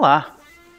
Olá! 0.00 0.34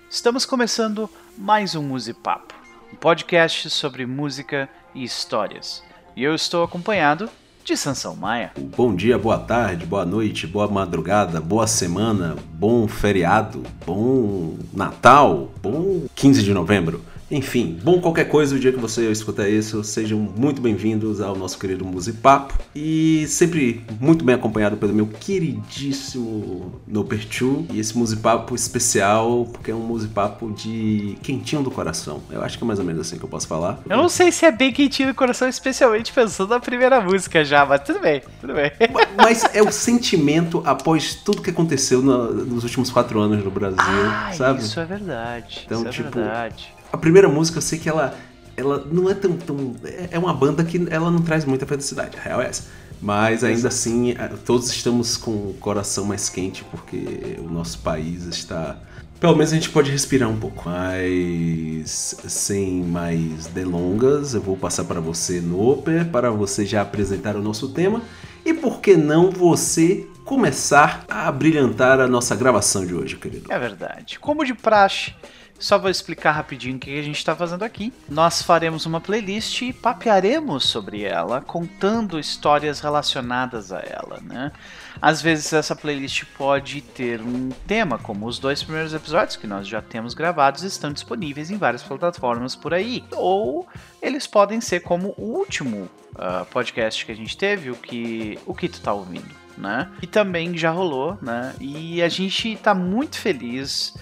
Estamos 0.09 0.47
começando 0.47 1.07
mais 1.37 1.75
um 1.75 1.83
Musipapo, 1.83 2.55
um 2.91 2.95
podcast 2.95 3.69
sobre 3.69 4.03
música 4.03 4.67
e 4.95 5.03
histórias. 5.03 5.83
E 6.15 6.23
eu 6.23 6.33
estou 6.33 6.63
acompanhado 6.63 7.29
de 7.63 7.77
Sansão 7.77 8.15
Maia. 8.15 8.51
Bom 8.75 8.95
dia, 8.95 9.19
boa 9.19 9.37
tarde, 9.37 9.85
boa 9.85 10.07
noite, 10.07 10.47
boa 10.47 10.67
madrugada, 10.67 11.39
boa 11.39 11.67
semana, 11.67 12.35
bom 12.51 12.87
feriado, 12.87 13.61
bom 13.85 14.57
Natal, 14.73 15.51
bom 15.61 16.07
15 16.15 16.41
de 16.41 16.51
novembro. 16.51 17.05
Enfim, 17.31 17.79
bom 17.81 18.01
qualquer 18.01 18.25
coisa 18.25 18.53
o 18.53 18.59
dia 18.59 18.73
que 18.73 18.77
você 18.77 19.09
escutar 19.09 19.47
isso, 19.47 19.81
sejam 19.85 20.19
muito 20.19 20.61
bem-vindos 20.61 21.21
ao 21.21 21.33
nosso 21.33 21.57
querido 21.57 21.85
Musipapo 21.85 22.53
e 22.75 23.25
sempre 23.29 23.85
muito 24.01 24.25
bem 24.25 24.35
acompanhado 24.35 24.75
pelo 24.75 24.93
meu 24.93 25.07
queridíssimo 25.07 26.81
Noperchu 26.85 27.65
e 27.71 27.79
esse 27.79 27.97
Musipapo 27.97 28.53
especial, 28.53 29.45
porque 29.45 29.71
é 29.71 29.73
um 29.73 29.79
Musipapo 29.79 30.51
de 30.51 31.17
quentinho 31.23 31.63
do 31.63 31.71
coração. 31.71 32.21
Eu 32.29 32.43
acho 32.43 32.57
que 32.57 32.65
é 32.65 32.67
mais 32.67 32.79
ou 32.79 32.85
menos 32.85 33.07
assim 33.07 33.17
que 33.17 33.23
eu 33.23 33.29
posso 33.29 33.47
falar. 33.47 33.79
Eu 33.89 33.95
não 33.95 34.09
sei 34.09 34.29
se 34.29 34.45
é 34.45 34.51
bem 34.51 34.73
quentinho 34.73 35.07
do 35.07 35.15
coração, 35.15 35.47
especialmente 35.47 36.11
pensando 36.11 36.49
na 36.49 36.59
primeira 36.59 36.99
música 36.99 37.45
já, 37.45 37.65
mas 37.65 37.81
tudo 37.81 38.01
bem, 38.01 38.21
tudo 38.41 38.53
bem. 38.53 38.71
Mas 39.15 39.45
é 39.55 39.61
o 39.61 39.71
sentimento 39.71 40.61
após 40.65 41.15
tudo 41.15 41.41
que 41.41 41.49
aconteceu 41.49 42.01
no, 42.01 42.33
nos 42.45 42.65
últimos 42.65 42.91
quatro 42.91 43.21
anos 43.21 43.41
no 43.41 43.51
Brasil, 43.51 43.77
ah, 43.79 44.33
sabe? 44.33 44.59
Isso 44.59 44.81
é 44.81 44.85
verdade. 44.85 45.61
Então, 45.65 45.79
isso 45.79 45.87
é 45.87 45.91
tipo, 45.91 46.11
verdade. 46.11 46.80
A 46.91 46.97
primeira 46.97 47.27
música 47.27 47.57
eu 47.57 47.61
sei 47.61 47.79
que 47.79 47.89
ela, 47.89 48.15
ela 48.55 48.85
não 48.91 49.09
é 49.09 49.13
tão, 49.13 49.33
tão. 49.37 49.75
É 50.09 50.17
uma 50.19 50.33
banda 50.33 50.63
que 50.63 50.87
ela 50.89 51.09
não 51.09 51.21
traz 51.21 51.45
muita 51.45 51.65
felicidade, 51.65 52.17
a 52.17 52.21
real 52.21 52.41
é 52.41 52.47
essa. 52.47 52.63
Mas 53.01 53.43
ainda 53.43 53.67
assim, 53.67 54.13
todos 54.45 54.69
estamos 54.69 55.17
com 55.17 55.31
o 55.31 55.55
coração 55.59 56.05
mais 56.05 56.29
quente 56.29 56.63
porque 56.65 57.37
o 57.39 57.49
nosso 57.49 57.79
país 57.79 58.25
está. 58.25 58.77
Pelo 59.19 59.35
menos 59.35 59.51
a 59.51 59.55
gente 59.55 59.69
pode 59.69 59.89
respirar 59.89 60.29
um 60.29 60.37
pouco. 60.37 60.63
Mas 60.69 62.15
sem 62.27 62.83
mais 62.83 63.47
delongas, 63.47 64.35
eu 64.35 64.41
vou 64.41 64.55
passar 64.55 64.83
para 64.83 64.99
você, 64.99 65.41
Noper, 65.41 66.05
para 66.09 66.29
você 66.29 66.65
já 66.65 66.81
apresentar 66.81 67.35
o 67.35 67.41
nosso 67.41 67.69
tema. 67.69 68.03
E 68.45 68.53
por 68.53 68.81
que 68.81 68.95
não 68.95 69.31
você 69.31 70.07
começar 70.25 71.03
a 71.09 71.31
brilhantar 71.31 71.99
a 71.99 72.07
nossa 72.07 72.35
gravação 72.35 72.85
de 72.85 72.93
hoje, 72.93 73.15
querido? 73.15 73.51
É 73.51 73.57
verdade. 73.57 74.19
Como 74.19 74.45
de 74.45 74.53
praxe, 74.53 75.13
só 75.61 75.77
vou 75.77 75.91
explicar 75.91 76.31
rapidinho 76.31 76.75
o 76.75 76.79
que 76.79 76.99
a 76.99 77.03
gente 77.03 77.17
está 77.17 77.35
fazendo 77.35 77.63
aqui. 77.63 77.93
Nós 78.09 78.41
faremos 78.41 78.87
uma 78.87 78.99
playlist 78.99 79.61
e 79.61 79.71
papearemos 79.71 80.65
sobre 80.65 81.03
ela, 81.03 81.39
contando 81.39 82.19
histórias 82.19 82.79
relacionadas 82.79 83.71
a 83.71 83.79
ela, 83.79 84.19
né? 84.23 84.51
Às 84.99 85.21
vezes 85.21 85.53
essa 85.53 85.75
playlist 85.75 86.25
pode 86.35 86.81
ter 86.81 87.21
um 87.21 87.49
tema, 87.67 87.99
como 87.99 88.25
os 88.25 88.39
dois 88.39 88.63
primeiros 88.63 88.93
episódios 88.93 89.35
que 89.35 89.45
nós 89.45 89.67
já 89.67 89.81
temos 89.81 90.15
gravados 90.15 90.63
estão 90.63 90.91
disponíveis 90.91 91.51
em 91.51 91.57
várias 91.57 91.83
plataformas 91.83 92.55
por 92.55 92.73
aí. 92.73 93.03
Ou 93.11 93.67
eles 94.01 94.25
podem 94.25 94.59
ser 94.59 94.79
como 94.79 95.13
o 95.15 95.37
último 95.37 95.87
uh, 96.15 96.45
podcast 96.49 97.05
que 97.05 97.11
a 97.11 97.15
gente 97.15 97.37
teve, 97.37 97.69
o 97.69 97.75
que 97.75 98.39
o 98.47 98.53
que 98.55 98.67
tu 98.67 98.81
tá 98.81 98.93
ouvindo, 98.93 99.33
né? 99.57 99.89
E 100.01 100.07
também 100.07 100.57
já 100.57 100.71
rolou, 100.71 101.19
né? 101.21 101.53
E 101.59 102.01
a 102.01 102.09
gente 102.09 102.55
tá 102.57 102.73
muito 102.73 103.19
feliz 103.19 103.93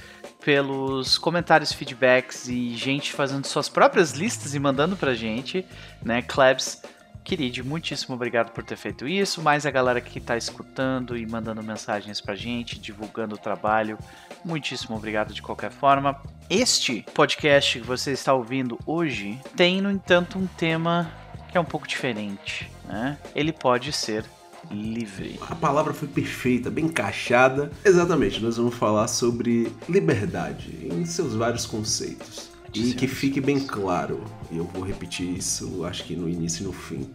pelos 0.43 1.17
comentários, 1.17 1.73
feedbacks 1.73 2.47
e 2.47 2.75
gente 2.75 3.11
fazendo 3.13 3.45
suas 3.45 3.67
próprias 3.67 4.13
listas 4.13 4.55
e 4.55 4.59
mandando 4.59 4.95
pra 4.95 5.13
gente, 5.13 5.65
né? 6.01 6.21
Klebs, 6.21 6.81
querido, 7.23 7.63
muitíssimo 7.65 8.15
obrigado 8.15 8.51
por 8.51 8.63
ter 8.63 8.77
feito 8.77 9.07
isso. 9.07 9.41
Mais 9.41 9.65
a 9.65 9.71
galera 9.71 10.01
que 10.01 10.19
tá 10.19 10.37
escutando 10.37 11.17
e 11.17 11.25
mandando 11.25 11.61
mensagens 11.61 12.21
pra 12.21 12.35
gente, 12.35 12.79
divulgando 12.79 13.35
o 13.35 13.37
trabalho. 13.37 13.97
Muitíssimo 14.43 14.95
obrigado 14.95 15.33
de 15.33 15.41
qualquer 15.41 15.71
forma. 15.71 16.21
Este 16.49 17.05
podcast 17.13 17.79
que 17.79 17.85
você 17.85 18.11
está 18.11 18.33
ouvindo 18.33 18.79
hoje 18.85 19.39
tem, 19.55 19.81
no 19.81 19.91
entanto, 19.91 20.39
um 20.39 20.47
tema 20.47 21.11
que 21.49 21.57
é 21.57 21.61
um 21.61 21.65
pouco 21.65 21.87
diferente, 21.87 22.71
né? 22.85 23.17
Ele 23.35 23.51
pode 23.51 23.91
ser 23.91 24.23
livre. 24.71 25.39
A 25.41 25.55
palavra 25.55 25.93
foi 25.93 26.07
perfeita, 26.07 26.69
bem 26.69 26.85
encaixada. 26.85 27.71
Exatamente, 27.83 28.41
nós 28.41 28.57
vamos 28.57 28.75
falar 28.75 29.07
sobre 29.07 29.71
liberdade 29.87 30.87
em 30.91 31.05
seus 31.05 31.35
vários 31.35 31.65
conceitos. 31.65 32.49
E 32.73 32.93
que 32.93 33.07
fique 33.07 33.41
bem 33.41 33.59
claro, 33.59 34.23
e 34.51 34.57
eu 34.57 34.65
vou 34.65 34.83
repetir 34.83 35.27
isso, 35.35 35.83
acho 35.85 36.03
que 36.03 36.15
no 36.15 36.29
início 36.29 36.61
e 36.61 36.65
no 36.65 36.73
fim. 36.73 37.09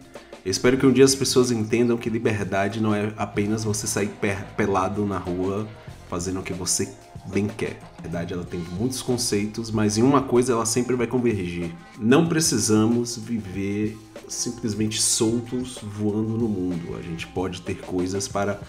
Eu 0.45 0.51
espero 0.51 0.77
que 0.77 0.85
um 0.85 0.93
dia 0.93 1.05
as 1.05 1.15
pessoas 1.15 1.51
entendam 1.51 1.97
que 1.97 2.11
liberdade 2.11 2.83
não 2.83 2.95
é 2.95 3.13
apenas 3.17 3.65
você 3.65 3.87
sair 3.87 4.11
pelado 4.57 5.07
na 5.07 5.17
rua 5.17 5.67
fazendo 6.15 6.39
o 6.39 6.43
que 6.45 6.53
você 6.53 6.89
bem 7.27 7.49
quer. 7.49 7.81
A 7.99 8.03
verdade, 8.03 8.35
ela 8.35 8.45
tem 8.45 8.61
muitos 8.79 9.03
conceitos, 9.03 9.73
mas 9.73 9.99
em 9.99 10.03
uma 10.03 10.23
coisa 10.23 10.53
ela 10.53 10.65
sempre 10.65 10.95
vai 10.95 11.09
convergir. 11.09 11.73
Não 11.99 12.29
precisamos 12.29 13.17
viver 13.17 13.99
simplesmente 14.29 15.03
soltos 15.03 15.81
voando 15.83 16.39
no 16.39 16.49
mundo. 16.49 16.97
A 16.97 17.03
gente 17.03 17.27
pode 17.27 17.63
ter 17.63 17.75
coisas 17.79 18.29
para 18.29 18.61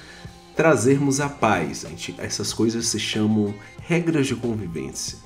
trazermos 0.56 1.20
a 1.20 1.30
paz. 1.30 1.86
A 1.86 1.90
gente, 1.90 2.16
essas 2.18 2.52
coisas 2.52 2.88
se 2.88 3.00
chamam 3.00 3.54
regras 3.80 4.26
de 4.26 4.36
convivência, 4.36 5.20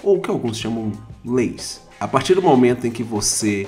ou 0.00 0.20
que 0.20 0.30
alguns 0.30 0.56
chamam 0.56 0.92
leis. 1.24 1.80
A 1.98 2.06
partir 2.06 2.36
do 2.36 2.42
momento 2.42 2.86
em 2.86 2.90
que 2.92 3.02
você 3.02 3.66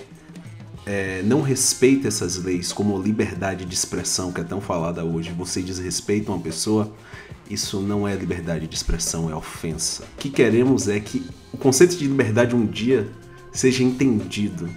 é, 0.86 1.22
não 1.24 1.42
respeita 1.42 2.06
essas 2.06 2.36
leis, 2.36 2.72
como 2.72 3.02
liberdade 3.02 3.64
de 3.64 3.74
expressão 3.74 4.30
que 4.30 4.40
é 4.40 4.44
tão 4.44 4.60
falada 4.60 5.04
hoje, 5.04 5.32
você 5.32 5.60
desrespeita 5.60 6.30
uma 6.30 6.40
pessoa, 6.40 6.92
isso 7.50 7.80
não 7.80 8.06
é 8.06 8.14
liberdade 8.14 8.66
de 8.66 8.74
expressão, 8.74 9.30
é 9.30 9.34
ofensa. 9.34 10.02
O 10.02 10.18
que 10.18 10.30
queremos 10.30 10.88
é 10.88 10.98
que 11.00 11.26
o 11.52 11.56
conceito 11.56 11.96
de 11.96 12.06
liberdade 12.06 12.54
um 12.54 12.66
dia 12.66 13.08
seja 13.52 13.82
entendido. 13.82 14.68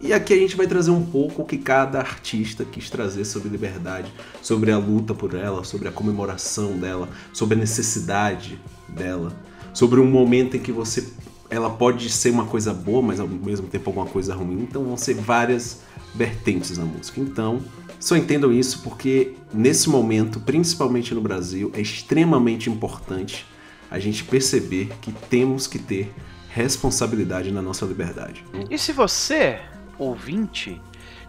E 0.00 0.12
aqui 0.12 0.34
a 0.34 0.36
gente 0.36 0.56
vai 0.56 0.66
trazer 0.66 0.90
um 0.90 1.04
pouco 1.04 1.42
o 1.42 1.44
que 1.44 1.56
cada 1.56 1.98
artista 1.98 2.64
quis 2.64 2.90
trazer 2.90 3.24
sobre 3.24 3.48
liberdade, 3.48 4.12
sobre 4.42 4.70
a 4.70 4.76
luta 4.76 5.14
por 5.14 5.34
ela, 5.34 5.64
sobre 5.64 5.88
a 5.88 5.92
comemoração 5.92 6.78
dela, 6.78 7.08
sobre 7.32 7.56
a 7.56 7.58
necessidade 7.60 8.60
dela, 8.88 9.32
sobre 9.72 10.00
um 10.00 10.06
momento 10.06 10.56
em 10.56 10.60
que 10.60 10.70
você 10.70 11.08
ela 11.50 11.70
pode 11.70 12.10
ser 12.10 12.30
uma 12.30 12.46
coisa 12.46 12.74
boa, 12.74 13.00
mas 13.00 13.20
ao 13.20 13.28
mesmo 13.28 13.66
tempo 13.66 13.88
alguma 13.90 14.06
coisa 14.06 14.34
ruim. 14.34 14.62
Então 14.62 14.84
vão 14.84 14.96
ser 14.96 15.14
várias 15.14 15.80
vertentes 16.14 16.76
na 16.76 16.84
música. 16.84 17.20
Então, 17.20 17.62
só 18.04 18.18
entendam 18.18 18.52
isso 18.52 18.82
porque 18.82 19.34
nesse 19.50 19.88
momento, 19.88 20.38
principalmente 20.38 21.14
no 21.14 21.22
Brasil, 21.22 21.72
é 21.74 21.80
extremamente 21.80 22.68
importante 22.68 23.46
a 23.90 23.98
gente 23.98 24.22
perceber 24.24 24.90
que 25.00 25.10
temos 25.10 25.66
que 25.66 25.78
ter 25.78 26.14
responsabilidade 26.50 27.50
na 27.50 27.62
nossa 27.62 27.86
liberdade. 27.86 28.44
E 28.68 28.76
se 28.76 28.92
você, 28.92 29.58
ouvinte, 29.98 30.78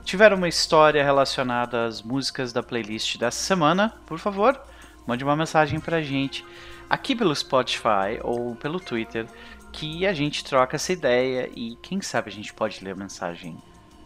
tiver 0.03 0.33
uma 0.33 0.49
história 0.49 1.01
relacionada 1.01 1.85
às 1.85 2.01
músicas 2.01 2.51
da 2.51 2.61
playlist 2.61 3.17
dessa 3.17 3.41
semana, 3.41 3.95
por 4.05 4.19
favor, 4.19 4.59
mande 5.07 5.23
uma 5.23 5.35
mensagem 5.37 5.79
pra 5.79 6.01
gente 6.01 6.43
aqui 6.89 7.15
pelo 7.15 7.33
Spotify 7.33 8.19
ou 8.21 8.53
pelo 8.53 8.81
Twitter, 8.81 9.27
que 9.71 10.05
a 10.05 10.11
gente 10.11 10.43
troca 10.43 10.75
essa 10.75 10.91
ideia 10.91 11.49
e 11.55 11.77
quem 11.81 12.01
sabe 12.01 12.29
a 12.29 12.33
gente 12.33 12.53
pode 12.53 12.83
ler 12.83 12.91
a 12.91 12.95
mensagem 12.95 13.57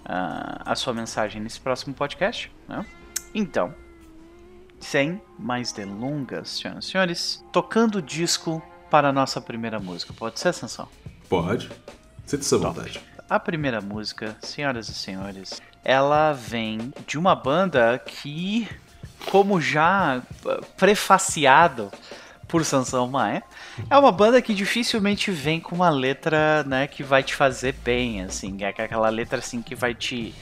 uh, 0.10 0.62
a 0.66 0.76
sua 0.76 0.94
mensagem 0.94 1.40
nesse 1.42 1.60
próximo 1.60 1.94
podcast. 1.94 2.52
Né? 2.68 2.84
Então, 3.34 3.74
sem 4.80 5.22
mais 5.38 5.72
delongas, 5.72 6.50
senhoras 6.50 6.86
e 6.86 6.88
senhores, 6.90 7.46
tocando 7.54 8.00
o 8.00 8.02
disco 8.02 8.62
para 8.90 9.10
a 9.10 9.14
nossa 9.14 9.40
primeira 9.40 9.80
música. 9.80 10.12
Pode 10.14 10.40
ser, 10.40 10.52
Sansão? 10.54 10.88
Pode. 11.30 11.70
Sinta-se 12.26 12.56
à 12.56 12.58
vontade. 12.58 13.02
A 13.30 13.40
primeira 13.40 13.80
música, 13.80 14.36
senhoras 14.42 14.90
e 14.90 14.94
senhores, 14.94 15.62
ela 15.84 16.34
vem 16.34 16.92
de 17.06 17.18
uma 17.18 17.36
banda 17.36 18.00
que, 18.00 18.68
como 19.30 19.62
já 19.62 20.24
prefaciado 20.76 21.92
por 22.50 22.66
Sansão 22.66 23.08
Maia. 23.08 23.44
É 23.90 23.98
uma 23.98 24.12
banda 24.12 24.42
que 24.42 24.54
dificilmente 24.54 25.32
vem 25.32 25.62
com 25.62 25.76
uma 25.76 25.90
letra, 25.90 26.64
né, 26.64 26.88
que 26.88 27.04
vai 27.04 27.24
te 27.24 27.36
fazer 27.36 27.74
bem, 27.74 28.24
assim, 28.24 28.58
é 28.62 28.68
aquela 28.68 29.10
letra 29.10 29.38
assim 29.38 29.62
que 29.62 29.76
vai 29.76 29.94
te 29.94 30.34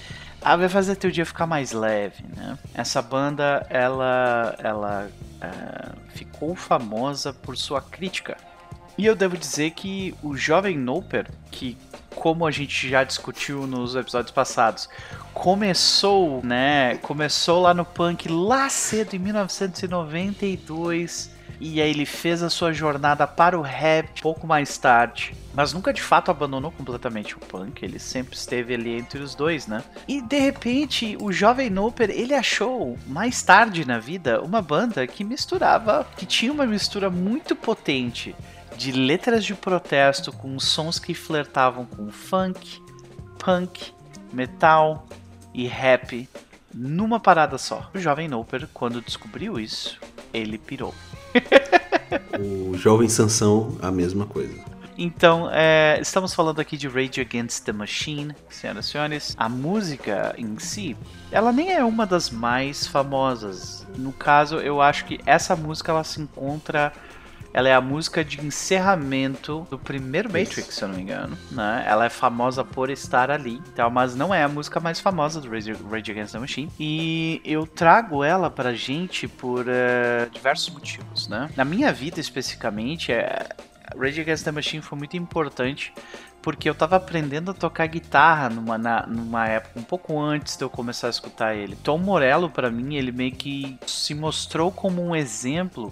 ah, 0.42 0.56
vai 0.56 0.69
fazer 0.69 0.95
teu 0.95 1.12
dia 1.12 1.25
ficar 1.25 1.45
mais 1.45 1.74
leve, 1.74 2.24
né? 2.36 2.57
Essa 2.74 3.01
banda, 3.01 3.65
ela, 3.69 4.56
ela 4.59 5.09
é, 5.42 5.89
ficou 6.15 6.56
famosa 6.56 7.33
por 7.33 7.57
sua 7.57 7.81
crítica. 7.81 8.38
E 8.98 9.06
eu 9.06 9.15
devo 9.15 9.36
dizer 9.36 9.71
que 9.71 10.15
o 10.24 10.38
jovem 10.38 10.77
Noper, 10.77 11.27
que 11.51 11.75
como 12.15 12.48
a 12.48 12.51
gente 12.51 12.89
já 12.89 13.04
discutiu 13.04 13.68
nos 13.68 13.95
episódios 13.95 14.31
passados, 14.31 14.88
começou, 15.33 16.42
né? 16.44 16.95
Começou 16.98 17.62
lá 17.62 17.74
no 17.74 17.83
punk 17.83 18.30
lá 18.30 18.69
cedo 18.69 19.15
em 19.15 19.19
1992 19.19 21.36
e 21.59 21.81
aí 21.81 21.89
ele 21.89 22.06
fez 22.06 22.44
a 22.44 22.50
sua 22.50 22.71
jornada 22.71 23.25
para 23.25 23.57
o 23.57 23.62
rap 23.62 24.21
pouco 24.21 24.45
mais 24.45 24.77
tarde. 24.77 25.33
Mas 25.54 25.74
nunca 25.74 25.92
de 25.92 26.01
fato 26.01 26.30
abandonou 26.30 26.71
completamente 26.71 27.36
o 27.36 27.39
punk, 27.39 27.83
ele 27.83 27.98
sempre 27.98 28.36
esteve 28.36 28.74
ali 28.74 28.95
entre 28.95 29.19
os 29.19 29.33
dois, 29.33 29.65
né? 29.65 29.83
E 30.07 30.21
de 30.21 30.39
repente, 30.39 31.18
o 31.19 31.31
jovem 31.31 31.69
Noper, 31.69 32.12
ele 32.12 32.33
achou 32.33 32.98
mais 33.07 33.42
tarde 33.42 33.86
na 33.86 33.98
vida 33.98 34.42
uma 34.42 34.62
banda 34.62 35.07
que 35.07 35.24
misturava, 35.24 36.07
que 36.15 36.25
tinha 36.25 36.51
uma 36.51 36.65
mistura 36.65 37.09
muito 37.09 37.56
potente 37.56 38.36
de 38.75 38.92
letras 38.92 39.44
de 39.44 39.56
protesto 39.56 40.31
com 40.31 40.59
sons 40.59 41.00
que 41.00 41.15
flertavam 41.15 41.86
com 41.86 42.12
funk, 42.12 42.80
punk, 43.39 43.92
metal 44.31 45.07
e 45.54 45.65
rap 45.65 46.30
numa 46.71 47.19
parada 47.19 47.57
só. 47.57 47.89
O 47.95 48.00
jovem 48.00 48.27
Noper, 48.27 48.68
quando 48.71 49.01
descobriu 49.01 49.59
isso, 49.59 50.00
ele 50.33 50.57
pirou. 50.57 50.94
o 52.39 52.77
jovem 52.77 53.09
Sansão, 53.09 53.77
a 53.81 53.91
mesma 53.91 54.25
coisa. 54.25 54.53
Então, 54.97 55.47
é, 55.51 56.00
estamos 56.01 56.33
falando 56.33 56.59
aqui 56.59 56.75
de 56.75 56.88
Rage 56.88 57.21
Against 57.21 57.63
the 57.63 57.71
Machine, 57.71 58.33
senhoras 58.50 58.88
e 58.88 58.89
senhores. 58.89 59.35
A 59.38 59.47
música 59.47 60.33
em 60.39 60.57
si, 60.57 60.97
ela 61.31 61.51
nem 61.51 61.71
é 61.71 61.83
uma 61.83 62.03
das 62.03 62.31
mais 62.31 62.88
famosas. 62.88 63.85
No 63.95 64.12
caso, 64.12 64.56
eu 64.57 64.81
acho 64.81 65.06
que 65.06 65.19
essa 65.24 65.56
música 65.56 65.91
ela 65.91 66.03
se 66.03 66.19
encontra 66.19 66.91
ela 67.57 67.69
é 67.69 67.74
a 67.74 67.81
música 67.81 68.24
de 68.24 68.39
encerramento 68.39 69.65
do 69.68 69.80
primeiro 69.80 70.31
Matrix, 70.31 70.75
se 70.75 70.83
eu 70.83 70.89
não 70.89 70.95
me 70.95 71.01
engano. 71.01 71.36
Né? 71.50 71.83
Ela 71.88 72.06
é 72.06 72.09
famosa 72.09 72.63
por 72.63 72.92
estar 72.92 73.31
ali, 73.31 73.59
então, 73.74 73.89
mas 73.89 74.13
não 74.13 74.31
é 74.31 74.44
a 74.44 74.48
música 74.48 74.80
mais 74.80 75.00
famosa 75.00 75.42
do 75.42 75.50
Rage, 75.50 75.74
Rage 75.74 76.12
Against 76.12 76.33
the 76.33 76.39
Machine. 76.39 76.71
E 76.80 77.42
eu 77.44 77.65
trago 77.65 78.24
ela 78.24 78.51
pra 78.51 78.75
gente 78.75 79.27
por 79.27 79.65
uh, 79.65 80.30
diversos 80.31 80.71
motivos, 80.71 81.27
né? 81.27 81.50
Na 81.57 81.65
minha 81.65 81.92
vida, 81.92 82.19
especificamente, 82.19 83.12
é, 83.12 83.50
Rage 84.00 84.21
Against 84.21 84.44
the 84.44 84.51
Machine 84.51 84.83
foi 84.83 84.95
muito 84.95 85.18
importante 85.18 85.92
porque 86.44 86.69
eu 86.69 86.75
tava 86.75 86.95
aprendendo 86.95 87.50
a 87.50 87.54
tocar 87.56 87.88
guitarra 87.88 88.50
numa, 88.50 88.77
na, 88.77 89.07
numa 89.07 89.48
época 89.48 89.80
um 89.80 89.83
pouco 89.83 90.19
antes 90.19 90.56
de 90.56 90.63
eu 90.63 90.69
começar 90.69 91.07
a 91.07 91.09
escutar 91.09 91.56
ele. 91.56 91.75
Tom 91.75 91.98
Morello, 91.98 92.51
para 92.51 92.69
mim, 92.69 92.95
ele 92.95 93.12
meio 93.12 93.31
que 93.31 93.77
se 93.88 94.13
mostrou 94.13 94.71
como 94.71 95.01
um 95.01 95.15
exemplo 95.15 95.92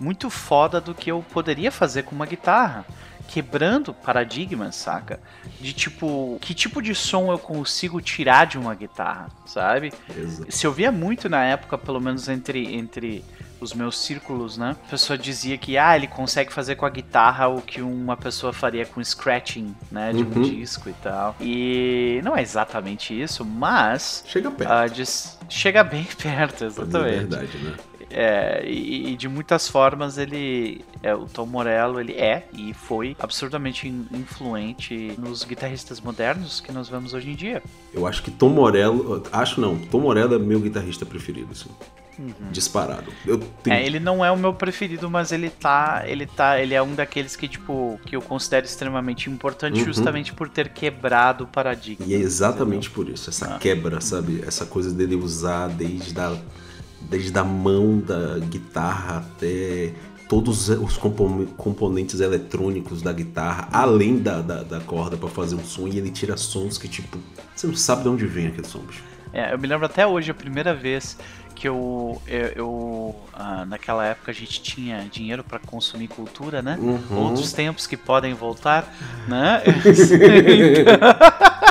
muito 0.00 0.30
foda 0.30 0.80
do 0.80 0.94
que 0.94 1.10
eu 1.10 1.24
poderia 1.30 1.70
fazer 1.70 2.04
com 2.04 2.14
uma 2.14 2.26
guitarra. 2.26 2.86
Quebrando 3.28 3.94
paradigmas, 3.94 4.74
saca? 4.74 5.20
De 5.60 5.72
tipo, 5.72 6.36
que 6.40 6.52
tipo 6.52 6.82
de 6.82 6.94
som 6.96 7.30
eu 7.30 7.38
consigo 7.38 8.00
tirar 8.00 8.46
de 8.46 8.58
uma 8.58 8.74
guitarra, 8.74 9.28
sabe? 9.46 9.92
Exato. 10.16 10.50
Se 10.50 10.66
eu 10.66 10.72
via 10.72 10.90
muito 10.90 11.28
na 11.28 11.44
época, 11.44 11.78
pelo 11.78 12.00
menos 12.00 12.28
entre, 12.28 12.74
entre 12.74 13.24
os 13.60 13.74
meus 13.74 13.98
círculos, 13.98 14.56
né? 14.56 14.74
A 14.86 14.90
pessoa 14.90 15.18
dizia 15.18 15.56
que 15.58 15.76
ah, 15.76 15.94
ele 15.94 16.06
consegue 16.06 16.52
fazer 16.52 16.74
com 16.76 16.86
a 16.86 16.90
guitarra 16.90 17.46
o 17.46 17.60
que 17.60 17.82
uma 17.82 18.16
pessoa 18.16 18.52
faria 18.52 18.86
com 18.86 19.04
scratching, 19.04 19.76
né, 19.92 20.12
de 20.12 20.22
uhum. 20.22 20.32
um 20.34 20.42
disco 20.42 20.88
e 20.88 20.94
tal. 20.94 21.36
E 21.40 22.20
não 22.24 22.36
é 22.36 22.42
exatamente 22.42 23.18
isso, 23.18 23.44
mas 23.44 24.24
chega 24.26 24.50
perto. 24.50 25.00
Uh, 25.00 25.44
chega 25.48 25.84
bem 25.84 26.04
perto, 26.20 26.64
exatamente. 26.64 27.14
É 27.14 27.18
verdade, 27.18 27.58
né? 27.58 27.74
É, 28.10 28.62
e, 28.66 29.12
e, 29.12 29.16
de 29.16 29.28
muitas 29.28 29.68
formas 29.68 30.18
ele 30.18 30.84
é, 31.02 31.14
o 31.14 31.26
Tom 31.26 31.46
Morello 31.46 32.00
ele 32.00 32.12
é 32.12 32.48
e 32.52 32.74
foi 32.74 33.16
absurdamente 33.18 33.86
influente 33.88 35.14
nos 35.16 35.44
guitarristas 35.44 36.00
modernos 36.00 36.60
que 36.60 36.72
nós 36.72 36.88
vemos 36.88 37.14
hoje 37.14 37.30
em 37.30 37.34
dia. 37.34 37.62
Eu 37.94 38.06
acho 38.06 38.22
que 38.22 38.30
Tom 38.30 38.48
Morello, 38.48 39.22
acho 39.32 39.60
não, 39.60 39.78
Tom 39.78 40.00
Morello 40.00 40.34
é 40.34 40.38
meu 40.38 40.60
guitarrista 40.60 41.06
preferido, 41.06 41.48
assim. 41.52 41.70
Uhum. 42.20 42.50
Disparado. 42.52 43.10
Tenho... 43.62 43.76
É, 43.76 43.84
ele 43.84 43.98
não 43.98 44.22
é 44.22 44.30
o 44.30 44.36
meu 44.36 44.52
preferido, 44.52 45.08
mas 45.08 45.32
ele 45.32 45.48
tá. 45.48 46.02
Ele 46.06 46.26
tá. 46.26 46.60
Ele 46.60 46.74
é 46.74 46.82
um 46.82 46.94
daqueles 46.94 47.34
que, 47.34 47.48
tipo, 47.48 47.98
que 48.04 48.14
eu 48.14 48.20
considero 48.20 48.66
extremamente 48.66 49.30
importante 49.30 49.78
uhum. 49.78 49.86
justamente 49.86 50.34
por 50.34 50.48
ter 50.50 50.68
quebrado 50.68 51.44
o 51.44 51.46
paradigma. 51.46 52.04
E 52.06 52.14
é 52.14 52.18
exatamente 52.18 52.88
entendeu? 52.88 53.04
por 53.06 53.08
isso, 53.08 53.30
essa 53.30 53.54
ah. 53.54 53.58
quebra, 53.58 54.02
sabe? 54.02 54.44
Essa 54.46 54.66
coisa 54.66 54.92
dele 54.92 55.14
usar 55.14 55.68
desde 55.68 56.20
a, 56.20 56.36
desde 57.00 57.38
a 57.38 57.44
mão 57.44 57.98
da 57.98 58.38
guitarra 58.38 59.18
até 59.18 59.92
todos 60.28 60.68
os 60.68 60.96
componentes 60.96 62.20
eletrônicos 62.20 63.02
da 63.02 63.12
guitarra, 63.12 63.68
além 63.72 64.18
da, 64.18 64.40
da, 64.40 64.62
da 64.62 64.78
corda 64.78 65.16
para 65.16 65.28
fazer 65.28 65.56
um 65.56 65.64
som, 65.64 65.88
e 65.88 65.98
ele 65.98 66.08
tira 66.08 66.36
sons 66.36 66.78
que, 66.78 66.86
tipo, 66.86 67.18
você 67.54 67.66
não 67.66 67.74
sabe 67.74 68.04
de 68.04 68.08
onde 68.10 68.26
vem 68.26 68.46
aquele 68.46 68.66
som, 68.66 68.78
bicho. 68.78 69.02
É, 69.32 69.52
eu 69.52 69.58
me 69.58 69.66
lembro 69.66 69.86
até 69.86 70.06
hoje, 70.06 70.30
a 70.30 70.34
primeira 70.34 70.72
vez 70.72 71.16
que 71.54 71.68
eu, 71.68 72.22
eu, 72.28 72.46
eu 72.54 73.16
ah, 73.32 73.64
naquela 73.66 74.06
época 74.06 74.30
a 74.30 74.34
gente 74.34 74.62
tinha 74.62 75.06
dinheiro 75.10 75.42
para 75.42 75.58
consumir 75.58 76.06
cultura, 76.06 76.62
né? 76.62 76.78
Uhum. 76.80 77.18
Outros 77.18 77.52
tempos 77.52 77.88
que 77.88 77.96
podem 77.96 78.32
voltar, 78.32 78.88
né? 79.28 79.62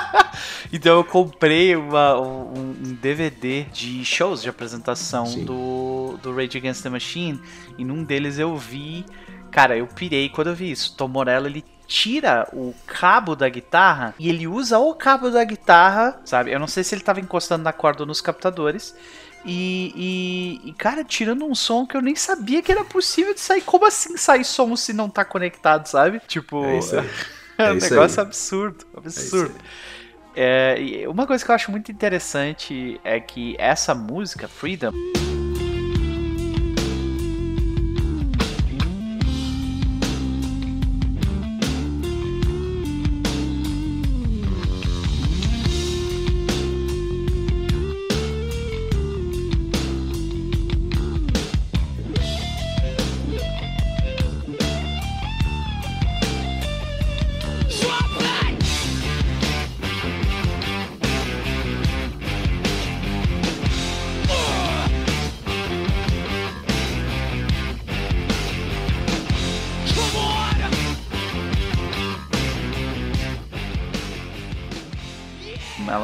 então 0.72 0.98
eu 0.98 1.04
comprei 1.04 1.76
uma, 1.76 2.20
um, 2.20 2.54
um, 2.54 2.74
DVD 3.02 3.64
de 3.66 4.06
shows 4.06 4.42
de 4.42 4.50
apresentação 4.50 5.26
do, 5.44 6.18
do 6.22 6.36
Rage 6.36 6.58
Against 6.58 6.84
the 6.84 6.90
Machine 6.90 7.42
e 7.78 7.84
num 7.84 8.04
deles 8.04 8.38
eu 8.38 8.56
vi, 8.56 9.06
cara, 9.52 9.78
eu 9.78 9.88
pirei 9.88 10.30
quando 10.30 10.48
eu 10.48 10.56
vi 10.56 10.72
isso. 10.72 10.96
Tom 10.96 11.08
Morello 11.08 11.48
ele 11.48 11.64
tira 11.88 12.48
o 12.54 12.74
cabo 12.86 13.36
da 13.36 13.50
guitarra 13.50 14.14
e 14.20 14.30
ele 14.30 14.48
usa 14.48 14.78
o 14.78 14.94
cabo 14.94 15.32
da 15.32 15.44
guitarra, 15.44 16.22
sabe? 16.24 16.52
Eu 16.52 16.60
não 16.60 16.68
sei 16.68 16.84
se 16.84 16.94
ele 16.94 17.02
estava 17.02 17.20
encostando 17.20 17.64
na 17.64 17.74
corda 17.74 18.04
ou 18.04 18.08
nos 18.08 18.22
captadores. 18.22 18.96
E, 19.46 20.60
e, 20.64 20.70
e, 20.70 20.74
cara, 20.74 21.04
tirando 21.04 21.46
um 21.46 21.56
som 21.56 21.86
que 21.86 21.96
eu 21.96 22.02
nem 22.02 22.16
sabia 22.16 22.62
que 22.62 22.72
era 22.72 22.84
possível 22.84 23.34
de 23.34 23.40
sair. 23.40 23.62
Como 23.62 23.86
assim 23.86 24.18
sair 24.18 24.44
som 24.44 24.76
se 24.76 24.94
não 24.94 25.10
tá 25.10 25.24
conectado, 25.24 25.88
sabe? 25.88 26.22
Tipo, 26.28 26.64
é, 26.66 26.78
é 27.58 27.72
um 27.72 27.76
negócio 27.76 28.20
aí. 28.20 28.28
absurdo. 28.28 28.86
Absurdo. 28.96 29.56
É, 29.58 29.99
uma 31.10 31.28
coisa 31.28 31.44
que 31.44 31.52
eu 31.52 31.56
acho 31.56 31.72
muito 31.72 31.92
interessante 31.92 33.00
é 33.04 33.20
que 33.20 33.56
essa 33.60 33.94
música, 33.94 34.48
Freedom. 34.48 34.92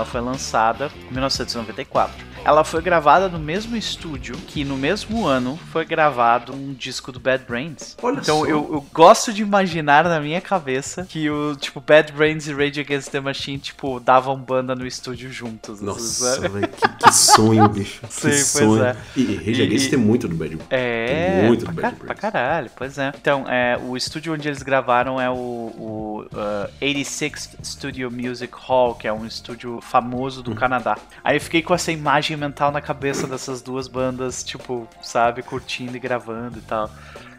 Foi 0.06 0.22
lançada 0.22 0.92
em 1.10 1.14
1994. 1.14 2.35
Ela 2.46 2.64
foi 2.64 2.80
gravada 2.80 3.28
no 3.28 3.40
mesmo 3.40 3.76
estúdio 3.76 4.36
que 4.48 4.64
no 4.64 4.78
mesmo 4.78 5.26
ano 5.26 5.58
foi 5.72 5.84
gravado 5.84 6.54
um 6.54 6.76
disco 6.76 7.12
do 7.12 7.20
Bad 7.20 7.44
Brains. 7.44 7.98
Olha 8.04 8.20
então 8.20 8.46
eu, 8.46 8.70
eu, 8.72 8.86
gosto 8.94 9.34
de 9.34 9.42
imaginar 9.42 10.04
na 10.04 10.20
minha 10.20 10.40
cabeça 10.40 11.08
que 11.10 11.28
o 11.28 11.56
tipo 11.56 11.82
Bad 11.82 12.14
Brains 12.14 12.48
e 12.48 12.54
Rage 12.54 12.80
Against 12.80 13.10
the 13.10 13.20
Machine 13.20 13.58
tipo 13.58 14.00
davam 14.00 14.38
banda 14.38 14.76
no 14.76 14.86
estúdio 14.86 15.32
juntos. 15.32 15.82
Nossa, 15.82 16.48
véio, 16.48 16.68
que, 16.68 16.88
que, 16.88 17.12
sonho, 17.12 17.68
bicho. 17.68 18.02
Sim, 18.10 18.30
que 18.30 18.38
sonho. 18.38 18.86
É. 18.86 18.96
E 19.16 19.36
Rage 19.38 19.64
Against 19.64 19.90
tem 19.90 19.98
muito 19.98 20.28
do 20.28 20.36
Bad 20.36 20.56
Brains. 20.56 20.68
É, 20.70 21.40
tem 21.40 21.48
muito 21.48 21.66
do 21.66 21.72
Bad 21.72 21.96
Brains. 21.96 21.98
Pra 21.98 22.14
caralho, 22.14 22.70
pois 22.76 23.00
é. 23.00 23.12
Então, 23.20 23.46
é, 23.50 23.76
o 23.84 23.98
estúdio 23.98 24.32
onde 24.32 24.48
eles 24.48 24.62
gravaram 24.62 25.20
é 25.20 25.32
o, 25.32 25.34
o 25.34 26.26
uh, 26.32 26.70
86 26.80 27.58
Studio 27.64 28.12
Music 28.12 28.54
Hall, 28.56 28.94
que 28.94 29.08
é 29.08 29.14
um 29.14 29.26
estúdio 29.26 29.80
famoso 29.82 30.44
do 30.44 30.52
hum. 30.52 30.56
Canadá. 30.56 30.96
Aí 31.24 31.38
eu 31.38 31.42
fiquei 31.42 31.64
com 31.64 31.74
essa 31.74 31.92
imagem 31.92 32.35
imagem 32.36 32.38
mental 32.38 32.72
na 32.72 32.82
cabeça 32.82 33.26
dessas 33.26 33.62
duas 33.62 33.88
bandas, 33.88 34.44
tipo, 34.44 34.88
sabe, 35.02 35.42
curtindo 35.42 35.96
e 35.96 36.00
gravando 36.00 36.60
e 36.60 36.62
tal. 36.62 36.92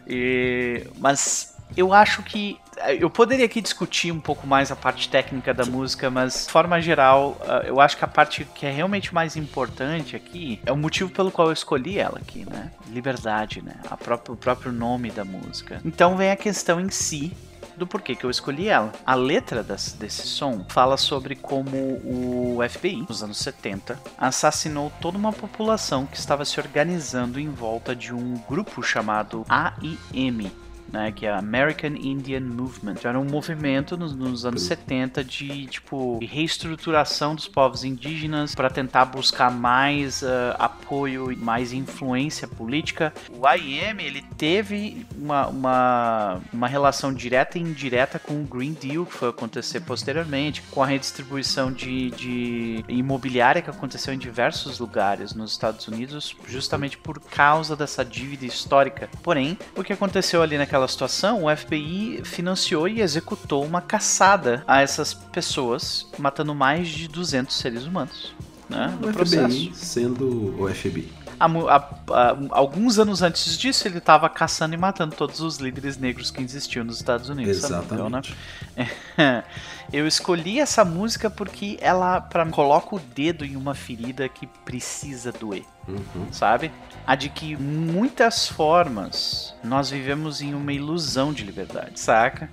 E, 0.05 0.87
mas 0.97 1.55
eu 1.75 1.93
acho 1.93 2.23
que 2.23 2.57
eu 2.99 3.09
poderia 3.09 3.45
aqui 3.45 3.61
discutir 3.61 4.11
um 4.11 4.19
pouco 4.19 4.47
mais 4.47 4.71
a 4.71 4.75
parte 4.75 5.09
técnica 5.09 5.53
da 5.53 5.65
música, 5.65 6.09
mas 6.09 6.45
de 6.45 6.51
forma 6.51 6.79
geral, 6.81 7.37
ah, 7.41 7.63
eu 7.65 7.81
acho 7.81 7.97
que 7.97 8.05
a 8.05 8.07
parte 8.07 8.45
que 8.55 8.65
é 8.65 8.71
realmente 8.71 9.13
mais 9.13 9.35
importante 9.35 10.15
aqui 10.15 10.61
é 10.65 10.71
o 10.71 10.77
motivo 10.77 11.09
pelo 11.09 11.31
qual 11.31 11.47
eu 11.47 11.53
escolhi 11.53 11.99
ela 11.99 12.19
aqui, 12.19 12.45
né? 12.49 12.71
Liberdade, 12.89 13.61
né? 13.61 13.75
Própria, 14.03 14.33
o 14.33 14.37
próprio 14.37 14.71
nome 14.71 15.11
da 15.11 15.25
música. 15.25 15.81
Então 15.83 16.15
vem 16.15 16.31
a 16.31 16.35
questão 16.35 16.79
em 16.79 16.89
si 16.89 17.35
do 17.77 17.85
porquê 17.85 18.15
que 18.15 18.25
eu 18.25 18.29
escolhi 18.29 18.67
ela. 18.67 18.91
A 19.05 19.15
letra 19.15 19.63
das, 19.63 19.93
desse 19.93 20.27
som 20.27 20.65
fala 20.67 20.97
sobre 20.97 21.35
como 21.35 21.77
o 22.03 22.57
FBI, 22.67 23.05
nos 23.07 23.23
anos 23.23 23.37
70, 23.37 23.99
assassinou 24.17 24.91
toda 24.99 25.17
uma 25.17 25.31
população 25.31 26.05
que 26.05 26.17
estava 26.17 26.43
se 26.43 26.59
organizando 26.59 27.39
em 27.39 27.49
volta 27.49 27.95
de 27.95 28.13
um 28.13 28.33
grupo 28.47 28.81
chamado 28.81 29.45
AIM, 29.47 30.51
né, 30.91 31.11
que 31.11 31.25
é 31.25 31.31
American 31.31 31.91
Indian 31.95 32.41
Movement. 32.41 32.95
Era 33.03 33.19
um 33.19 33.25
movimento 33.25 33.97
nos, 33.97 34.15
nos 34.15 34.45
anos 34.45 34.63
70 34.63 35.23
de 35.23 35.65
tipo 35.67 36.17
de 36.19 36.25
reestruturação 36.25 37.35
dos 37.35 37.47
povos 37.47 37.83
indígenas 37.83 38.55
para 38.55 38.69
tentar 38.69 39.05
buscar 39.05 39.51
mais 39.51 40.21
uh, 40.21 40.55
apoio 40.57 41.31
e 41.31 41.35
mais 41.35 41.73
influência 41.73 42.47
política. 42.47 43.13
O 43.29 43.47
IEM 43.47 44.01
ele 44.01 44.21
teve 44.37 45.05
uma, 45.17 45.47
uma, 45.47 46.41
uma 46.53 46.67
relação 46.67 47.13
direta 47.13 47.57
e 47.57 47.61
indireta 47.61 48.19
com 48.19 48.41
o 48.41 48.43
Green 48.43 48.73
Deal 48.73 49.05
que 49.05 49.13
foi 49.13 49.29
acontecer 49.29 49.81
posteriormente, 49.81 50.61
com 50.71 50.83
a 50.83 50.85
redistribuição 50.85 51.71
de, 51.71 52.11
de 52.11 52.85
imobiliária 52.87 53.61
que 53.61 53.69
aconteceu 53.69 54.13
em 54.13 54.17
diversos 54.17 54.79
lugares 54.79 55.33
nos 55.33 55.51
Estados 55.51 55.87
Unidos, 55.87 56.35
justamente 56.47 56.97
por 56.97 57.19
causa 57.19 57.75
dessa 57.75 58.03
dívida 58.03 58.45
histórica. 58.45 59.09
Porém, 59.23 59.57
o 59.75 59.83
que 59.83 59.93
aconteceu 59.93 60.41
ali 60.41 60.57
naquela 60.57 60.76
situação, 60.85 61.45
o 61.45 61.55
FBI 61.55 62.21
financiou 62.25 62.87
e 62.89 63.01
executou 63.01 63.63
uma 63.63 63.81
caçada 63.81 64.63
a 64.67 64.81
essas 64.81 65.13
pessoas, 65.13 66.05
matando 66.17 66.53
mais 66.53 66.89
de 66.89 67.07
200 67.07 67.55
seres 67.55 67.85
humanos. 67.85 68.33
Né, 68.69 68.97
no 68.99 69.09
o 69.09 69.13
processo. 69.13 69.47
FBI 69.47 69.71
sendo 69.73 70.61
o 70.61 70.67
FBI. 70.67 71.07
Alguns 72.51 72.99
anos 72.99 73.21
antes 73.21 73.57
disso, 73.57 73.87
ele 73.87 73.99
estava 73.99 74.29
caçando 74.29 74.73
e 74.73 74.77
matando 74.77 75.15
todos 75.15 75.39
os 75.39 75.57
líderes 75.57 75.97
negros 75.97 76.31
que 76.31 76.41
existiam 76.41 76.83
nos 76.83 76.97
Estados 76.97 77.29
Unidos. 77.29 77.57
Exatamente. 77.57 77.93
Então, 77.93 78.09
né? 79.25 79.43
Eu 79.91 80.05
escolhi 80.05 80.59
essa 80.59 80.83
música 80.83 81.29
porque 81.29 81.77
ela 81.79 82.19
pra, 82.19 82.45
coloca 82.47 82.95
o 82.95 82.99
dedo 82.99 83.45
em 83.45 83.55
uma 83.55 83.73
ferida 83.73 84.27
que 84.27 84.45
precisa 84.45 85.31
doer, 85.31 85.63
uhum. 85.87 86.27
sabe? 86.31 86.71
A 87.05 87.15
de 87.15 87.29
que 87.29 87.55
muitas 87.55 88.47
formas 88.49 89.55
nós 89.63 89.89
vivemos 89.89 90.41
em 90.41 90.53
uma 90.53 90.73
ilusão 90.73 91.31
de 91.31 91.43
liberdade, 91.43 91.99
saca? 91.99 92.49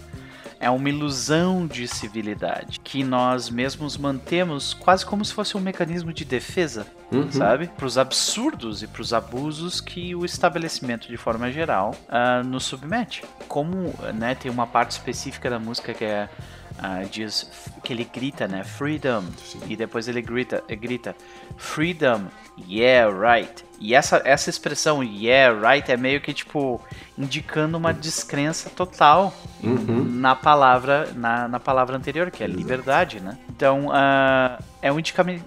É 0.60 0.70
uma 0.70 0.88
ilusão 0.88 1.66
de 1.66 1.86
civilidade 1.86 2.80
que 2.80 3.02
nós 3.04 3.50
mesmos 3.50 3.96
mantemos 3.96 4.74
quase 4.74 5.04
como 5.04 5.24
se 5.24 5.32
fosse 5.32 5.56
um 5.56 5.60
mecanismo 5.60 6.12
de 6.12 6.24
defesa, 6.24 6.86
uhum. 7.12 7.30
sabe? 7.30 7.68
Para 7.68 7.86
os 7.86 7.98
absurdos 7.98 8.82
e 8.82 8.86
para 8.86 9.02
os 9.02 9.12
abusos 9.12 9.80
que 9.80 10.14
o 10.14 10.24
estabelecimento, 10.24 11.08
de 11.08 11.16
forma 11.16 11.50
geral, 11.50 11.94
uh, 12.08 12.46
nos 12.46 12.64
submete. 12.64 13.24
Como 13.48 13.94
né, 14.14 14.34
tem 14.34 14.50
uma 14.50 14.66
parte 14.66 14.92
específica 14.92 15.50
da 15.50 15.58
música 15.58 15.92
que 15.92 16.04
é 16.04 16.28
uh, 16.78 17.08
diz 17.08 17.50
que 17.82 17.92
ele 17.92 18.04
grita, 18.04 18.48
né? 18.48 18.64
Freedom. 18.64 19.24
Sim. 19.44 19.60
E 19.68 19.76
depois 19.76 20.08
ele 20.08 20.22
grita, 20.22 20.62
grita 20.68 21.14
Freedom, 21.56 22.24
yeah, 22.68 23.10
right. 23.10 23.64
E 23.80 23.94
essa, 23.94 24.22
essa 24.24 24.48
expressão 24.50 25.02
yeah, 25.02 25.54
right 25.68 25.90
é 25.90 25.96
meio 25.96 26.20
que 26.20 26.32
tipo 26.32 26.80
indicando 27.18 27.76
uma 27.76 27.92
descrença 27.92 28.70
total 28.70 29.32
uhum. 29.62 30.04
na 30.04 30.34
palavra 30.34 31.12
na, 31.14 31.48
na 31.48 31.60
palavra 31.60 31.96
anterior, 31.96 32.30
que 32.30 32.42
é 32.42 32.46
liberdade, 32.46 33.20
né? 33.20 33.38
Então, 33.48 33.88
uh, 33.88 34.62
é, 34.84 34.92
um 34.92 34.98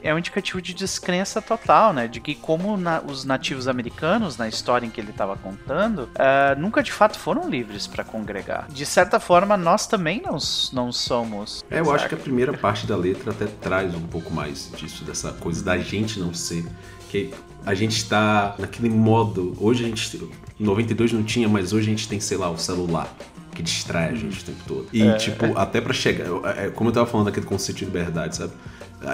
é 0.01 0.13
um 0.15 0.17
indicativo 0.17 0.59
de 0.59 0.73
descrença 0.73 1.39
total, 1.39 1.93
né? 1.93 2.07
De 2.07 2.19
que 2.19 2.33
como 2.33 2.75
na, 2.75 3.01
os 3.01 3.23
nativos 3.23 3.67
americanos, 3.67 4.35
na 4.35 4.47
história 4.47 4.83
em 4.83 4.89
que 4.89 4.99
ele 4.99 5.11
estava 5.11 5.37
contando, 5.37 6.09
uh, 6.15 6.59
nunca 6.59 6.81
de 6.81 6.91
fato 6.91 7.19
foram 7.19 7.47
livres 7.47 7.85
para 7.85 8.03
congregar. 8.03 8.67
De 8.67 8.83
certa 8.83 9.19
forma, 9.19 9.55
nós 9.55 9.85
também 9.85 10.19
não, 10.19 10.39
não 10.73 10.91
somos. 10.91 11.63
É, 11.69 11.79
eu 11.79 11.85
sabe? 11.85 11.95
acho 11.97 12.09
que 12.09 12.15
a 12.15 12.17
primeira 12.17 12.51
parte 12.57 12.87
da 12.87 12.97
letra 12.97 13.29
até 13.29 13.45
traz 13.45 13.93
um 13.93 14.07
pouco 14.07 14.33
mais 14.33 14.71
disso, 14.75 15.05
dessa 15.05 15.31
coisa 15.33 15.63
da 15.63 15.77
gente 15.77 16.19
não 16.19 16.33
ser 16.33 16.65
que 17.07 17.31
a 17.63 17.75
gente 17.75 17.95
está 17.95 18.55
naquele 18.57 18.89
modo. 18.89 19.55
Hoje 19.59 19.85
a 19.85 19.87
gente. 19.87 20.31
Em 20.59 20.63
92 20.63 21.13
não 21.13 21.21
tinha, 21.21 21.47
mas 21.47 21.73
hoje 21.73 21.85
a 21.85 21.89
gente 21.91 22.07
tem, 22.07 22.19
sei 22.19 22.37
lá, 22.37 22.49
o 22.49 22.57
celular 22.57 23.07
que 23.53 23.61
distrai 23.61 24.09
a 24.09 24.15
gente 24.15 24.41
o 24.41 24.45
tempo 24.45 24.63
todo. 24.67 24.87
E, 24.91 25.01
é, 25.01 25.13
tipo, 25.15 25.45
é. 25.45 25.53
até 25.55 25.79
para 25.79 25.93
chegar. 25.93 26.25
É, 26.57 26.69
como 26.69 26.89
eu 26.89 26.93
tava 26.93 27.05
falando 27.05 27.27
daquele 27.27 27.45
conceito 27.45 27.77
de 27.77 27.85
liberdade, 27.85 28.35
sabe? 28.35 28.53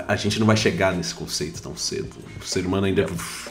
A, 0.07 0.15
gente 0.15 0.39
não 0.39 0.47
vai 0.47 0.55
chegar 0.55 0.93
nesse 0.93 1.13
conceito 1.13 1.61
tão 1.61 1.75
cedo. 1.75 2.09
O 2.41 2.45
ser 2.45 2.65
humano 2.65 2.85
ainda 2.85 3.05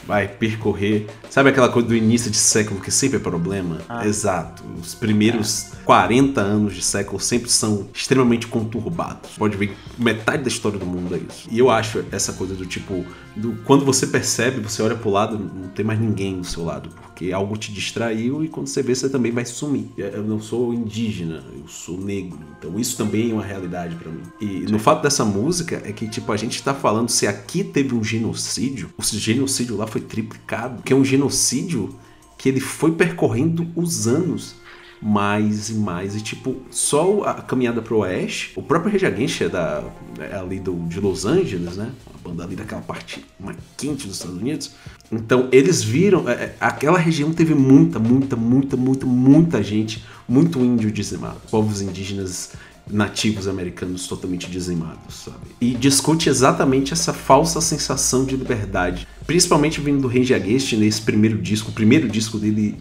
vai 0.05 0.27
percorrer. 0.27 1.07
Sabe 1.29 1.49
aquela 1.49 1.69
coisa 1.69 1.87
do 1.87 1.95
início 1.95 2.31
de 2.31 2.37
século 2.37 2.81
que 2.81 2.89
sempre 2.89 3.17
é 3.17 3.19
problema? 3.19 3.81
Ah. 3.87 4.05
Exato. 4.05 4.63
Os 4.81 4.95
primeiros 4.95 5.71
40 5.85 6.41
anos 6.41 6.73
de 6.73 6.81
século 6.81 7.19
sempre 7.19 7.49
são 7.49 7.87
extremamente 7.93 8.47
conturbados. 8.47 9.31
Pode 9.37 9.55
ver 9.57 9.75
metade 9.97 10.43
da 10.43 10.49
história 10.49 10.79
do 10.79 10.85
mundo 10.85 11.15
é 11.15 11.19
isso. 11.19 11.47
E 11.51 11.59
eu 11.59 11.69
acho 11.69 12.03
essa 12.11 12.33
coisa 12.33 12.55
do 12.55 12.65
tipo. 12.65 13.05
Do, 13.35 13.57
quando 13.65 13.83
você 13.83 14.05
percebe, 14.05 14.59
você 14.59 14.81
olha 14.81 14.95
pro 14.95 15.09
lado, 15.09 15.37
não 15.37 15.69
tem 15.69 15.83
mais 15.83 15.99
ninguém 15.99 16.39
do 16.39 16.45
seu 16.45 16.63
lado. 16.63 16.89
Porque 16.89 17.31
algo 17.31 17.57
te 17.57 17.71
distraiu 17.71 18.43
e 18.43 18.47
quando 18.47 18.67
você 18.67 18.83
vê, 18.83 18.93
você 18.93 19.09
também 19.09 19.31
vai 19.31 19.45
sumir. 19.45 19.89
Eu 19.97 20.23
não 20.23 20.39
sou 20.39 20.73
indígena, 20.73 21.43
eu 21.55 21.67
sou 21.67 21.99
negro. 21.99 22.39
Então 22.57 22.79
isso 22.79 22.97
também 22.97 23.31
é 23.31 23.33
uma 23.33 23.43
realidade 23.43 23.95
para 23.95 24.11
mim. 24.11 24.21
E 24.39 24.71
no 24.71 24.79
fato 24.79 25.01
dessa 25.01 25.25
música 25.25 25.81
é 25.83 25.91
que, 25.91 26.07
tipo, 26.07 26.31
a 26.31 26.37
gente 26.37 26.55
está 26.55 26.73
falando 26.73 27.09
se 27.09 27.27
aqui 27.27 27.63
teve 27.63 27.95
um 27.95 28.03
genocídio, 28.03 28.89
o 28.97 29.03
genocídio 29.03 29.75
lá 29.77 29.87
foi 29.87 30.01
triplicado, 30.01 30.83
que 30.83 30.93
é 30.93 30.95
um 30.95 31.05
genocídio 31.05 31.95
que 32.37 32.49
ele 32.49 32.59
foi 32.59 32.91
percorrendo 32.91 33.67
os 33.75 34.07
anos 34.07 34.55
mais 35.03 35.69
e 35.69 35.73
mais. 35.73 36.15
E 36.15 36.21
tipo, 36.21 36.55
só 36.71 37.23
a 37.23 37.33
caminhada 37.35 37.81
pro 37.81 37.99
oeste, 37.99 38.53
o 38.55 38.61
próprio 38.61 38.93
é, 38.95 39.49
da, 39.49 39.83
é 40.19 40.35
ali 40.35 40.59
do, 40.59 40.73
de 40.87 40.99
Los 40.99 41.25
Angeles, 41.25 41.75
né? 41.75 41.91
Uma 42.07 42.31
banda 42.31 42.43
ali 42.45 42.55
daquela 42.55 42.81
parte 42.81 43.23
mais 43.39 43.57
quente 43.75 44.07
dos 44.07 44.15
Estados 44.15 44.37
Unidos. 44.37 44.71
Então 45.11 45.49
eles 45.51 45.83
viram, 45.83 46.27
é, 46.29 46.33
é 46.33 46.55
aquela 46.59 46.97
região 46.97 47.33
teve 47.33 47.53
muita, 47.53 47.99
muita, 47.99 48.35
muita, 48.35 48.77
muita, 48.77 49.05
muita 49.05 49.61
gente, 49.61 50.03
muito 50.27 50.59
índio 50.59 50.89
dizimado. 50.89 51.41
Povos 51.51 51.81
indígenas 51.81 52.51
nativos 52.89 53.47
americanos 53.47 54.07
totalmente 54.07 54.49
dizimados, 54.49 55.15
sabe? 55.25 55.37
E 55.59 55.73
discute 55.73 56.29
exatamente 56.29 56.93
essa 56.93 57.13
falsa 57.13 57.61
sensação 57.61 58.25
de 58.25 58.35
liberdade, 58.35 59.07
principalmente 59.25 59.79
vindo 59.79 60.01
do 60.01 60.07
Rage 60.07 60.33
Against 60.33 60.73
nesse 60.73 61.01
primeiro 61.01 61.37
disco. 61.41 61.71
O 61.71 61.73
primeiro 61.73 62.09
disco 62.09 62.37
dele, 62.37 62.75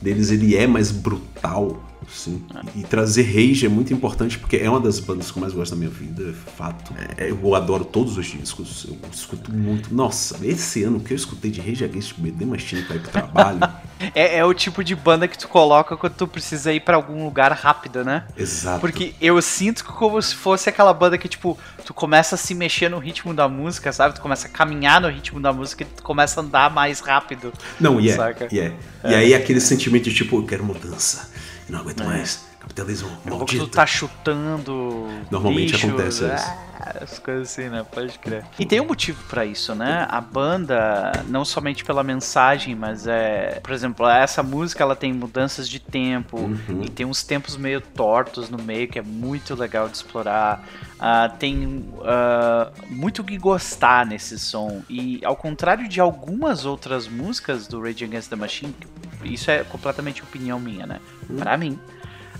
deles 0.00 0.30
ele 0.30 0.56
é 0.56 0.66
mais 0.66 0.90
brutal, 0.90 1.82
Sim. 2.08 2.44
E 2.74 2.82
trazer 2.82 3.22
Rage 3.22 3.66
é 3.66 3.68
muito 3.68 3.92
importante 3.92 4.38
porque 4.38 4.56
é 4.56 4.70
uma 4.70 4.80
das 4.80 5.00
bandas 5.00 5.30
que 5.30 5.38
eu 5.38 5.40
mais 5.40 5.52
gosto 5.52 5.72
da 5.72 5.76
minha 5.76 5.90
vida, 5.90 6.30
é 6.30 6.32
fato. 6.32 6.94
É, 7.16 7.30
eu 7.30 7.54
adoro 7.54 7.84
todos 7.84 8.16
os 8.16 8.26
discos, 8.26 8.86
eu 8.88 8.96
escuto 9.12 9.52
muito. 9.52 9.92
Nossa, 9.92 10.38
esse 10.46 10.84
ano 10.84 11.00
que 11.00 11.12
eu 11.12 11.16
escutei 11.16 11.50
de 11.50 11.60
Rage 11.60 11.84
Against 11.84 12.14
mais 12.46 12.62
tempo 12.64 12.86
pra 12.86 12.96
ir 12.96 13.00
pro 13.00 13.10
trabalho. 13.10 13.60
é, 14.14 14.38
é, 14.38 14.44
o 14.44 14.52
tipo 14.52 14.84
de 14.84 14.94
banda 14.94 15.26
que 15.26 15.38
tu 15.38 15.48
coloca 15.48 15.96
quando 15.96 16.14
tu 16.14 16.26
precisa 16.26 16.72
ir 16.72 16.80
para 16.80 16.96
algum 16.96 17.24
lugar 17.24 17.52
rápido, 17.52 18.04
né? 18.04 18.24
Exato. 18.36 18.80
Porque 18.80 19.14
eu 19.20 19.40
sinto 19.40 19.84
como 19.84 20.20
se 20.20 20.34
fosse 20.34 20.68
aquela 20.68 20.92
banda 20.92 21.16
que, 21.16 21.28
tipo, 21.28 21.58
tu 21.84 21.94
começa 21.94 22.34
a 22.34 22.38
se 22.38 22.54
mexer 22.54 22.88
no 22.88 22.98
ritmo 22.98 23.32
da 23.32 23.48
música, 23.48 23.92
sabe? 23.92 24.14
Tu 24.14 24.20
começa 24.20 24.48
a 24.48 24.50
caminhar 24.50 25.00
no 25.00 25.08
ritmo 25.08 25.40
da 25.40 25.52
música 25.52 25.82
e 25.82 25.86
tu 25.86 26.02
começa 26.02 26.40
a 26.40 26.44
andar 26.44 26.70
mais 26.70 27.00
rápido. 27.00 27.52
Não, 27.80 28.00
e 28.00 28.08
yeah, 28.08 28.30
é. 28.30 28.48
Yeah. 28.52 28.76
É. 29.02 29.10
E 29.10 29.14
aí 29.14 29.34
aquele 29.34 29.60
sentimento 29.60 30.04
de 30.04 30.14
tipo, 30.14 30.36
eu 30.36 30.44
quero 30.44 30.64
mudança 30.64 31.36
não 31.68 31.80
aguento 31.80 32.02
é. 32.02 32.06
mais. 32.06 32.45
Capitalismo 32.66 33.08
maldito. 33.24 33.64
Tu 33.64 33.70
tá 33.70 33.86
chutando. 33.86 35.06
Normalmente 35.30 35.72
bichos, 35.72 35.88
acontece 35.88 36.24
é, 36.24 36.34
isso. 36.34 36.52
As 37.00 37.18
coisas 37.20 37.48
assim, 37.48 37.68
né? 37.68 37.86
Pode 37.90 38.18
crer. 38.18 38.44
E 38.58 38.66
tem 38.66 38.80
um 38.80 38.86
motivo 38.86 39.22
para 39.28 39.44
isso, 39.44 39.72
né? 39.74 40.04
A 40.10 40.20
banda, 40.20 41.12
não 41.28 41.44
somente 41.44 41.84
pela 41.84 42.02
mensagem, 42.02 42.74
mas 42.74 43.06
é. 43.06 43.60
Por 43.62 43.72
exemplo, 43.72 44.06
essa 44.08 44.42
música 44.42 44.82
ela 44.82 44.96
tem 44.96 45.12
mudanças 45.12 45.68
de 45.68 45.78
tempo 45.78 46.38
uhum. 46.38 46.82
e 46.84 46.90
tem 46.90 47.06
uns 47.06 47.22
tempos 47.22 47.56
meio 47.56 47.80
tortos 47.80 48.50
no 48.50 48.58
meio 48.58 48.88
que 48.88 48.98
é 48.98 49.02
muito 49.02 49.54
legal 49.54 49.88
de 49.88 49.96
explorar. 49.96 50.64
Uh, 50.96 51.36
tem 51.38 51.84
uh, 51.98 52.72
muito 52.90 53.22
que 53.22 53.38
gostar 53.38 54.04
nesse 54.04 54.40
som. 54.40 54.82
E 54.88 55.20
ao 55.24 55.36
contrário 55.36 55.88
de 55.88 56.00
algumas 56.00 56.64
outras 56.64 57.06
músicas 57.06 57.68
do 57.68 57.80
Rage 57.80 58.04
Against 58.04 58.28
the 58.28 58.36
Machine, 58.36 58.74
isso 59.24 59.50
é 59.52 59.62
completamente 59.62 60.20
opinião 60.22 60.58
minha, 60.58 60.84
né? 60.84 61.00
Uhum. 61.30 61.36
Para 61.36 61.56
mim 61.56 61.78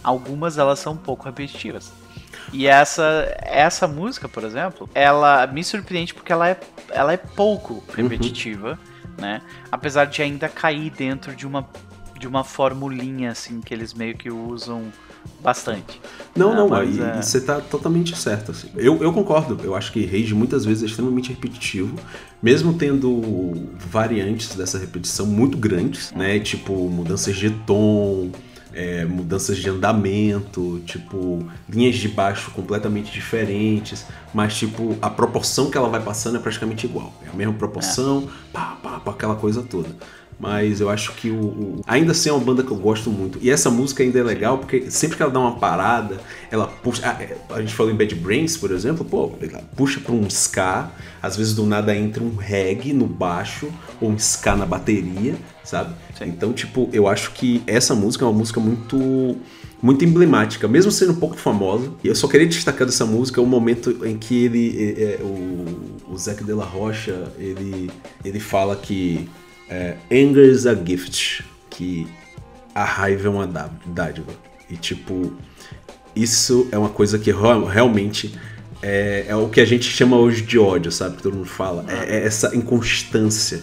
algumas 0.06 0.56
elas 0.56 0.78
são 0.78 0.92
um 0.92 0.96
pouco 0.96 1.24
repetitivas. 1.24 1.92
E 2.52 2.68
essa, 2.68 3.36
essa 3.42 3.88
música, 3.88 4.28
por 4.28 4.44
exemplo, 4.44 4.88
ela 4.94 5.48
me 5.48 5.64
surpreende 5.64 6.14
porque 6.14 6.32
ela 6.32 6.48
é, 6.48 6.60
ela 6.90 7.12
é 7.12 7.16
pouco 7.16 7.74
uhum. 7.74 7.82
repetitiva, 7.96 8.78
uhum. 9.04 9.10
né? 9.18 9.42
Apesar 9.70 10.04
de 10.04 10.22
ainda 10.22 10.48
cair 10.48 10.90
dentro 10.90 11.34
de 11.34 11.44
uma, 11.44 11.68
de 12.16 12.28
uma 12.28 12.44
formulinha, 12.44 13.32
assim, 13.32 13.60
que 13.60 13.74
eles 13.74 13.92
meio 13.92 14.16
que 14.16 14.30
usam 14.30 14.92
bastante. 15.42 16.00
Não, 16.36 16.54
não, 16.54 16.72
ah, 16.72 16.82
aí 16.82 17.00
é... 17.00 17.20
você 17.20 17.40
tá 17.40 17.60
totalmente 17.60 18.16
certo. 18.16 18.52
Assim. 18.52 18.70
Eu, 18.76 19.02
eu 19.02 19.12
concordo, 19.12 19.58
eu 19.64 19.74
acho 19.74 19.92
que 19.92 20.06
Rage 20.06 20.32
muitas 20.32 20.64
vezes 20.64 20.84
é 20.84 20.86
extremamente 20.86 21.30
repetitivo, 21.30 21.96
mesmo 22.40 22.74
tendo 22.74 23.68
variantes 23.76 24.54
dessa 24.54 24.78
repetição 24.78 25.26
muito 25.26 25.58
grandes, 25.58 26.12
né? 26.12 26.38
Tipo, 26.38 26.88
mudanças 26.88 27.34
de 27.34 27.50
tom, 27.50 28.30
é, 28.76 29.06
mudanças 29.06 29.56
de 29.56 29.70
andamento, 29.70 30.82
tipo, 30.84 31.48
linhas 31.66 31.96
de 31.96 32.08
baixo 32.08 32.50
completamente 32.50 33.10
diferentes, 33.10 34.04
mas 34.34 34.54
tipo, 34.54 34.98
a 35.00 35.08
proporção 35.08 35.70
que 35.70 35.78
ela 35.78 35.88
vai 35.88 36.02
passando 36.02 36.36
é 36.36 36.38
praticamente 36.38 36.84
igual. 36.84 37.10
É 37.24 37.30
a 37.30 37.32
mesma 37.32 37.54
proporção, 37.54 38.28
é. 38.28 38.52
pá, 38.52 38.76
pá, 38.82 39.00
pá, 39.00 39.10
aquela 39.12 39.34
coisa 39.34 39.62
toda. 39.62 39.88
Mas 40.38 40.80
eu 40.80 40.90
acho 40.90 41.12
que 41.12 41.30
o, 41.30 41.44
o, 41.44 41.80
ainda 41.86 42.12
assim 42.12 42.28
é 42.28 42.32
uma 42.32 42.44
banda 42.44 42.62
que 42.62 42.70
eu 42.70 42.76
gosto 42.76 43.10
muito. 43.10 43.38
E 43.40 43.50
essa 43.50 43.70
música 43.70 44.02
ainda 44.02 44.18
é 44.18 44.22
legal 44.22 44.58
porque 44.58 44.90
sempre 44.90 45.16
que 45.16 45.22
ela 45.22 45.32
dá 45.32 45.40
uma 45.40 45.56
parada, 45.56 46.20
ela 46.50 46.66
puxa. 46.66 47.06
A, 47.06 47.54
a 47.54 47.60
gente 47.60 47.72
falou 47.72 47.90
em 47.90 47.96
Bad 47.96 48.14
Brains, 48.16 48.56
por 48.56 48.70
exemplo, 48.70 49.04
pô, 49.04 49.32
ela 49.40 49.62
puxa 49.74 49.98
pra 49.98 50.12
um 50.12 50.26
ska, 50.26 50.90
às 51.22 51.36
vezes 51.36 51.54
do 51.54 51.64
nada 51.64 51.96
entra 51.96 52.22
um 52.22 52.36
reggae 52.36 52.92
no 52.92 53.06
baixo, 53.06 53.68
ou 53.98 54.10
um 54.10 54.16
ska 54.16 54.54
na 54.54 54.66
bateria, 54.66 55.34
sabe? 55.64 55.94
Sim. 56.18 56.26
Então, 56.26 56.52
tipo, 56.52 56.90
eu 56.92 57.08
acho 57.08 57.32
que 57.32 57.62
essa 57.66 57.94
música 57.94 58.24
é 58.24 58.28
uma 58.28 58.38
música 58.38 58.60
muito 58.60 59.36
muito 59.82 60.04
emblemática, 60.04 60.66
mesmo 60.66 60.90
sendo 60.90 61.12
um 61.12 61.16
pouco 61.16 61.36
famosa. 61.36 61.92
E 62.02 62.08
eu 62.08 62.14
só 62.14 62.26
queria 62.26 62.46
destacar 62.46 62.86
dessa 62.86 63.04
música 63.04 63.40
o 63.40 63.46
momento 63.46 64.04
em 64.06 64.16
que 64.16 64.44
ele, 64.44 64.74
é, 64.78 65.02
é, 65.02 65.22
o, 65.22 66.12
o 66.12 66.18
Zac 66.18 66.42
de 66.42 66.52
la 66.52 66.64
Rocha, 66.64 67.30
ele, 67.38 67.90
ele 68.24 68.40
fala 68.40 68.74
que 68.74 69.28
é, 69.68 69.96
anger 70.10 70.50
is 70.50 70.66
a 70.66 70.74
gift, 70.74 71.44
que 71.70 72.06
a 72.74 72.84
raiva 72.84 73.28
é 73.28 73.30
uma 73.30 73.70
dádiva. 73.86 74.32
E 74.68 74.76
tipo, 74.76 75.32
isso 76.14 76.68
é 76.72 76.78
uma 76.78 76.88
coisa 76.88 77.18
que 77.18 77.30
realmente 77.32 78.34
é, 78.82 79.26
é, 79.28 79.36
o 79.36 79.48
que 79.48 79.60
a 79.60 79.64
gente 79.64 79.84
chama 79.84 80.16
hoje 80.16 80.42
de 80.42 80.58
ódio, 80.58 80.92
sabe? 80.92 81.16
Que 81.16 81.22
todo 81.22 81.34
mundo 81.34 81.48
fala. 81.48 81.84
É, 81.88 82.16
é, 82.16 82.24
essa 82.24 82.54
inconstância 82.54 83.62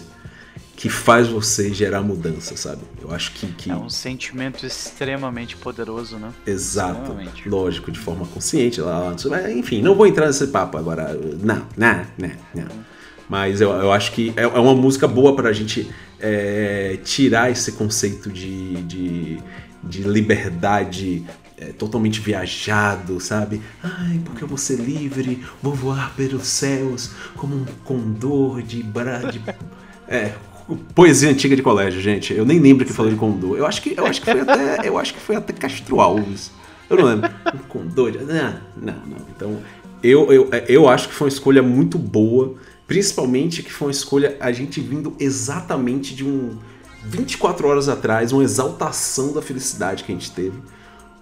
que 0.76 0.88
faz 0.88 1.28
você 1.28 1.72
gerar 1.72 2.02
mudança, 2.02 2.56
sabe? 2.56 2.82
Eu 3.00 3.12
acho 3.12 3.32
que, 3.32 3.46
que... 3.46 3.70
É 3.70 3.76
um 3.76 3.88
sentimento 3.88 4.66
extremamente 4.66 5.56
poderoso, 5.56 6.18
né? 6.18 6.32
Exato. 6.46 7.16
Lógico, 7.46 7.90
de 7.90 7.98
forma 7.98 8.26
consciente. 8.26 8.80
Lá, 8.80 9.14
enfim, 9.50 9.80
não 9.80 9.94
vou 9.94 10.06
entrar 10.06 10.26
nesse 10.26 10.48
papo 10.48 10.76
agora. 10.76 11.14
Não, 11.40 11.66
não, 11.76 12.06
não, 12.18 12.32
não. 12.54 12.68
Mas 13.28 13.60
eu, 13.60 13.70
eu 13.70 13.92
acho 13.92 14.12
que 14.12 14.32
é, 14.36 14.42
é 14.42 14.46
uma 14.46 14.74
música 14.74 15.08
boa 15.08 15.34
para 15.34 15.48
a 15.48 15.52
gente 15.52 15.90
é, 16.20 16.98
tirar 17.04 17.50
esse 17.50 17.72
conceito 17.72 18.30
de, 18.30 18.74
de, 18.82 19.38
de 19.82 20.02
liberdade 20.02 21.24
é, 21.56 21.66
totalmente 21.66 22.20
viajado, 22.20 23.20
sabe? 23.20 23.60
Ai, 23.82 24.20
porque 24.24 24.42
eu 24.42 24.48
vou 24.48 24.58
ser 24.58 24.76
livre, 24.76 25.44
vou 25.62 25.74
voar 25.74 26.14
pelos 26.16 26.46
céus 26.46 27.12
como 27.36 27.54
um 27.54 27.64
condor 27.84 28.62
de. 28.62 28.82
Bra... 28.82 29.18
de 29.30 29.40
é, 30.08 30.32
poesia 30.94 31.30
antiga 31.30 31.54
de 31.54 31.62
colégio, 31.62 32.00
gente. 32.00 32.32
Eu 32.32 32.44
nem 32.44 32.58
lembro 32.58 32.84
que 32.84 32.92
falou 32.92 33.10
de 33.10 33.18
condor. 33.18 33.56
Eu 33.56 33.66
acho 33.66 33.82
que, 33.82 33.94
eu 33.96 34.06
acho 34.06 34.20
que 34.20 34.30
foi 34.30 34.40
até, 34.40 34.88
eu 34.88 34.98
acho 34.98 35.14
que 35.14 35.20
foi 35.20 35.36
até 35.36 35.52
Castro 35.52 36.00
Alves. 36.00 36.50
Eu 36.88 36.96
não 36.96 37.04
lembro. 37.04 37.30
Um 37.54 37.68
condor. 37.68 38.12
De... 38.12 38.18
Não, 38.18 38.54
não, 38.76 38.94
não. 39.06 39.26
Então, 39.34 39.58
eu, 40.02 40.32
eu, 40.32 40.50
eu 40.68 40.88
acho 40.88 41.08
que 41.08 41.14
foi 41.14 41.26
uma 41.26 41.32
escolha 41.32 41.62
muito 41.62 41.98
boa 41.98 42.54
Principalmente 42.86 43.62
que 43.62 43.72
foi 43.72 43.88
uma 43.88 43.92
escolha 43.92 44.36
a 44.40 44.52
gente 44.52 44.80
vindo 44.80 45.16
exatamente 45.18 46.14
de 46.14 46.24
um 46.24 46.58
24 47.04 47.68
horas 47.68 47.88
atrás, 47.88 48.32
uma 48.32 48.42
exaltação 48.42 49.32
da 49.32 49.42
felicidade 49.42 50.04
que 50.04 50.12
a 50.12 50.14
gente 50.14 50.30
teve. 50.30 50.58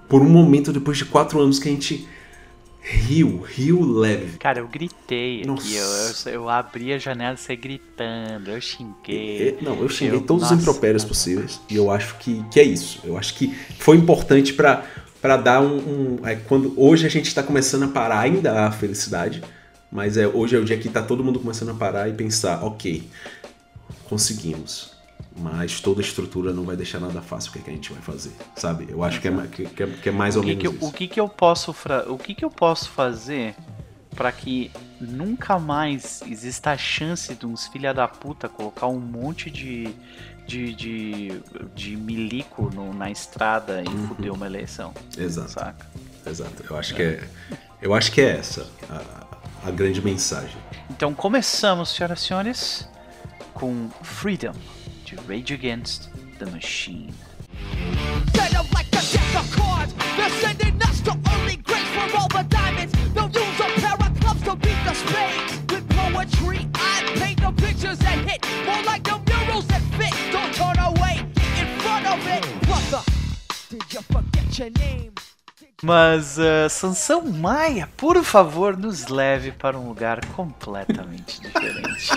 Por 0.09 0.23
um 0.23 0.28
momento 0.28 0.73
depois 0.73 0.99
de 0.99 1.04
quatro 1.04 1.40
anos 1.40 1.59
que 1.59 1.69
a 1.69 1.73
gente 1.73 2.07
riu, 2.83 3.40
riu 3.40 3.81
leve. 3.85 4.38
Cara, 4.38 4.59
eu 4.59 4.66
gritei 4.66 5.45
Nossa. 5.45 5.62
aqui, 5.62 5.76
eu, 5.76 6.33
eu, 6.33 6.40
eu, 6.40 6.49
abri 6.49 6.92
a 6.92 6.99
janela 6.99 7.35
e 7.35 7.38
saí 7.38 7.57
gritando, 7.57 8.50
eu 8.50 8.61
xinguei. 8.61 9.57
não, 9.62 9.76
eu 9.76 9.88
xinguei 9.88 10.19
eu, 10.19 10.23
todos 10.23 10.42
nossa, 10.42 10.57
os 10.57 10.61
impropérios 10.61 11.04
possíveis 11.04 11.61
e 11.71 11.76
eu 11.76 11.90
acho 11.90 12.16
que, 12.19 12.45
que 12.50 12.59
é 12.59 12.64
isso. 12.64 13.00
Eu 13.04 13.16
acho 13.16 13.35
que 13.35 13.54
foi 13.78 13.97
importante 13.97 14.52
para 14.52 14.85
para 15.21 15.37
dar 15.37 15.62
um, 15.62 15.76
um 15.76 16.26
é, 16.26 16.35
quando 16.35 16.75
hoje 16.76 17.07
a 17.07 17.09
gente 17.09 17.28
está 17.28 17.45
começando 17.45 17.85
a 17.85 17.88
parar 17.88 18.19
ainda 18.19 18.66
a 18.66 18.73
felicidade 18.73 19.40
mas 19.93 20.17
é, 20.17 20.27
hoje 20.27 20.57
é 20.57 20.59
o 20.59 20.65
dia 20.65 20.79
que 20.79 20.89
está 20.89 21.03
todo 21.03 21.23
mundo 21.23 21.39
começando 21.39 21.69
a 21.69 21.75
parar 21.75 22.09
e 22.09 22.15
pensar, 22.15 22.65
ok, 22.65 23.07
conseguimos. 24.09 24.91
Mas 25.37 25.81
toda 25.81 26.01
a 26.01 26.05
estrutura 26.05 26.53
não 26.53 26.65
vai 26.65 26.77
deixar 26.77 26.99
nada 26.99 27.21
fácil 27.21 27.51
o 27.51 27.53
que, 27.53 27.59
é 27.59 27.63
que 27.63 27.71
a 27.71 27.73
gente 27.75 27.93
vai 27.93 28.03
fazer, 28.03 28.33
sabe? 28.57 28.87
Eu 28.89 29.05
acho 29.05 29.21
que 29.21 29.29
é, 29.29 29.47
que, 29.47 29.83
é, 29.83 29.87
que 29.87 30.09
é 30.09 30.13
mais 30.13 30.37
ou 30.37 30.43
menos 30.43 30.61
que, 30.61 30.69
isso. 30.69 30.87
O 30.87 30.93
que, 30.93 31.09
que 31.09 31.21
eu 31.21 31.29
posso 31.29 31.75
o 32.09 32.19
que, 32.19 32.35
que 32.35 32.45
eu 32.45 32.51
posso 32.51 32.91
fazer 32.91 33.55
para 34.15 34.31
que 34.31 34.71
nunca 35.01 35.59
mais 35.59 36.23
exista 36.27 36.73
a 36.73 36.77
chance 36.77 37.35
de 37.35 37.47
uns 37.47 37.67
filha 37.69 37.95
da 37.95 38.07
puta 38.07 38.49
colocar 38.49 38.89
um 38.89 39.01
monte 39.01 39.51
de 39.51 39.95
de, 40.47 40.75
de, 40.75 41.43
de 41.75 41.97
milico 41.97 42.71
no, 42.75 42.93
na 42.93 43.11
estrada 43.11 43.83
e 43.83 43.89
uhum. 43.89 44.09
fuder 44.09 44.33
uma 44.33 44.47
eleição. 44.47 44.93
Exato. 45.17 45.51
Saca? 45.51 45.87
Exato. 46.27 46.65
Eu 46.69 46.77
acho 46.77 46.93
é. 46.95 46.97
que 46.97 47.03
é 47.03 47.29
eu 47.81 47.95
acho 47.95 48.13
que 48.13 48.21
é 48.21 48.37
essa 48.37 48.67
a, 48.89 49.32
a 49.64 49.71
grande 49.71 50.03
mensagem. 50.03 50.57
Então 50.90 51.14
começamos, 51.14 51.90
senhoras 51.90 52.20
e 52.20 52.27
senhores, 52.27 52.88
com 53.55 53.88
Freedom 54.03 54.55
de 55.05 55.14
Rage 55.29 55.55
Against 55.55 56.09
the 56.38 56.46
Machine. 56.46 57.14
Set 58.35 58.55
up 58.57 58.68
like 58.75 58.88
a 58.92 59.01
deck 59.01 59.37
of 59.37 59.57
cards. 59.57 59.94
They're 60.16 60.31
sending 60.40 60.77
us 60.83 61.01
to 61.03 61.12
early 61.35 61.57
grades 61.57 61.88
for 61.90 62.16
all 62.16 62.29
the 62.29 62.42
diamonds. 62.48 62.92
They'll 63.14 63.31
use 63.31 63.61
a 63.61 63.81
pair 63.81 63.94
of 63.94 64.20
clubs 64.20 64.42
to 64.42 64.57
beat 64.57 64.79
the 64.85 64.94
spades. 64.94 65.61
With 65.70 65.88
poetry, 65.90 66.68
I 66.75 67.03
paint 67.14 67.40
the 67.40 67.53
pictures 67.53 67.98
that 67.98 68.18
hit. 68.29 68.44
More 68.66 68.83
like 68.85 69.05
the 69.05 69.18
murals 69.27 69.66
that 69.68 69.83
fit. 69.96 70.14
Don't 70.33 70.53
turn 70.55 70.79
away, 70.79 71.25
get 71.35 71.59
in 71.61 71.81
front 71.81 72.07
of 72.07 72.27
it. 72.27 72.62
Brother, 72.62 73.05
did 73.70 73.92
you 73.92 74.01
forget 74.03 74.59
your 74.59 74.70
name? 74.70 75.12
Mas 75.83 76.38
uh, 76.38 76.71
Sansão 76.71 77.23
Maia, 77.23 77.88
por 77.97 78.23
favor, 78.23 78.77
nos 78.77 79.09
leve 79.09 79.51
para 79.51 79.77
um 79.77 79.88
lugar 79.88 80.25
completamente 80.27 81.40
diferente. 81.40 82.09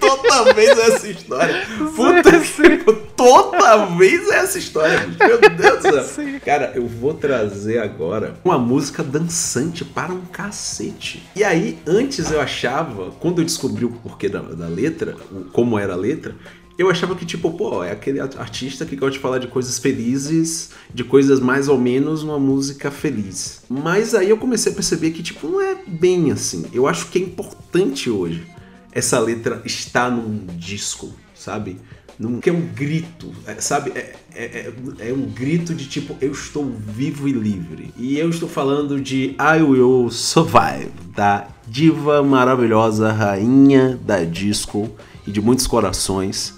toda 0.00 0.52
vez 0.52 0.76
é 0.76 0.86
essa 0.88 1.08
história. 1.08 1.66
Puta 1.94 2.40
que 2.40 2.92
toda 3.16 3.86
vez 3.96 4.28
é 4.28 4.38
essa 4.38 4.58
história. 4.58 5.06
Meu 5.18 5.40
Deus 5.40 5.76
do 5.76 5.82
céu. 5.82 6.02
Sim. 6.02 6.40
Cara, 6.40 6.72
eu 6.74 6.88
vou 6.88 7.14
trazer 7.14 7.78
agora 7.78 8.34
uma 8.44 8.58
música 8.58 9.02
dançante 9.02 9.84
para 9.84 10.12
um 10.12 10.22
cacete. 10.26 11.24
E 11.36 11.44
aí, 11.44 11.78
antes 11.86 12.32
eu 12.32 12.40
achava, 12.40 13.12
quando 13.20 13.40
eu 13.40 13.44
descobri 13.44 13.84
o 13.84 13.90
porquê 13.90 14.28
da, 14.28 14.40
da 14.40 14.66
letra, 14.66 15.16
como 15.52 15.78
era 15.78 15.92
a 15.92 15.96
letra, 15.96 16.34
eu 16.76 16.90
achava 16.90 17.14
que, 17.14 17.24
tipo, 17.24 17.52
pô, 17.52 17.84
é 17.84 17.92
aquele 17.92 18.20
artista 18.20 18.84
que 18.84 18.96
gosta 18.96 19.12
de 19.12 19.18
falar 19.20 19.38
de 19.38 19.46
coisas 19.46 19.78
felizes, 19.78 20.70
de 20.92 21.04
coisas 21.04 21.38
mais 21.38 21.68
ou 21.68 21.78
menos 21.78 22.22
uma 22.22 22.38
música 22.38 22.90
feliz. 22.90 23.62
Mas 23.68 24.14
aí 24.14 24.28
eu 24.28 24.36
comecei 24.36 24.72
a 24.72 24.74
perceber 24.74 25.12
que, 25.12 25.22
tipo, 25.22 25.46
não 25.46 25.60
é 25.60 25.76
bem 25.86 26.32
assim. 26.32 26.66
Eu 26.72 26.88
acho 26.88 27.06
que 27.10 27.18
é 27.18 27.22
importante 27.22 28.10
hoje 28.10 28.44
essa 28.90 29.18
letra 29.18 29.62
estar 29.64 30.10
num 30.10 30.46
disco, 30.56 31.12
sabe? 31.34 31.78
Num, 32.18 32.40
que 32.40 32.48
é 32.48 32.52
um 32.52 32.60
grito, 32.60 33.32
é, 33.46 33.54
sabe? 33.60 33.92
É, 33.94 34.14
é, 34.34 34.44
é, 34.44 35.08
é, 35.08 35.12
um 35.12 35.26
grito 35.26 35.74
de 35.74 35.86
tipo, 35.86 36.16
eu 36.20 36.32
estou 36.32 36.64
vivo 36.64 37.28
e 37.28 37.32
livre. 37.32 37.92
E 37.96 38.18
eu 38.18 38.30
estou 38.30 38.48
falando 38.48 39.00
de 39.00 39.36
I 39.38 39.62
Will 39.62 40.10
Survive, 40.10 40.90
da 41.14 41.48
diva 41.66 42.22
maravilhosa, 42.22 43.12
rainha 43.12 43.98
da 44.04 44.22
disco 44.24 44.90
e 45.26 45.32
de 45.32 45.40
muitos 45.40 45.66
corações, 45.66 46.54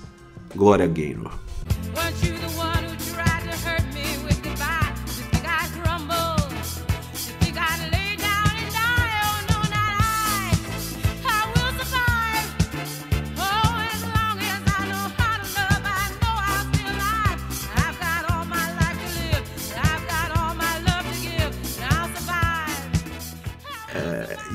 Glória 0.56 0.86
Gaynor. 0.86 1.32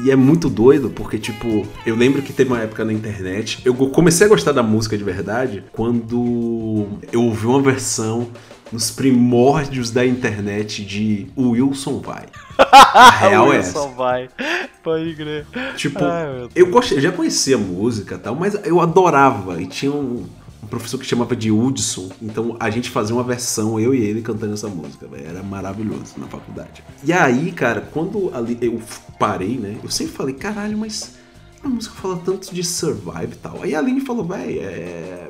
E 0.03 0.09
é 0.09 0.15
muito 0.15 0.49
doido 0.49 0.89
porque, 0.89 1.19
tipo, 1.19 1.65
eu 1.85 1.95
lembro 1.95 2.21
que 2.21 2.33
teve 2.33 2.51
uma 2.51 2.61
época 2.61 2.83
na 2.83 2.91
internet. 2.91 3.61
Eu 3.63 3.73
comecei 3.73 4.25
a 4.25 4.29
gostar 4.29 4.51
da 4.51 4.63
música 4.63 4.97
de 4.97 5.03
verdade 5.03 5.63
quando 5.71 6.87
eu 7.11 7.23
ouvi 7.23 7.45
uma 7.45 7.61
versão 7.61 8.29
nos 8.71 8.89
primórdios 8.89 9.91
da 9.91 10.05
internet 10.05 10.83
de 10.85 11.27
O 11.35 11.49
Wilson 11.49 11.99
Vai. 11.99 12.25
A 12.57 13.09
real 13.27 13.51
é 13.53 13.57
essa. 13.57 13.79
Wilson 13.79 13.95
Vai. 13.95 14.29
Pode 14.81 15.13
crer. 15.13 15.45
Tipo, 15.75 16.03
Ai, 16.03 16.47
eu, 16.55 16.67
gostei, 16.67 16.97
eu 16.97 17.01
já 17.01 17.11
conhecia 17.11 17.55
a 17.55 17.59
música 17.59 18.15
e 18.15 18.17
tal, 18.17 18.35
mas 18.35 18.55
eu 18.65 18.79
adorava. 18.79 19.61
E 19.61 19.67
tinha 19.67 19.91
um, 19.91 20.25
um 20.63 20.67
professor 20.67 20.97
que 20.97 21.05
chamava 21.05 21.35
de 21.35 21.51
Hudson. 21.51 22.09
Então 22.21 22.55
a 22.59 22.69
gente 22.69 22.89
fazia 22.89 23.15
uma 23.15 23.23
versão, 23.23 23.79
eu 23.79 23.93
e 23.93 24.01
ele 24.01 24.21
cantando 24.21 24.53
essa 24.53 24.67
música. 24.67 25.07
Véio. 25.07 25.27
Era 25.27 25.43
maravilhoso 25.43 26.13
na 26.17 26.27
faculdade. 26.27 26.83
E 27.03 27.11
aí, 27.11 27.51
cara, 27.51 27.81
quando 27.81 28.31
ali 28.33 28.57
eu 28.61 28.81
parei, 29.17 29.57
né? 29.57 29.77
Eu 29.83 29.89
sempre 29.89 30.13
falei, 30.13 30.35
caralho, 30.35 30.77
mas 30.77 31.13
a 31.63 31.67
música 31.67 31.95
fala 31.95 32.17
tanto 32.17 32.53
de 32.53 32.63
survive 32.63 33.33
e 33.33 33.37
tal. 33.37 33.61
Aí 33.61 33.75
a 33.75 33.79
Aline 33.79 34.01
falou, 34.01 34.25
véi, 34.25 34.59
é. 34.59 35.29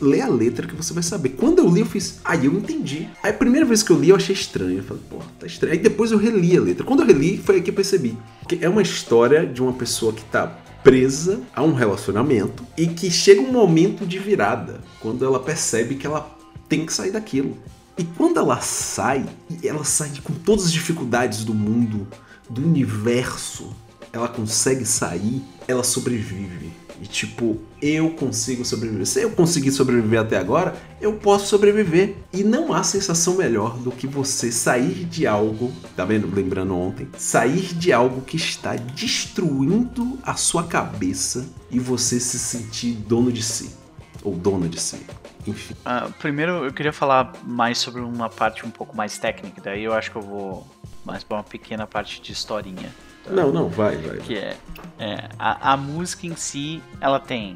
Lê 0.00 0.20
a 0.20 0.28
letra 0.28 0.68
que 0.68 0.76
você 0.76 0.92
vai 0.92 1.02
saber. 1.02 1.30
Quando 1.30 1.58
eu 1.58 1.68
li, 1.68 1.80
eu 1.80 1.86
fiz. 1.86 2.20
Aí 2.24 2.46
eu 2.46 2.52
entendi. 2.52 3.08
Aí 3.24 3.30
a 3.30 3.34
primeira 3.34 3.66
vez 3.66 3.82
que 3.82 3.90
eu 3.90 3.98
li, 3.98 4.10
eu 4.10 4.16
achei 4.16 4.32
estranho. 4.32 4.78
Eu 4.78 4.84
falei, 4.84 5.02
pô, 5.10 5.16
tá 5.36 5.48
estranho. 5.48 5.72
Aí 5.72 5.80
depois 5.80 6.12
eu 6.12 6.18
reli 6.18 6.56
a 6.56 6.60
letra. 6.60 6.84
Quando 6.84 7.00
eu 7.00 7.06
reli, 7.06 7.38
foi 7.38 7.56
aí 7.56 7.60
que 7.60 7.70
eu 7.70 7.74
percebi. 7.74 8.16
Que 8.46 8.64
é 8.64 8.68
uma 8.68 8.82
história 8.82 9.44
de 9.44 9.60
uma 9.60 9.72
pessoa 9.72 10.12
que 10.12 10.22
tá 10.26 10.56
presa 10.82 11.40
a 11.54 11.62
um 11.62 11.74
relacionamento 11.74 12.64
e 12.76 12.86
que 12.86 13.10
chega 13.10 13.40
um 13.40 13.52
momento 13.52 14.06
de 14.06 14.18
virada, 14.18 14.80
quando 15.00 15.24
ela 15.24 15.40
percebe 15.40 15.94
que 15.94 16.06
ela 16.06 16.36
tem 16.68 16.86
que 16.86 16.92
sair 16.92 17.10
daquilo. 17.10 17.56
E 17.98 18.04
quando 18.04 18.38
ela 18.38 18.60
sai, 18.60 19.26
ela 19.62 19.84
sai 19.84 20.10
com 20.22 20.32
todas 20.32 20.66
as 20.66 20.72
dificuldades 20.72 21.44
do 21.44 21.52
mundo, 21.52 22.06
do 22.48 22.62
universo, 22.62 23.74
ela 24.12 24.28
consegue 24.28 24.84
sair, 24.84 25.42
ela 25.68 25.84
sobrevive. 25.84 26.72
E 27.00 27.06
tipo, 27.06 27.58
eu 27.80 28.10
consigo 28.10 28.64
sobreviver. 28.64 29.06
Se 29.06 29.22
eu 29.22 29.30
consegui 29.30 29.72
sobreviver 29.72 30.20
até 30.20 30.36
agora, 30.36 30.74
eu 31.00 31.14
posso 31.14 31.46
sobreviver. 31.46 32.16
E 32.32 32.44
não 32.44 32.72
há 32.72 32.82
sensação 32.82 33.36
melhor 33.36 33.78
do 33.78 33.90
que 33.90 34.06
você 34.06 34.52
sair 34.52 35.04
de 35.06 35.26
algo, 35.26 35.72
tá 35.96 36.04
vendo? 36.04 36.32
Lembrando 36.32 36.76
ontem, 36.76 37.08
sair 37.16 37.74
de 37.74 37.92
algo 37.92 38.20
que 38.20 38.36
está 38.36 38.76
destruindo 38.76 40.18
a 40.22 40.34
sua 40.34 40.64
cabeça 40.64 41.48
e 41.70 41.78
você 41.78 42.20
se 42.20 42.38
sentir 42.38 42.92
dono 42.92 43.32
de 43.32 43.42
si. 43.42 43.74
Ou 44.22 44.34
dona 44.36 44.68
de 44.68 44.78
si. 44.78 45.00
Enfim. 45.46 45.74
Uh, 45.74 46.12
primeiro 46.18 46.64
eu 46.66 46.72
queria 46.72 46.92
falar 46.92 47.32
mais 47.44 47.78
sobre 47.78 48.02
uma 48.02 48.28
parte 48.28 48.66
um 48.66 48.70
pouco 48.70 48.94
mais 48.94 49.18
técnica, 49.18 49.58
daí 49.62 49.84
eu 49.84 49.94
acho 49.94 50.10
que 50.10 50.18
eu 50.18 50.22
vou 50.22 50.66
mais 51.02 51.24
para 51.24 51.38
uma 51.38 51.42
pequena 51.42 51.86
parte 51.86 52.20
de 52.20 52.32
historinha. 52.32 52.92
Não, 53.28 53.52
não, 53.52 53.68
vai, 53.68 53.96
vai. 53.96 54.18
Que 54.18 54.36
é, 54.36 54.56
é 54.98 55.28
a, 55.38 55.72
a 55.72 55.76
música 55.76 56.26
em 56.26 56.34
si, 56.34 56.82
ela 57.00 57.20
tem 57.20 57.54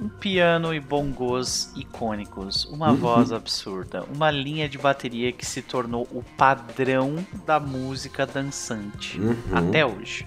um 0.00 0.08
piano 0.08 0.74
e 0.74 0.80
bongos 0.80 1.70
icônicos, 1.76 2.64
uma 2.64 2.90
uhum. 2.90 2.96
voz 2.96 3.32
absurda, 3.32 4.04
uma 4.14 4.30
linha 4.30 4.68
de 4.68 4.78
bateria 4.78 5.32
que 5.32 5.46
se 5.46 5.62
tornou 5.62 6.08
o 6.10 6.22
padrão 6.36 7.24
da 7.46 7.60
música 7.60 8.26
dançante 8.26 9.20
uhum. 9.20 9.36
até 9.52 9.84
hoje. 9.86 10.26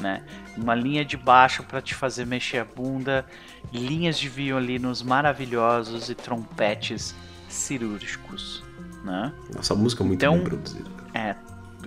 Né? 0.00 0.24
Uma 0.56 0.74
linha 0.74 1.04
de 1.04 1.16
baixo 1.16 1.62
para 1.62 1.80
te 1.80 1.94
fazer 1.94 2.26
mexer 2.26 2.58
a 2.58 2.64
bunda, 2.64 3.24
linhas 3.72 4.18
de 4.18 4.28
violinos 4.28 5.02
maravilhosos 5.02 6.10
e 6.10 6.14
trompetes 6.16 7.14
cirúrgicos. 7.48 8.64
Né? 9.04 9.32
Nossa, 9.54 9.74
música 9.76 10.02
é 10.02 10.06
muito 10.06 10.20
então, 10.20 10.34
bem 10.34 10.44
produzida. 10.44 10.90
É, 11.12 11.36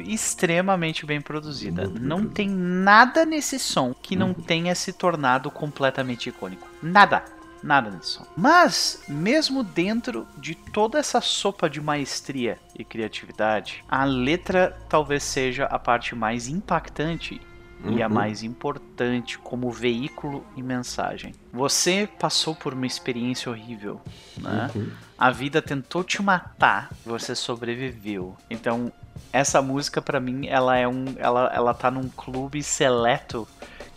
extremamente 0.01 1.05
bem 1.05 1.21
produzida. 1.21 1.87
Não 1.87 2.27
tem 2.27 2.49
nada 2.49 3.25
nesse 3.25 3.59
som 3.59 3.93
que 3.93 4.15
não 4.15 4.29
uhum. 4.29 4.33
tenha 4.33 4.73
se 4.75 4.93
tornado 4.93 5.49
completamente 5.51 6.29
icônico. 6.29 6.67
Nada. 6.81 7.23
Nada 7.63 7.89
nesse 7.89 8.11
som. 8.11 8.25
Mas, 8.35 9.01
mesmo 9.07 9.63
dentro 9.63 10.27
de 10.37 10.55
toda 10.55 10.99
essa 10.99 11.19
sopa 11.21 11.69
de 11.69 11.81
maestria 11.81 12.59
e 12.77 12.83
criatividade, 12.83 13.83
a 13.89 14.03
letra 14.03 14.77
talvez 14.87 15.23
seja 15.23 15.65
a 15.65 15.79
parte 15.79 16.15
mais 16.15 16.47
impactante 16.47 17.41
e 17.85 18.01
a 18.01 18.07
uhum. 18.07 18.13
mais 18.13 18.43
importante 18.43 19.37
como 19.37 19.71
veículo 19.71 20.45
e 20.55 20.63
mensagem. 20.63 21.33
Você 21.53 22.09
passou 22.19 22.55
por 22.55 22.73
uma 22.73 22.87
experiência 22.87 23.51
horrível, 23.51 24.01
né? 24.37 24.69
Uhum. 24.75 24.89
A 25.17 25.31
vida 25.31 25.61
tentou 25.61 26.03
te 26.03 26.21
matar, 26.21 26.89
você 27.05 27.35
sobreviveu. 27.35 28.35
Então, 28.49 28.91
essa 29.31 29.61
música 29.61 30.01
para 30.01 30.19
mim 30.19 30.47
ela 30.47 30.77
é 30.77 30.87
um 30.87 31.05
ela 31.17 31.51
ela 31.53 31.73
tá 31.73 31.91
num 31.91 32.09
clube 32.09 32.61
seleto 32.63 33.47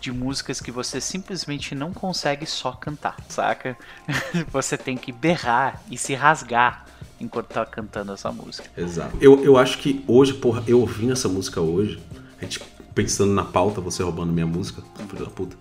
de 0.01 0.11
músicas 0.11 0.61
que 0.61 0.71
você 0.71 1.01
simplesmente 1.01 1.75
não 1.75 1.93
consegue 1.93 2.47
só 2.47 2.73
cantar, 2.73 3.17
saca? 3.29 3.77
você 4.51 4.79
tem 4.79 4.97
que 4.97 5.13
berrar 5.13 5.83
e 5.91 5.99
se 5.99 6.15
rasgar 6.15 6.87
enquanto 7.21 7.49
tá 7.49 7.67
cantando 7.67 8.13
essa 8.13 8.33
música. 8.33 8.69
Exato. 8.77 9.17
Eu, 9.21 9.45
eu 9.45 9.59
acho 9.59 9.79
que 9.79 10.03
hoje, 10.09 10.33
porra, 10.33 10.63
eu 10.67 10.81
ouvindo 10.81 11.13
essa 11.13 11.29
música 11.29 11.61
hoje, 11.61 12.01
a 12.39 12.45
gente 12.45 12.61
pensando 12.95 13.33
na 13.33 13.45
pauta, 13.45 13.81
você 13.81 14.03
roubando 14.03 14.33
minha 14.33 14.47
música, 14.47 14.83
filho 15.09 15.25
da 15.25 15.31
puta. 15.31 15.57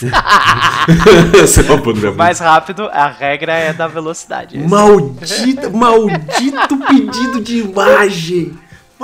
você 1.32 1.62
roubando 1.62 1.98
minha 1.98 2.12
Mais 2.12 2.38
música. 2.38 2.50
rápido, 2.50 2.88
a 2.92 3.08
regra 3.08 3.52
é 3.52 3.72
da 3.72 3.86
velocidade. 3.86 4.58
Maldita, 4.58 5.70
maldito 5.70 6.76
pedido 6.88 7.40
de 7.40 7.58
imagem. 7.58 8.56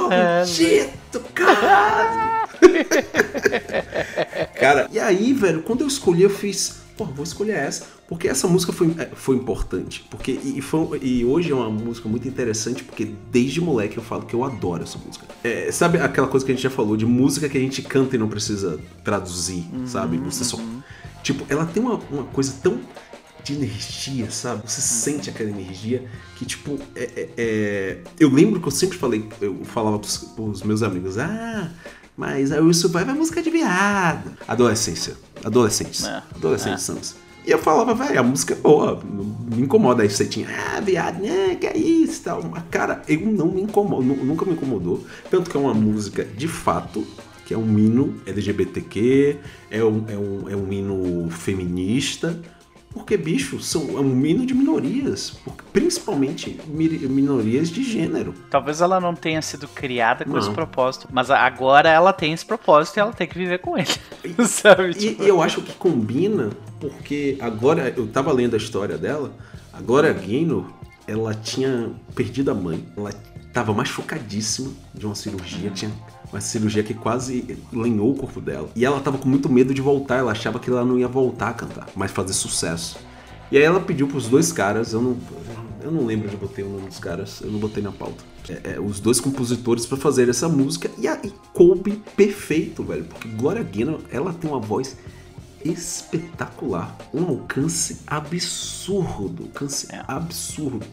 Maldito, 0.07 1.21
cara! 1.35 2.49
cara, 4.59 4.89
e 4.93 4.99
aí, 4.99 5.33
velho, 5.33 5.63
quando 5.63 5.83
eu 5.83 5.87
escolhi, 5.89 6.23
eu 6.23 6.31
fiz. 6.31 6.81
Pô, 6.97 7.05
vou 7.05 7.25
escolher 7.25 7.57
essa. 7.57 7.99
Porque 8.09 8.27
essa 8.27 8.49
música 8.49 8.73
foi, 8.73 8.95
é, 8.99 9.07
foi 9.15 9.37
importante. 9.37 10.05
Porque, 10.11 10.33
e, 10.43 10.61
foi, 10.63 10.99
e 11.03 11.25
hoje 11.25 11.53
é 11.53 11.55
uma 11.55 11.71
música 11.71 12.09
muito 12.09 12.27
interessante, 12.27 12.83
porque 12.83 13.13
desde 13.31 13.61
moleque 13.61 13.99
eu 13.99 14.03
falo 14.03 14.23
que 14.23 14.35
eu 14.35 14.43
adoro 14.45 14.83
essa 14.83 14.99
música. 14.99 15.27
É, 15.45 15.71
sabe 15.71 15.99
aquela 15.99 16.27
coisa 16.27 16.45
que 16.45 16.51
a 16.51 16.55
gente 16.55 16.63
já 16.63 16.71
falou, 16.71 16.97
de 16.97 17.05
música 17.05 17.49
que 17.49 17.59
a 17.59 17.61
gente 17.61 17.83
canta 17.83 18.17
e 18.17 18.19
não 18.19 18.29
precisa 18.29 18.81
traduzir, 19.05 19.69
uhum, 19.73 19.87
sabe? 19.87 20.17
Você 20.19 20.43
só. 20.43 20.57
Uhum. 20.57 20.83
Tipo, 21.23 21.45
ela 21.51 21.67
tem 21.67 21.83
uma, 21.83 22.01
uma 22.11 22.25
coisa 22.25 22.55
tão 22.63 22.81
de 23.49 23.55
energia, 23.55 24.31
sabe? 24.31 24.63
Você 24.71 24.81
sente 24.81 25.31
aquela 25.31 25.49
energia 25.49 26.05
que, 26.37 26.45
tipo, 26.45 26.79
é, 26.95 27.03
é, 27.03 27.29
é... 27.37 27.99
eu 28.21 28.31
lembro 28.31 28.61
que 28.61 28.69
eu 28.69 28.73
sempre 28.73 28.99
falei, 28.99 29.27
eu 29.41 29.65
falava 29.65 29.99
pros, 29.99 30.19
pros 30.19 30.63
meus 30.63 30.83
amigos, 30.83 31.17
ah, 31.19 31.71
mas 32.17 32.53
a 32.53 32.61
Will 32.61 32.73
vai 32.91 33.05
é 33.05 33.07
música 33.07 33.41
de 33.41 33.51
viado. 33.51 34.37
Adolescência. 34.47 35.17
Adolescentes. 35.43 36.05
É. 36.05 36.23
Adolescentes 36.35 37.15
é. 37.25 37.29
E 37.49 37.51
eu 37.51 37.59
falava, 37.59 37.95
velho, 37.95 38.21
a 38.21 38.23
música 38.23 38.53
é 38.53 38.57
boa, 38.57 39.01
me 39.03 39.63
incomoda. 39.63 40.03
Aí 40.03 40.11
você 40.11 40.27
tinha, 40.27 40.49
ah, 40.49 40.81
viado, 40.81 41.23
né, 41.23 41.55
que 41.55 41.67
é 41.67 41.77
isso 41.77 42.23
tal. 42.23 42.43
Cara, 42.71 43.03
eu 43.09 43.21
não 43.21 43.51
me 43.51 43.63
incomodo, 43.63 44.03
nunca 44.03 44.45
me 44.45 44.53
incomodou. 44.53 45.03
Tanto 45.31 45.49
que 45.49 45.57
é 45.57 45.61
uma 45.61 45.73
música 45.73 46.25
de 46.25 46.47
fato, 46.47 47.07
que 47.47 47.55
é 47.55 47.57
um 47.57 47.79
hino 47.79 48.21
LGBTQ, 48.27 49.39
é 49.71 49.83
um, 49.83 50.05
é 50.09 50.19
um, 50.19 50.49
é 50.51 50.57
um 50.57 50.71
hino 50.71 51.31
feminista 51.31 52.39
porque, 52.99 53.17
bicho, 53.17 53.61
são 53.61 53.97
é 53.97 54.01
um 54.01 54.15
mino 54.15 54.45
de 54.45 54.53
minorias, 54.53 55.39
principalmente 55.73 56.61
minorias 56.69 57.71
de 57.71 57.83
gênero. 57.85 58.35
Talvez 58.51 58.81
ela 58.81 59.01
não 59.01 59.15
tenha 59.15 59.41
sido 59.41 59.69
criada 59.69 60.25
com 60.25 60.33
não. 60.33 60.39
esse 60.39 60.51
propósito, 60.51 61.09
mas 61.11 61.31
agora 61.31 61.89
ela 61.89 62.13
tem 62.13 62.33
esse 62.33 62.45
propósito 62.45 62.97
e 62.97 63.01
ela 63.01 63.13
tem 63.13 63.27
que 63.27 63.39
viver 63.39 63.61
com 63.61 63.79
ele. 63.79 63.89
E, 64.25 64.35
sabe? 64.45 64.93
Tipo... 64.95 65.23
E, 65.23 65.29
eu 65.29 65.41
acho 65.41 65.63
que 65.63 65.73
combina, 65.75 66.51
porque 66.81 67.39
agora 67.41 67.95
eu 67.97 68.09
tava 68.09 68.33
lendo 68.33 68.55
a 68.55 68.57
história 68.57 68.99
dela, 68.99 69.33
agora 69.73 70.11
a 70.11 70.13
Gaynor, 70.13 70.67
ela 71.07 71.33
tinha 71.33 71.93
perdido 72.15 72.51
a 72.51 72.55
mãe, 72.55 72.85
ela 72.97 73.13
tava 73.53 73.73
machucadíssima 73.73 74.73
de 74.93 75.07
uma 75.07 75.15
cirurgia, 75.15 75.71
tinha 75.71 75.91
uma 76.33 76.41
cirurgia 76.41 76.83
que 76.83 76.95
quase 76.95 77.59
lenhou 77.73 78.13
o 78.13 78.15
corpo 78.15 78.41
dela. 78.41 78.71
E 78.75 78.85
ela 78.85 79.01
tava 79.01 79.19
com 79.19 79.29
muito 79.29 79.49
medo 79.49 79.73
de 79.73 79.81
voltar, 79.81 80.17
ela 80.17 80.33
achava 80.33 80.59
que 80.59 80.71
ela 80.71 80.85
não 80.85 80.99
ia 80.99 81.09
voltar 81.09 81.51
a 81.51 81.55
cantar, 81.55 81.89
mas 81.95 82.11
fazer 82.11 82.33
sucesso. 82.33 82.99
E 83.51 83.57
aí 83.57 83.63
ela 83.63 83.81
pediu 83.81 84.07
pros 84.07 84.29
dois 84.29 84.53
caras, 84.53 84.93
eu 84.93 85.01
não, 85.01 85.17
eu 85.83 85.91
não 85.91 86.05
lembro 86.05 86.29
de 86.29 86.37
botei 86.37 86.65
o 86.65 86.69
nome 86.69 86.89
dos 86.89 86.99
caras, 86.99 87.41
eu 87.41 87.51
não 87.51 87.59
botei 87.59 87.83
na 87.83 87.93
pauta. 87.93 88.23
É, 88.49 88.75
é, 88.75 88.81
os 88.81 89.01
dois 89.01 89.21
compositores 89.21 89.87
para 89.87 89.97
fazer 89.97 90.29
essa 90.29 90.49
música 90.49 90.91
e, 90.99 91.09
a, 91.09 91.19
e 91.23 91.33
coube 91.53 92.03
perfeito, 92.17 92.83
velho. 92.83 93.05
Porque 93.05 93.29
Gloria 93.29 93.63
Gaynor, 93.63 94.01
ela 94.11 94.33
tem 94.33 94.51
uma 94.51 94.61
voz 94.61 94.97
espetacular, 95.65 96.97
um 97.13 97.25
alcance 97.25 97.99
absurdo, 98.07 99.45
alcance 99.45 99.89
é. 99.91 100.03
absurdo 100.07 100.87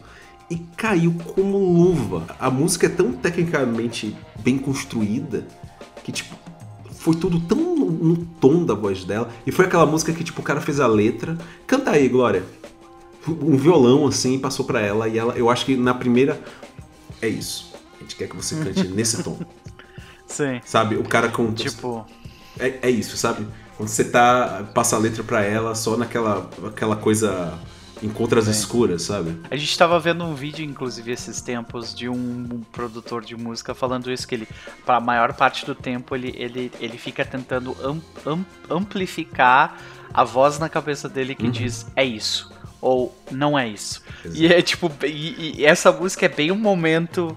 e 0.50 0.56
caiu 0.76 1.14
como 1.34 1.58
luva. 1.58 2.26
A 2.38 2.50
música 2.50 2.86
é 2.86 2.90
tão 2.90 3.12
tecnicamente 3.12 4.16
bem 4.40 4.58
construída 4.58 5.46
que, 6.04 6.12
tipo, 6.12 6.36
foi 6.92 7.16
tudo 7.16 7.40
tão 7.40 7.58
no, 7.76 7.90
no, 7.90 8.16
tom 8.40 8.64
da 8.64 8.74
voz 8.74 9.04
dela. 9.04 9.28
E 9.46 9.52
foi 9.52 9.64
aquela 9.64 9.86
música 9.86 10.12
que, 10.12 10.24
tipo, 10.24 10.40
o 10.40 10.44
cara 10.44 10.60
fez 10.60 10.80
a 10.80 10.86
letra. 10.86 11.36
Canta 11.66 11.90
aí, 11.90 12.08
Glória. 12.08 12.44
Um 13.28 13.56
violão, 13.56 14.06
assim, 14.06 14.38
passou 14.38 14.64
para 14.64 14.80
ela. 14.80 15.08
E 15.08 15.18
ela, 15.18 15.34
eu 15.34 15.50
acho 15.50 15.64
que 15.66 15.76
na 15.76 15.94
primeira. 15.94 16.40
É 17.20 17.28
isso. 17.28 17.72
A 17.96 18.02
gente 18.02 18.14
quer 18.16 18.28
que 18.28 18.36
você 18.36 18.54
cante 18.56 18.86
nesse 18.88 19.22
tom. 19.22 19.38
Sim. 20.26 20.60
Sabe? 20.64 20.96
O 20.96 21.04
cara 21.04 21.28
com. 21.28 21.52
Tipo. 21.52 22.06
É, 22.58 22.78
é 22.82 22.90
isso, 22.90 23.16
sabe? 23.16 23.46
Quando 23.76 23.88
você 23.88 24.04
tá. 24.04 24.64
Passa 24.72 24.94
a 24.94 24.98
letra 24.98 25.24
pra 25.24 25.42
ela 25.42 25.74
só 25.74 25.96
naquela 25.96 26.48
aquela 26.64 26.96
coisa 26.96 27.58
Encontras 28.02 28.46
escuras, 28.46 29.02
sabe? 29.02 29.36
A 29.50 29.56
gente 29.56 29.76
tava 29.76 29.98
vendo 29.98 30.24
um 30.24 30.34
vídeo, 30.34 30.64
inclusive, 30.64 31.10
esses 31.10 31.40
tempos, 31.40 31.94
de 31.94 32.08
um 32.08 32.60
produtor 32.70 33.24
de 33.24 33.34
música 33.34 33.74
falando 33.74 34.12
isso, 34.12 34.28
que 34.28 34.34
ele, 34.34 34.48
para 34.84 34.96
a 34.96 35.00
maior 35.00 35.32
parte 35.32 35.64
do 35.64 35.74
tempo, 35.74 36.14
ele, 36.14 36.34
ele, 36.36 36.70
ele 36.78 36.98
fica 36.98 37.24
tentando 37.24 37.76
am, 37.82 38.00
am, 38.26 38.44
amplificar 38.68 39.78
a 40.12 40.24
voz 40.24 40.58
na 40.58 40.68
cabeça 40.68 41.08
dele 41.08 41.34
que 41.34 41.46
uhum. 41.46 41.50
diz, 41.50 41.86
é 41.96 42.04
isso, 42.04 42.52
ou 42.80 43.16
não 43.30 43.58
é 43.58 43.68
isso. 43.68 44.02
Exato. 44.24 44.40
E 44.40 44.46
é 44.46 44.62
tipo, 44.62 44.92
e, 45.04 45.60
e 45.60 45.64
essa 45.64 45.90
música 45.90 46.26
é 46.26 46.28
bem 46.28 46.52
um 46.52 46.58
momento 46.58 47.36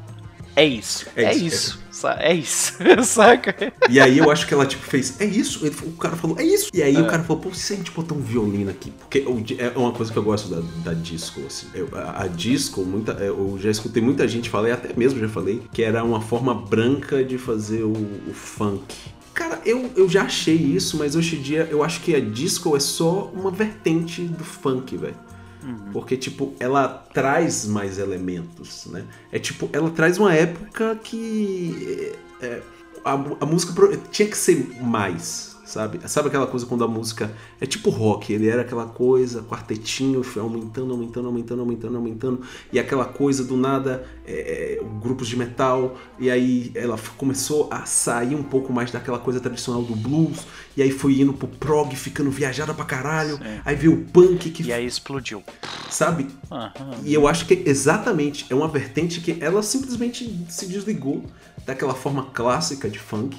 é 0.56 0.65
isso. 0.65 1.08
É, 1.15 1.24
é 1.24 1.34
isso. 1.34 1.45
isso. 1.45 1.88
É 2.08 2.34
isso. 2.34 2.74
Saca? 3.04 3.74
E 3.90 4.00
aí 4.00 4.18
eu 4.18 4.30
acho 4.32 4.48
que 4.48 4.54
ela, 4.54 4.66
tipo, 4.66 4.84
fez. 4.84 5.20
É 5.20 5.26
isso. 5.26 5.66
Ele, 5.66 5.76
o 5.84 5.92
cara 5.94 6.16
falou, 6.16 6.40
é 6.40 6.44
isso. 6.44 6.70
E 6.74 6.82
aí 6.82 6.96
é. 6.96 7.00
o 7.00 7.08
cara 7.08 7.24
falou, 7.24 7.42
pô, 7.42 7.54
se 7.54 7.74
a 7.74 7.76
gente 7.76 7.92
botar 7.92 8.16
um 8.16 8.22
violino 8.22 8.70
aqui? 8.70 8.92
Porque 8.92 9.26
é 9.58 9.78
uma 9.78 9.92
coisa 9.92 10.12
que 10.12 10.18
eu 10.18 10.24
gosto 10.24 10.50
da, 10.50 10.62
da 10.84 10.94
disco, 10.94 11.42
assim. 11.46 11.68
Eu, 11.74 11.90
a, 11.94 12.24
a, 12.24 12.28
disco, 12.28 12.84
muita, 12.84 13.14
é, 13.14 13.30
eu 13.30 13.58
já 13.62 13.70
escutei 13.70 14.02
muita 14.02 14.28
gente 14.28 14.50
falar, 14.50 14.70
e 14.70 14.72
até 14.72 14.94
mesmo 14.96 15.20
já 15.20 15.30
falei, 15.30 15.62
que 15.74 15.84
era 15.84 16.04
uma 16.04 16.22
forma 16.22 16.54
branca 16.54 17.24
de 17.24 17.38
fazer 17.38 17.84
o, 17.84 17.92
o 17.92 18.34
funk 18.34 18.96
Cara, 19.40 19.62
eu, 19.66 19.90
eu 19.96 20.10
já 20.10 20.24
achei 20.24 20.54
isso, 20.54 20.98
mas 20.98 21.16
hoje 21.16 21.38
em 21.38 21.42
dia 21.42 21.66
eu 21.72 21.82
acho 21.82 22.02
que 22.02 22.14
a 22.14 22.20
disco 22.20 22.76
é 22.76 22.80
só 22.80 23.32
uma 23.34 23.50
vertente 23.50 24.24
do 24.24 24.44
funk, 24.44 24.98
velho. 24.98 25.16
Uhum. 25.63 25.91
Porque, 25.91 26.15
tipo, 26.15 26.54
ela 26.60 26.88
traz 26.88 27.65
mais 27.65 27.98
elementos, 27.98 28.86
né? 28.86 29.06
É 29.32 29.39
tipo, 29.39 29.69
ela 29.74 29.89
traz 29.89 30.17
uma 30.17 30.34
época 30.34 30.95
que. 31.04 32.13
É, 32.41 32.62
a, 33.04 33.13
a 33.13 33.45
música 33.45 33.74
tinha 34.12 34.28
que 34.28 34.38
ser 34.38 34.82
mais, 34.82 35.49
sabe? 35.69 35.99
Sabe 36.10 36.29
aquela 36.29 36.47
coisa 36.47 36.65
quando 36.65 36.84
a 36.84 36.88
música 36.88 37.32
é 37.62 37.65
tipo 37.65 37.91
rock, 37.91 38.34
ele 38.34 38.49
era 38.49 38.63
aquela 38.63 38.88
coisa, 38.88 39.43
quartetinho, 39.43 40.23
foi 40.23 40.41
aumentando, 40.41 40.91
aumentando, 40.91 41.27
aumentando, 41.27 41.60
aumentando, 41.62 41.95
aumentando, 41.95 42.41
e 42.73 42.79
aquela 42.79 43.05
coisa 43.05 43.43
do 43.43 43.55
nada, 43.55 44.03
é, 44.25 44.79
é 44.79 44.84
grupos 44.99 45.27
de 45.27 45.38
metal, 45.38 45.95
e 46.17 46.29
aí 46.32 46.71
ela 46.73 46.97
começou 47.17 47.67
a 47.71 47.86
sair 47.86 48.34
um 48.34 48.41
pouco 48.41 48.73
mais 48.73 48.91
daquela 48.91 49.19
coisa 49.19 49.39
tradicional 49.39 49.84
do 49.84 49.95
blues, 49.95 50.47
e 50.75 50.82
aí 50.82 50.91
foi 50.91 51.19
indo 51.19 51.34
pro 51.34 51.47
prog, 51.47 51.95
ficando 51.95 52.32
viajada 52.32 52.73
pra 52.73 52.86
caralho, 52.86 53.38
Sim. 53.38 53.62
aí 53.63 53.75
veio 53.75 53.93
o 53.93 54.05
punk 54.05 54.49
que. 54.49 54.63
E 54.63 54.73
aí 54.73 54.86
explodiu. 54.86 55.43
Sabe? 55.89 56.27
Uhum. 56.49 56.95
E 57.03 57.13
eu 57.13 57.27
acho 57.27 57.45
que 57.45 57.63
exatamente 57.65 58.45
é 58.49 58.55
uma 58.55 58.67
vertente 58.67 59.21
que 59.21 59.38
ela 59.39 59.62
simplesmente 59.62 60.45
se 60.49 60.65
desligou 60.65 61.23
daquela 61.65 61.93
forma 61.93 62.27
clássica 62.34 62.89
de 62.89 62.97
funk 62.97 63.38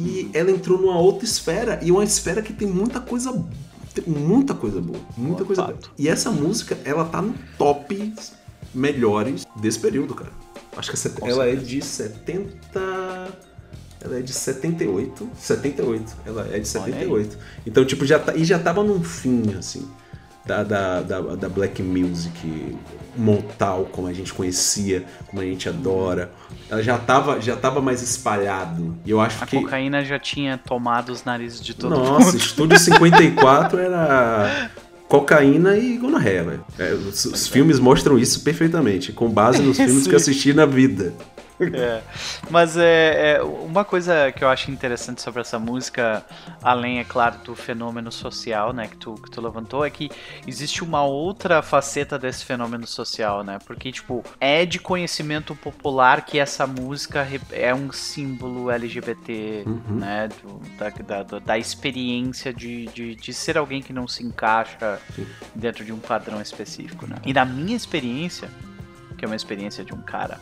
e 0.00 0.30
ela 0.32 0.50
entrou 0.50 0.78
numa 0.78 0.98
outra 0.98 1.24
esfera 1.24 1.78
e 1.82 1.92
uma 1.92 2.02
esfera 2.02 2.40
que 2.40 2.52
tem 2.52 2.66
muita 2.66 3.00
coisa 3.00 3.32
muita 4.06 4.54
coisa 4.54 4.80
boa, 4.80 5.00
muita 5.16 5.44
coisa 5.44 5.62
boa. 5.62 5.78
E 5.98 6.08
essa 6.08 6.30
música, 6.30 6.78
ela 6.84 7.04
tá 7.04 7.20
no 7.20 7.34
top 7.58 8.14
melhores 8.74 9.46
desse 9.56 9.78
período, 9.78 10.14
cara. 10.14 10.30
Acho 10.76 10.92
que 10.92 11.28
ela 11.28 11.46
é 11.46 11.54
de 11.54 11.82
70 11.82 13.50
ela 14.02 14.18
é 14.18 14.22
de 14.22 14.32
78, 14.32 15.30
78, 15.36 16.16
ela 16.24 16.48
é 16.50 16.58
de 16.58 16.66
78. 16.66 17.36
Então, 17.66 17.84
tipo, 17.84 18.06
já 18.06 18.18
tá, 18.18 18.34
e 18.34 18.44
já 18.44 18.58
tava 18.58 18.82
num 18.82 19.02
fim 19.02 19.54
assim 19.58 19.86
da, 20.50 20.64
da, 20.64 21.00
da, 21.02 21.20
da 21.36 21.48
black 21.48 21.80
music 21.80 22.76
montal, 23.16 23.88
como 23.92 24.08
a 24.08 24.12
gente 24.12 24.32
conhecia, 24.32 25.04
como 25.28 25.40
a 25.40 25.44
gente 25.44 25.68
adora. 25.68 26.32
Ela 26.68 26.82
já 26.82 26.96
estava 26.96 27.40
já 27.40 27.56
tava 27.56 27.80
mais 27.80 28.02
espalhado. 28.02 28.96
E 29.04 29.10
eu 29.10 29.20
acho 29.20 29.42
a 29.42 29.46
que. 29.46 29.56
A 29.56 29.60
cocaína 29.60 30.04
já 30.04 30.18
tinha 30.18 30.58
tomado 30.58 31.10
os 31.10 31.24
narizes 31.24 31.60
de 31.60 31.74
todo 31.74 31.90
Nossa, 31.90 32.12
mundo. 32.12 32.24
Nossa, 32.24 32.36
Estúdio 32.36 32.78
54 32.78 33.78
era 33.78 34.70
cocaína 35.08 35.76
e 35.76 35.96
gonorreia, 35.96 36.44
velho. 36.44 36.64
É, 36.78 36.92
os, 36.92 37.24
os 37.24 37.46
filmes 37.46 37.78
mostram 37.78 38.18
isso 38.18 38.42
perfeitamente, 38.42 39.12
com 39.12 39.28
base 39.28 39.62
nos 39.62 39.76
filmes 39.78 40.06
que 40.06 40.12
eu 40.12 40.18
assisti 40.18 40.52
na 40.52 40.66
vida. 40.66 41.12
É. 41.60 42.02
Mas 42.50 42.76
é, 42.76 43.34
é, 43.34 43.42
uma 43.42 43.84
coisa 43.84 44.32
que 44.32 44.42
eu 44.42 44.48
acho 44.48 44.70
interessante 44.70 45.20
sobre 45.20 45.40
essa 45.40 45.58
música, 45.58 46.24
além, 46.62 46.98
é 46.98 47.04
claro, 47.04 47.38
do 47.44 47.54
fenômeno 47.54 48.10
social, 48.10 48.72
né, 48.72 48.86
que 48.88 48.96
tu, 48.96 49.14
que 49.14 49.30
tu 49.30 49.40
levantou, 49.40 49.84
é 49.84 49.90
que 49.90 50.10
existe 50.46 50.82
uma 50.82 51.04
outra 51.04 51.62
faceta 51.62 52.18
desse 52.18 52.44
fenômeno 52.44 52.86
social, 52.86 53.44
né? 53.44 53.58
Porque, 53.66 53.92
tipo, 53.92 54.24
é 54.40 54.64
de 54.64 54.78
conhecimento 54.78 55.54
popular 55.54 56.24
que 56.24 56.38
essa 56.38 56.66
música 56.66 57.26
é 57.50 57.74
um 57.74 57.92
símbolo 57.92 58.70
LGBT, 58.70 59.64
uhum. 59.66 59.96
né? 59.96 60.28
Do, 60.28 60.60
da, 61.04 61.22
da, 61.22 61.38
da, 61.38 61.58
experiência 61.58 62.52
de, 62.52 62.86
de, 62.86 63.14
de, 63.14 63.32
ser 63.34 63.58
alguém 63.58 63.82
que 63.82 63.92
não 63.92 64.08
se 64.08 64.24
encaixa 64.24 64.98
Sim. 65.14 65.26
dentro 65.54 65.84
de 65.84 65.92
um 65.92 65.98
padrão 65.98 66.40
específico, 66.40 67.06
né? 67.06 67.16
E 67.24 67.32
na 67.32 67.44
minha 67.44 67.76
experiência, 67.76 68.48
que 69.16 69.24
é 69.24 69.28
uma 69.28 69.36
experiência 69.36 69.84
de 69.84 69.92
um 69.92 70.00
cara 70.00 70.40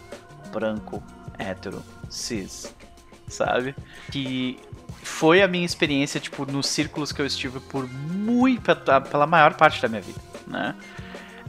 branco, 0.48 1.02
hétero, 1.38 1.82
cis, 2.10 2.74
sabe? 3.28 3.74
Que 4.10 4.58
foi 5.02 5.42
a 5.42 5.48
minha 5.48 5.64
experiência, 5.64 6.20
tipo, 6.20 6.50
nos 6.50 6.66
círculos 6.66 7.12
que 7.12 7.20
eu 7.20 7.26
estive 7.26 7.60
por 7.60 7.88
muito, 7.88 8.74
pela 9.10 9.26
maior 9.26 9.54
parte 9.54 9.80
da 9.80 9.88
minha 9.88 10.02
vida, 10.02 10.20
né? 10.46 10.74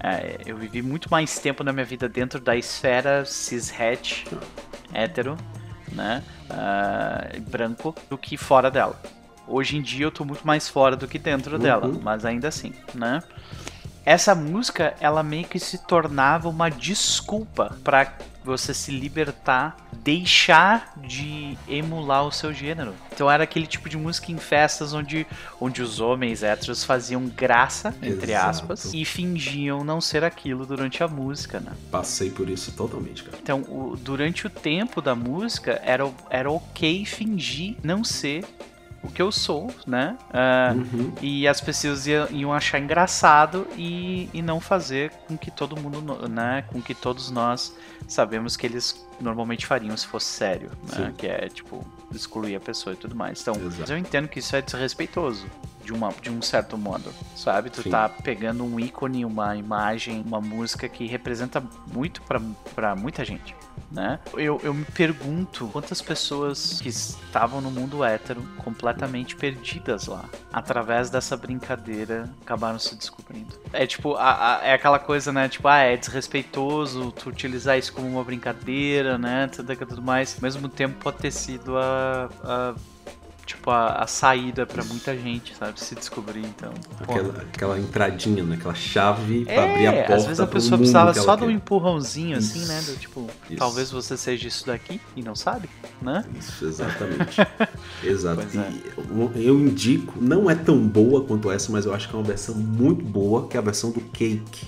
É, 0.02 0.38
eu 0.46 0.56
vivi 0.56 0.82
muito 0.82 1.12
mais 1.12 1.38
tempo 1.40 1.64
na 1.64 1.74
minha 1.74 1.86
vida 1.86 2.08
dentro 2.08 2.40
da 2.40 2.56
esfera 2.56 3.26
cis-het, 3.26 4.26
hétero, 4.94 5.36
né? 5.92 6.24
Uh, 6.50 7.42
branco, 7.42 7.94
do 8.10 8.18
que 8.18 8.38
fora 8.38 8.72
dela. 8.72 9.00
Hoje 9.48 9.78
em 9.78 9.82
dia 9.82 10.06
eu 10.06 10.12
tô 10.12 10.24
muito 10.24 10.46
mais 10.46 10.70
fora 10.70 10.96
do 10.96 11.08
que 11.08 11.20
dentro 11.20 11.58
uhum. 11.58 11.62
dela, 11.62 11.88
mas 12.02 12.24
ainda 12.24 12.48
assim, 12.48 12.74
né? 12.94 13.22
Essa 14.06 14.34
música, 14.34 14.96
ela 15.00 15.22
meio 15.22 15.46
que 15.46 15.60
se 15.60 15.86
tornava 15.86 16.48
uma 16.48 16.70
desculpa 16.70 17.78
para 17.84 18.18
você 18.50 18.74
se 18.74 18.92
libertar, 18.92 19.78
deixar 19.94 20.94
de 20.98 21.58
emular 21.68 22.26
o 22.26 22.32
seu 22.32 22.54
gênero. 22.54 22.94
Então 23.14 23.30
era 23.30 23.44
aquele 23.44 23.68
tipo 23.68 23.88
de 23.88 23.98
música 23.98 24.32
em 24.32 24.38
festas 24.38 24.94
onde, 24.94 25.26
onde 25.60 25.82
os 25.82 26.00
homens 26.00 26.44
héteros 26.44 26.84
faziam 26.84 27.28
graça, 27.28 27.94
entre 28.02 28.32
Exato. 28.32 28.50
aspas, 28.50 28.94
e 28.94 29.06
fingiam 29.06 29.84
não 29.84 30.02
ser 30.02 30.24
aquilo 30.24 30.66
durante 30.66 31.04
a 31.04 31.08
música, 31.08 31.60
né? 31.60 31.72
Passei 31.92 32.30
por 32.30 32.50
isso 32.50 32.72
totalmente, 32.72 33.24
cara. 33.24 33.38
Então, 33.42 33.62
o, 33.62 33.96
durante 33.96 34.48
o 34.48 34.50
tempo 34.50 35.02
da 35.02 35.16
música, 35.16 35.82
era, 35.84 36.10
era 36.30 36.50
ok 36.50 37.06
fingir 37.06 37.76
não 37.84 38.04
ser 38.04 38.46
o 39.02 39.10
que 39.10 39.22
eu 39.22 39.32
sou, 39.32 39.72
né? 39.88 40.18
Uh, 40.30 40.78
uhum. 40.78 41.14
E 41.22 41.48
as 41.48 41.62
pessoas 41.62 42.06
iam, 42.08 42.28
iam, 42.32 42.54
achar 42.54 42.80
engraçado 42.80 43.68
e, 43.78 44.30
e 44.34 44.42
não 44.42 44.60
fazer 44.60 45.12
com 45.28 45.38
que 45.38 45.50
todo 45.50 45.80
mundo, 45.80 46.28
né? 46.28 46.64
Com 46.68 46.82
que 46.82 46.94
todos 46.94 47.32
nós 47.32 47.76
sabemos 48.08 48.58
que 48.58 48.68
eles 48.68 49.09
normalmente 49.20 49.66
fariam 49.66 49.96
se 49.96 50.08
fosse 50.08 50.28
sério, 50.28 50.72
né? 50.92 51.14
Que 51.18 51.28
é, 51.28 51.48
tipo, 51.50 51.86
excluir 52.12 52.56
a 52.56 52.60
pessoa 52.60 52.94
e 52.94 52.98
tudo 52.98 53.16
mais. 53.16 53.42
Então, 53.42 53.56
eu 53.88 53.98
entendo 53.98 54.28
que 54.28 54.40
isso 54.40 54.56
é 54.56 54.62
desrespeitoso. 54.62 55.48
De, 55.84 55.94
uma, 55.94 56.14
de 56.22 56.30
um 56.30 56.40
certo 56.40 56.78
modo, 56.78 57.12
sabe? 57.36 57.72
Tu 57.72 57.82
Sim. 57.82 57.90
tá 57.90 58.08
pegando 58.08 58.64
um 58.64 58.80
ícone, 58.80 59.26
uma 59.26 59.56
imagem, 59.56 60.24
uma 60.24 60.40
música 60.40 60.88
que 60.88 61.08
representa 61.08 61.64
muito 61.92 62.22
para 62.22 62.96
muita 62.96 63.26
gente 63.26 63.56
né? 63.92 64.20
Eu, 64.34 64.60
eu 64.64 64.74
me 64.74 64.86
pergunto 64.86 65.68
quantas 65.72 66.02
pessoas 66.02 66.80
que 66.82 66.90
estavam 66.90 67.62
no 67.62 67.72
mundo 67.72 68.04
hétero 68.04 68.42
completamente 68.58 69.36
perdidas 69.36 70.08
lá, 70.08 70.26
através 70.52 71.10
dessa 71.10 71.36
brincadeira, 71.36 72.30
acabaram 72.42 72.78
se 72.78 72.96
descobrindo. 72.96 73.60
É 73.74 73.86
tipo, 73.88 74.16
a, 74.16 74.58
a, 74.58 74.66
é 74.66 74.74
aquela 74.74 75.00
coisa, 75.00 75.32
né? 75.32 75.50
Tipo, 75.50 75.68
ah, 75.68 75.80
é 75.80 75.98
desrespeitoso 75.98 77.12
tu 77.12 77.30
utilizar 77.30 77.78
isso 77.78 77.94
como 77.94 78.08
uma 78.08 78.24
brincadeira, 78.24 79.09
né? 79.18 79.48
Tudo, 79.48 79.76
tudo 79.76 80.02
mais. 80.02 80.36
Ao 80.36 80.42
mesmo 80.42 80.70
tempo 80.70 80.96
pode 81.02 81.18
ter 81.18 81.32
sido 81.32 81.78
a, 81.78 82.30
a 82.44 82.76
tipo, 83.50 83.72
a, 83.72 84.04
a 84.04 84.08
saída 84.08 84.66
para 84.66 84.84
muita 84.84 85.18
gente, 85.18 85.56
sabe? 85.56 85.80
Se 85.80 85.96
descobrir, 85.96 86.46
então. 86.46 86.72
Aquela, 87.00 87.42
aquela 87.42 87.80
entradinha, 87.80 88.44
né? 88.44 88.56
Aquela 88.56 88.76
chave 88.76 89.44
é, 89.48 89.56
pra 89.56 89.64
abrir 89.64 89.88
a 89.88 89.94
porta. 89.94 90.16
Às 90.16 90.26
vezes 90.26 90.40
a 90.40 90.48
pessoa 90.48 90.78
precisava 90.78 91.14
só 91.16 91.36
de 91.36 91.44
um 91.44 91.50
empurrãozinho, 91.50 92.38
isso. 92.38 92.58
assim, 92.58 92.68
né? 92.68 92.82
Do, 92.82 93.00
tipo, 93.00 93.28
isso. 93.50 93.58
talvez 93.58 93.90
você 93.90 94.16
seja 94.16 94.48
isso 94.48 94.68
daqui 94.68 95.02
e 95.16 95.24
não 95.24 95.36
sabe, 95.36 95.68
né? 96.02 96.24
Isso, 96.38 96.66
exatamente. 96.66 97.38
Exato. 98.04 98.42
É. 98.42 98.72
Eu, 98.98 99.32
eu 99.36 99.60
indico, 99.60 100.14
não 100.22 100.50
é 100.50 100.54
tão 100.54 100.78
boa 100.88 101.24
quanto 101.24 101.52
essa, 101.52 101.72
mas 101.72 101.86
eu 101.86 101.94
acho 101.94 102.08
que 102.08 102.16
é 102.16 102.18
uma 102.18 102.26
versão 102.26 102.54
muito 102.54 103.04
boa, 103.04 103.48
que 103.48 103.58
é 103.58 103.60
a 103.60 103.64
versão 103.64 103.90
do 103.92 104.02
Cake 104.02 104.68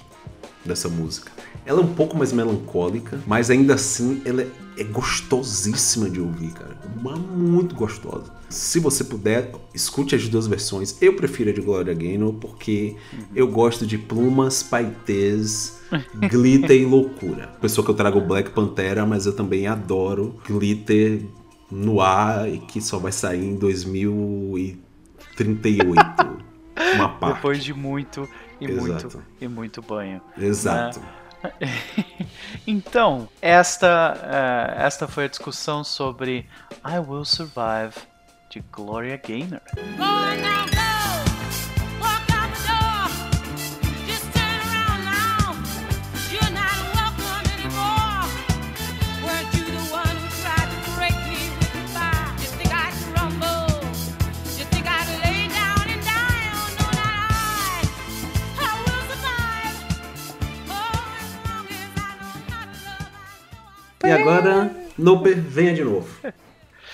dessa 0.66 0.90
música. 0.90 1.32
Ela 1.66 1.82
é 1.82 1.84
um 1.84 1.94
pouco 1.94 2.18
mais 2.18 2.34
melancólica, 2.34 3.20
mas 3.28 3.50
ainda 3.50 3.76
assim 3.76 4.22
ela 4.26 4.46
é, 4.78 4.84
gostosíssima 4.84 6.10
de 6.10 6.20
ouvir, 6.20 6.52
cara. 6.52 6.76
Uma 7.00 7.16
muito 7.16 7.76
gostosa. 7.76 8.34
Se 8.50 8.80
você 8.80 9.04
puder, 9.04 9.52
escute 9.74 10.16
as 10.16 10.28
duas 10.28 10.48
versões. 10.48 11.00
Eu 11.02 11.16
prefiro 11.16 11.52
a 11.52 11.54
de 11.54 11.62
Gloria 11.62 11.94
Gaynor 11.94 12.34
porque 12.34 12.96
eu 13.36 13.48
gosto 13.48 13.86
de 13.86 13.98
plumas, 13.98 14.64
paetês, 14.64 15.80
glitter 16.30 16.82
e 16.82 16.86
loucura. 16.86 17.48
Pessoa 17.62 17.86
que 17.86 17.92
eu 17.92 17.96
trago 17.96 18.20
Black 18.22 18.52
Pantera, 18.52 19.06
mas 19.06 19.26
eu 19.26 19.36
também 19.36 19.68
adoro 19.68 20.38
glitter 20.48 21.26
no 21.70 22.00
ar 22.02 22.50
e 22.50 22.60
que 22.60 22.82
só 22.82 22.98
vai 22.98 23.12
sair 23.12 23.46
em 23.46 23.56
2038. 23.56 26.00
Uma 26.96 27.10
parte. 27.20 27.36
Depois 27.36 27.64
de 27.64 27.74
muito 27.74 28.28
e 28.60 28.66
Exato. 28.66 28.88
muito 28.88 29.24
e 29.40 29.48
muito 29.48 29.82
banho. 29.82 30.20
Exato. 30.38 31.00
Né? 31.00 31.06
então, 32.68 33.28
esta, 33.42 34.16
uh, 34.16 34.82
esta 34.82 35.08
foi 35.08 35.26
a 35.26 35.28
discussão 35.28 35.84
sobre 35.84 36.48
I 36.86 37.00
Will 37.00 37.26
Survive 37.26 37.96
de 38.50 38.60
Gloria 38.72 39.18
Gaynor. 39.18 39.62
E 64.04 64.12
agora, 64.12 64.72
Noper, 64.98 65.40
venha 65.40 65.74
de 65.74 65.84
novo. 65.84 66.08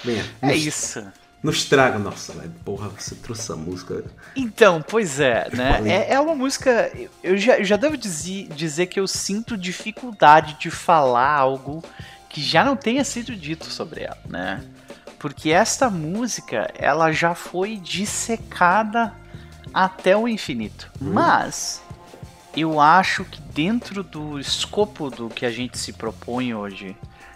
Venha. 0.04 0.26
É 0.42 0.56
isso. 0.56 1.06
Não 1.42 1.52
estraga. 1.52 2.00
Nossa, 2.00 2.34
velho, 2.34 2.52
porra, 2.66 2.90
você 2.90 3.16
trouxe 3.16 3.44
essa 3.44 3.56
música. 3.56 4.04
Então, 4.36 4.84
pois 4.88 5.20
é, 5.20 5.50
né? 5.54 5.82
É, 5.86 6.14
é, 6.14 6.20
uma 6.20 6.36
música. 6.36 6.92
Eu 7.24 7.38
já, 7.38 7.58
eu 7.60 7.66
já 7.66 7.78
devo 7.78 7.96
dizer, 7.98 8.48
dizer 8.50 8.88
que 8.88 9.00
eu 9.00 9.08
sinto 9.08 9.58
dificuldade 9.58 10.58
de 10.60 10.70
falar 10.70 11.36
algo 11.36 11.84
que 12.30 12.42
já 12.42 12.64
não 12.64 12.76
tenha 12.76 13.04
sido 13.04 13.36
dito 13.36 13.66
sobre 13.66 14.02
ela, 14.04 14.20
né? 14.28 14.64
Porque 15.20 15.50
esta 15.50 15.90
música, 15.90 16.72
ela 16.78 17.12
já 17.12 17.34
foi 17.34 17.78
dissecada 17.78 19.14
até 19.74 20.16
o 20.16 20.28
infinito. 20.28 20.92
Hum. 21.02 21.14
Mas 21.14 21.82
eu 22.62 22.80
acho 22.80 23.24
que 23.26 23.42
dentro 23.42 24.04
do 24.04 24.40
escopo 24.40 25.10
do 25.10 25.30
que 25.30 25.46
a 25.46 25.52
gente 25.52 25.78
se 25.78 25.94
propõe 25.94 26.54
hoje, 26.54 26.96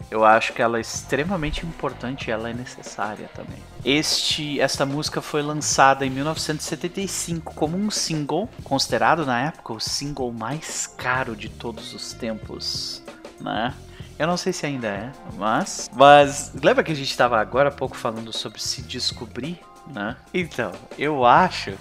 eu 0.09 0.25
acho 0.25 0.51
que 0.53 0.61
ela 0.61 0.77
é 0.77 0.81
extremamente 0.81 1.65
importante 1.65 2.27
e 2.27 2.31
ela 2.31 2.49
é 2.49 2.53
necessária 2.53 3.29
também. 3.33 3.57
Este, 3.85 4.59
esta 4.59 4.85
música 4.85 5.21
foi 5.21 5.41
lançada 5.41 6.05
em 6.05 6.09
1975 6.09 7.53
como 7.53 7.77
um 7.77 7.89
single, 7.89 8.49
considerado 8.63 9.25
na 9.25 9.39
época 9.39 9.73
o 9.73 9.79
single 9.79 10.31
mais 10.33 10.85
caro 10.85 11.35
de 11.35 11.49
todos 11.49 11.93
os 11.93 12.13
tempos, 12.13 13.01
né? 13.39 13.73
Eu 14.19 14.27
não 14.27 14.37
sei 14.37 14.53
se 14.53 14.65
ainda 14.65 14.87
é, 14.87 15.11
mas. 15.37 15.89
Mas 15.93 16.51
lembra 16.61 16.83
que 16.83 16.91
a 16.91 16.95
gente 16.95 17.09
estava 17.09 17.39
agora 17.39 17.69
há 17.69 17.71
pouco 17.71 17.95
falando 17.95 18.31
sobre 18.31 18.61
se 18.61 18.81
descobrir, 18.81 19.59
né? 19.87 20.15
Então, 20.33 20.71
eu 20.97 21.25
acho 21.25 21.73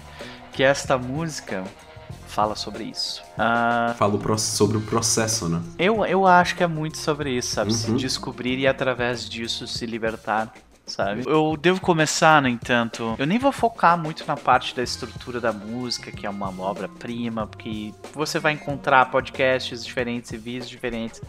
que 0.53 0.63
esta 0.63 0.97
música 0.97 1.63
fala 2.31 2.55
sobre 2.55 2.85
isso. 2.85 3.21
Uh, 3.33 3.93
fala 3.95 4.37
sobre 4.37 4.77
o 4.77 4.81
processo, 4.81 5.49
né? 5.49 5.61
Eu, 5.77 6.05
eu 6.05 6.25
acho 6.25 6.55
que 6.55 6.63
é 6.63 6.67
muito 6.67 6.97
sobre 6.97 7.31
isso, 7.31 7.53
sabe? 7.53 7.71
Uhum. 7.71 7.77
Se 7.77 7.91
descobrir 7.93 8.57
e 8.57 8.65
através 8.65 9.29
disso 9.29 9.67
se 9.67 9.85
libertar. 9.85 10.53
Sabe? 10.83 11.23
Eu 11.25 11.55
devo 11.55 11.79
começar, 11.79 12.41
no 12.41 12.49
entanto. 12.49 13.15
Eu 13.17 13.25
nem 13.25 13.39
vou 13.39 13.51
focar 13.51 13.97
muito 13.97 14.25
na 14.27 14.35
parte 14.35 14.75
da 14.75 14.83
estrutura 14.83 15.39
da 15.39 15.53
música, 15.53 16.11
que 16.11 16.25
é 16.25 16.29
uma 16.29 16.49
obra-prima, 16.59 17.47
porque 17.47 17.93
você 18.13 18.39
vai 18.39 18.53
encontrar 18.53 19.05
podcasts 19.09 19.85
diferentes 19.85 20.31
e 20.31 20.37
vídeos 20.37 20.67
diferentes 20.67 21.21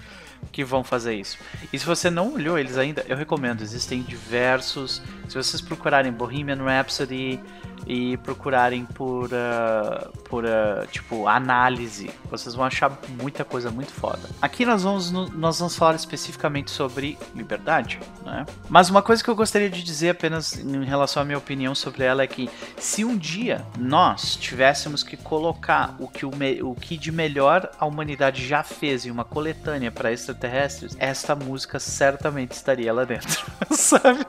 que 0.50 0.64
vão 0.64 0.82
fazer 0.82 1.14
isso. 1.14 1.38
E 1.72 1.78
se 1.78 1.86
você 1.86 2.10
não 2.10 2.34
olhou 2.34 2.58
eles 2.58 2.76
ainda, 2.76 3.04
eu 3.08 3.16
recomendo. 3.16 3.62
Existem 3.62 4.02
diversos. 4.02 5.00
Se 5.28 5.36
vocês 5.36 5.60
procurarem 5.60 6.10
Bohemian 6.10 6.62
Rhapsody, 6.64 7.38
e 7.86 8.16
procurarem 8.18 8.84
por, 8.84 9.26
uh, 9.26 10.18
por 10.28 10.44
uh, 10.44 10.86
tipo, 10.90 11.26
análise. 11.26 12.10
Vocês 12.30 12.54
vão 12.54 12.64
achar 12.64 12.96
muita 13.20 13.44
coisa 13.44 13.70
muito 13.70 13.92
foda. 13.92 14.20
Aqui 14.40 14.64
nós 14.64 14.82
vamos, 14.82 15.10
nós 15.10 15.58
vamos 15.58 15.76
falar 15.76 15.94
especificamente 15.94 16.70
sobre 16.70 17.18
liberdade, 17.34 17.98
né? 18.24 18.46
Mas 18.68 18.88
uma 18.90 19.02
coisa 19.02 19.22
que 19.22 19.28
eu 19.28 19.36
gostaria 19.36 19.70
de 19.70 19.82
dizer 19.82 20.10
apenas 20.10 20.56
em 20.56 20.84
relação 20.84 21.22
à 21.22 21.24
minha 21.24 21.38
opinião 21.38 21.74
sobre 21.74 22.04
ela 22.04 22.22
é 22.22 22.26
que 22.26 22.48
se 22.78 23.04
um 23.04 23.16
dia 23.16 23.64
nós 23.78 24.36
tivéssemos 24.36 25.02
que 25.02 25.16
colocar 25.16 25.94
o 25.98 26.08
que, 26.08 26.24
o, 26.24 26.30
o 26.64 26.74
que 26.74 26.96
de 26.96 27.10
melhor 27.10 27.70
a 27.78 27.86
humanidade 27.86 28.46
já 28.46 28.62
fez 28.62 29.06
em 29.06 29.10
uma 29.10 29.24
coletânea 29.24 29.90
para 29.90 30.12
extraterrestres, 30.12 30.96
esta 30.98 31.34
música 31.34 31.78
certamente 31.78 32.52
estaria 32.52 32.92
lá 32.92 33.04
dentro, 33.04 33.46
sabe? 33.70 34.24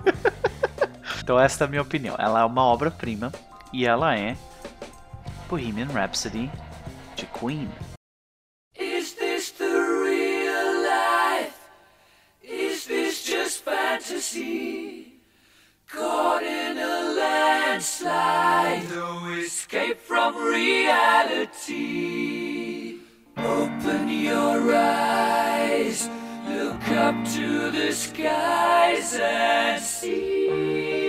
Então 1.19 1.39
esta 1.39 1.63
é 1.63 1.67
a 1.67 1.69
minha 1.69 1.81
opinião. 1.81 2.15
Ela 2.19 2.41
é 2.41 2.45
uma 2.45 2.63
obra-prima 2.63 3.31
e 3.71 3.85
ela 3.85 4.15
é 4.17 4.35
Bohemian 5.49 5.87
Rhapsody 5.87 6.49
de 7.15 7.25
Queen. 7.27 7.69
Is 8.79 9.13
this 9.13 9.51
the 9.51 9.65
real 9.65 10.81
life? 10.83 11.53
Is 12.41 12.85
this 12.85 13.23
just 13.25 13.63
fantasy? 13.63 15.21
Caught 15.87 16.43
in 16.43 16.77
a 16.79 17.13
landslide, 17.19 18.89
no 18.89 19.31
escape 19.33 19.99
from 19.99 20.35
reality. 20.35 21.73
Open 23.37 24.09
your 24.09 24.73
eyes, 24.75 26.09
look 26.53 26.87
up 26.91 27.15
to 27.33 27.71
the 27.71 27.91
skies 27.91 29.19
and 29.19 29.81
see. 29.81 31.03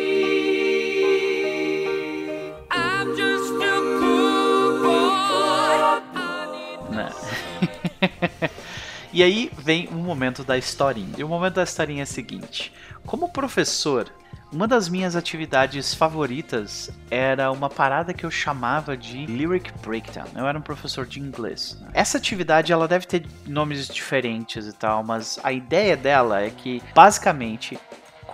e 9.13 9.23
aí 9.23 9.51
vem 9.57 9.89
o 9.89 9.95
momento 9.95 10.45
da 10.45 10.57
historinha. 10.57 11.15
E 11.17 11.25
o 11.25 11.29
momento 11.29 11.55
da 11.55 11.63
historinha 11.63 12.03
é 12.03 12.05
o 12.05 12.07
seguinte: 12.07 12.73
como 13.07 13.29
professor, 13.29 14.11
uma 14.55 14.69
das 14.69 14.89
minhas 14.89 15.17
atividades 15.17 15.93
favoritas 15.95 16.89
era 17.11 17.51
uma 17.51 17.69
parada 17.69 18.15
que 18.15 18.25
eu 18.25 18.31
chamava 18.31 18.97
de 18.97 19.27
Lyric 19.27 19.73
Breakdown. 19.83 20.29
Eu 20.37 20.47
era 20.47 20.57
um 20.57 20.63
professor 20.63 21.05
de 21.05 21.19
inglês. 21.19 21.77
Né? 21.81 21.89
Essa 21.93 22.19
atividade 22.19 22.73
ela 22.73 22.87
deve 22.87 23.05
ter 23.05 23.27
nomes 23.47 23.89
diferentes 23.89 24.69
e 24.69 24.73
tal, 24.73 25.03
mas 25.03 25.41
a 25.43 25.53
ideia 25.53 25.97
dela 25.97 26.41
é 26.41 26.51
que 26.51 26.81
basicamente 26.95 27.77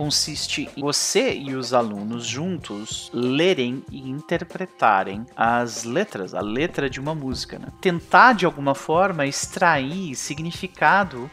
consiste 0.00 0.66
em 0.74 0.80
você 0.80 1.34
e 1.34 1.54
os 1.54 1.74
alunos 1.74 2.24
juntos 2.24 3.10
lerem 3.12 3.84
e 3.92 4.08
interpretarem 4.08 5.26
as 5.36 5.84
letras, 5.84 6.34
a 6.34 6.40
letra 6.40 6.88
de 6.88 6.98
uma 6.98 7.14
música. 7.14 7.58
Né? 7.58 7.68
Tentar 7.82 8.32
de 8.32 8.46
alguma 8.46 8.74
forma 8.74 9.26
extrair 9.26 10.14
significado 10.14 11.30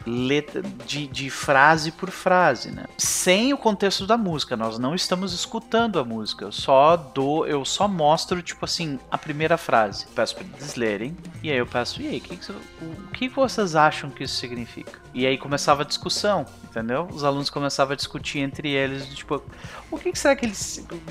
de, 0.85 1.07
de 1.07 1.29
frase 1.29 1.93
por 1.93 2.11
frase, 2.11 2.69
né? 2.71 2.83
sem 2.97 3.53
o 3.53 3.57
contexto 3.57 4.05
da 4.05 4.17
música. 4.17 4.57
Nós 4.57 4.77
não 4.77 4.93
estamos 4.93 5.31
escutando 5.31 5.97
a 5.97 6.03
música, 6.03 6.43
eu 6.43 6.51
só 6.51 6.97
dou, 6.97 7.47
eu 7.47 7.63
só 7.63 7.87
mostro 7.87 8.41
tipo 8.41 8.65
assim 8.65 8.99
a 9.09 9.17
primeira 9.17 9.57
frase. 9.57 10.07
Peço 10.13 10.35
para 10.35 10.45
eles 10.45 10.75
lerem 10.75 11.15
e 11.41 11.49
aí 11.49 11.57
eu 11.57 11.65
peço 11.65 12.01
e 12.01 12.07
aí, 12.09 12.19
que 12.19 12.35
que, 12.35 12.51
o 12.51 13.07
que 13.13 13.29
vocês 13.29 13.77
acham 13.77 14.09
que 14.09 14.25
isso 14.25 14.35
significa? 14.35 15.06
E 15.13 15.25
aí 15.25 15.37
começava 15.37 15.81
a 15.81 15.85
discussão, 15.85 16.45
entendeu? 16.63 17.07
Os 17.11 17.23
alunos 17.23 17.49
começavam 17.49 17.93
a 17.93 17.95
discutir 17.95 18.39
entre 18.39 18.69
eles, 18.69 19.07
tipo, 19.07 19.41
o 19.89 19.97
que, 19.97 20.11
que 20.11 20.19
será 20.19 20.35
que 20.35 20.45
ele, 20.45 20.53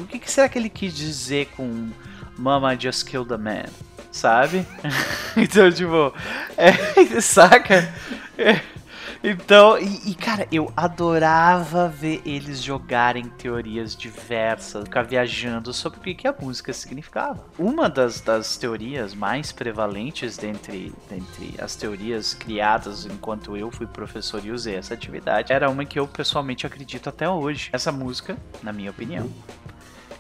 o 0.01 0.07
que, 0.07 0.19
que 0.19 0.31
será 0.31 0.49
que 0.49 0.59
ele 0.59 0.69
quis 0.69 0.95
dizer 0.95 1.47
com 1.57 1.91
Mama 2.39 2.79
just 2.79 3.07
killed 3.07 3.33
a 3.33 3.39
man, 3.39 3.67
sabe? 4.13 4.67
então, 5.37 5.71
tipo, 5.73 6.13
é, 6.57 6.73
saca? 7.21 7.93
É. 8.39 8.76
Então, 9.23 9.79
e, 9.79 10.11
e, 10.11 10.15
cara, 10.15 10.47
eu 10.53 10.73
adorava 10.77 11.89
ver 11.89 12.21
eles 12.25 12.63
jogarem 12.63 13.25
teorias 13.25 13.97
diversas, 13.97 14.85
ficar 14.85 15.03
viajando 15.03 15.73
sobre 15.73 15.99
o 15.99 16.03
que, 16.03 16.15
que 16.15 16.29
a 16.29 16.35
música 16.39 16.73
significava. 16.73 17.45
Uma 17.59 17.89
das, 17.89 18.21
das 18.21 18.57
teorias 18.57 19.15
mais 19.15 19.53
prevalentes 19.53 20.37
dentre, 20.37 20.93
dentre 21.09 21.55
as 21.59 21.75
teorias 21.77 22.35
criadas 22.35 23.07
enquanto 23.07 23.57
eu 23.57 23.71
fui 23.71 23.87
professor 23.87 24.45
e 24.45 24.51
usei 24.51 24.77
essa 24.77 24.95
atividade 24.95 25.53
era 25.53 25.69
uma 25.71 25.85
que 25.85 25.99
eu 25.99 26.07
pessoalmente 26.07 26.67
acredito 26.67 27.09
até 27.09 27.29
hoje. 27.29 27.71
Essa 27.73 27.91
música, 27.91 28.37
na 28.63 28.73
minha 28.73 28.91
opinião, 28.91 29.31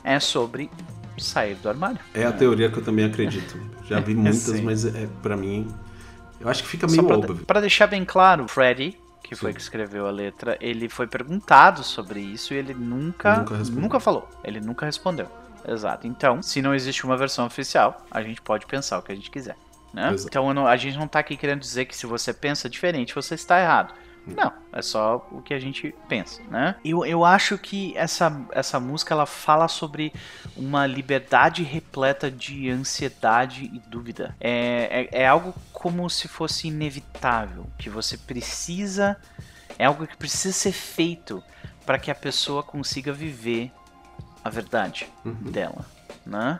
é 0.02 0.18
sobre 0.20 0.70
sair 1.18 1.54
do 1.56 1.68
armário. 1.68 1.98
É 2.14 2.24
a 2.24 2.32
teoria 2.32 2.70
que 2.70 2.78
eu 2.78 2.84
também 2.84 3.04
acredito. 3.04 3.58
Já 3.88 4.00
vi 4.00 4.14
muitas, 4.16 4.60
mas 4.60 4.84
é 4.84 5.08
para 5.22 5.36
mim 5.36 5.68
eu 6.40 6.48
acho 6.48 6.62
que 6.62 6.68
fica 6.68 6.86
meio 6.86 7.04
pra, 7.04 7.16
óbvio. 7.16 7.46
Pra 7.46 7.60
deixar 7.60 7.86
bem 7.86 8.04
claro, 8.04 8.46
Freddy, 8.48 8.98
que 9.22 9.34
Sim. 9.34 9.40
foi 9.40 9.54
que 9.54 9.60
escreveu 9.60 10.06
a 10.06 10.10
letra, 10.10 10.56
ele 10.60 10.88
foi 10.88 11.06
perguntado 11.06 11.82
sobre 11.82 12.20
isso 12.20 12.54
e 12.54 12.56
ele 12.56 12.74
nunca, 12.74 13.38
nunca, 13.38 13.58
nunca 13.72 14.00
falou. 14.00 14.28
Ele 14.44 14.60
nunca 14.60 14.86
respondeu. 14.86 15.28
Exato. 15.66 16.06
Então, 16.06 16.42
se 16.42 16.62
não 16.62 16.74
existe 16.74 17.04
uma 17.04 17.16
versão 17.16 17.44
oficial, 17.44 18.04
a 18.10 18.22
gente 18.22 18.40
pode 18.40 18.66
pensar 18.66 18.98
o 18.98 19.02
que 19.02 19.10
a 19.10 19.14
gente 19.14 19.30
quiser. 19.30 19.56
Né? 19.92 20.14
Então 20.24 20.52
não, 20.52 20.66
a 20.66 20.76
gente 20.76 20.98
não 20.98 21.08
tá 21.08 21.20
aqui 21.20 21.36
querendo 21.36 21.60
dizer 21.60 21.86
que 21.86 21.96
se 21.96 22.06
você 22.06 22.32
pensa 22.32 22.68
diferente, 22.68 23.14
você 23.14 23.34
está 23.34 23.60
errado. 23.60 23.94
Não, 24.26 24.52
é 24.72 24.82
só 24.82 25.26
o 25.30 25.40
que 25.40 25.54
a 25.54 25.58
gente 25.60 25.94
pensa, 26.08 26.42
né? 26.50 26.74
Eu, 26.84 27.06
eu 27.06 27.24
acho 27.24 27.56
que 27.56 27.96
essa, 27.96 28.44
essa 28.50 28.80
música 28.80 29.14
ela 29.14 29.26
fala 29.26 29.68
sobre 29.68 30.12
uma 30.56 30.84
liberdade 30.86 31.62
repleta 31.62 32.30
de 32.30 32.68
ansiedade 32.68 33.70
e 33.72 33.78
dúvida. 33.88 34.34
É, 34.40 35.08
é, 35.12 35.22
é 35.22 35.26
algo 35.26 35.54
como 35.72 36.10
se 36.10 36.26
fosse 36.26 36.68
inevitável, 36.68 37.66
que 37.78 37.88
você 37.88 38.18
precisa. 38.18 39.16
É 39.78 39.84
algo 39.84 40.06
que 40.06 40.16
precisa 40.16 40.52
ser 40.52 40.72
feito 40.72 41.42
para 41.84 41.98
que 41.98 42.10
a 42.10 42.14
pessoa 42.14 42.62
consiga 42.62 43.12
viver 43.12 43.70
a 44.42 44.50
verdade 44.50 45.08
uhum. 45.24 45.34
dela, 45.34 45.84
né? 46.24 46.58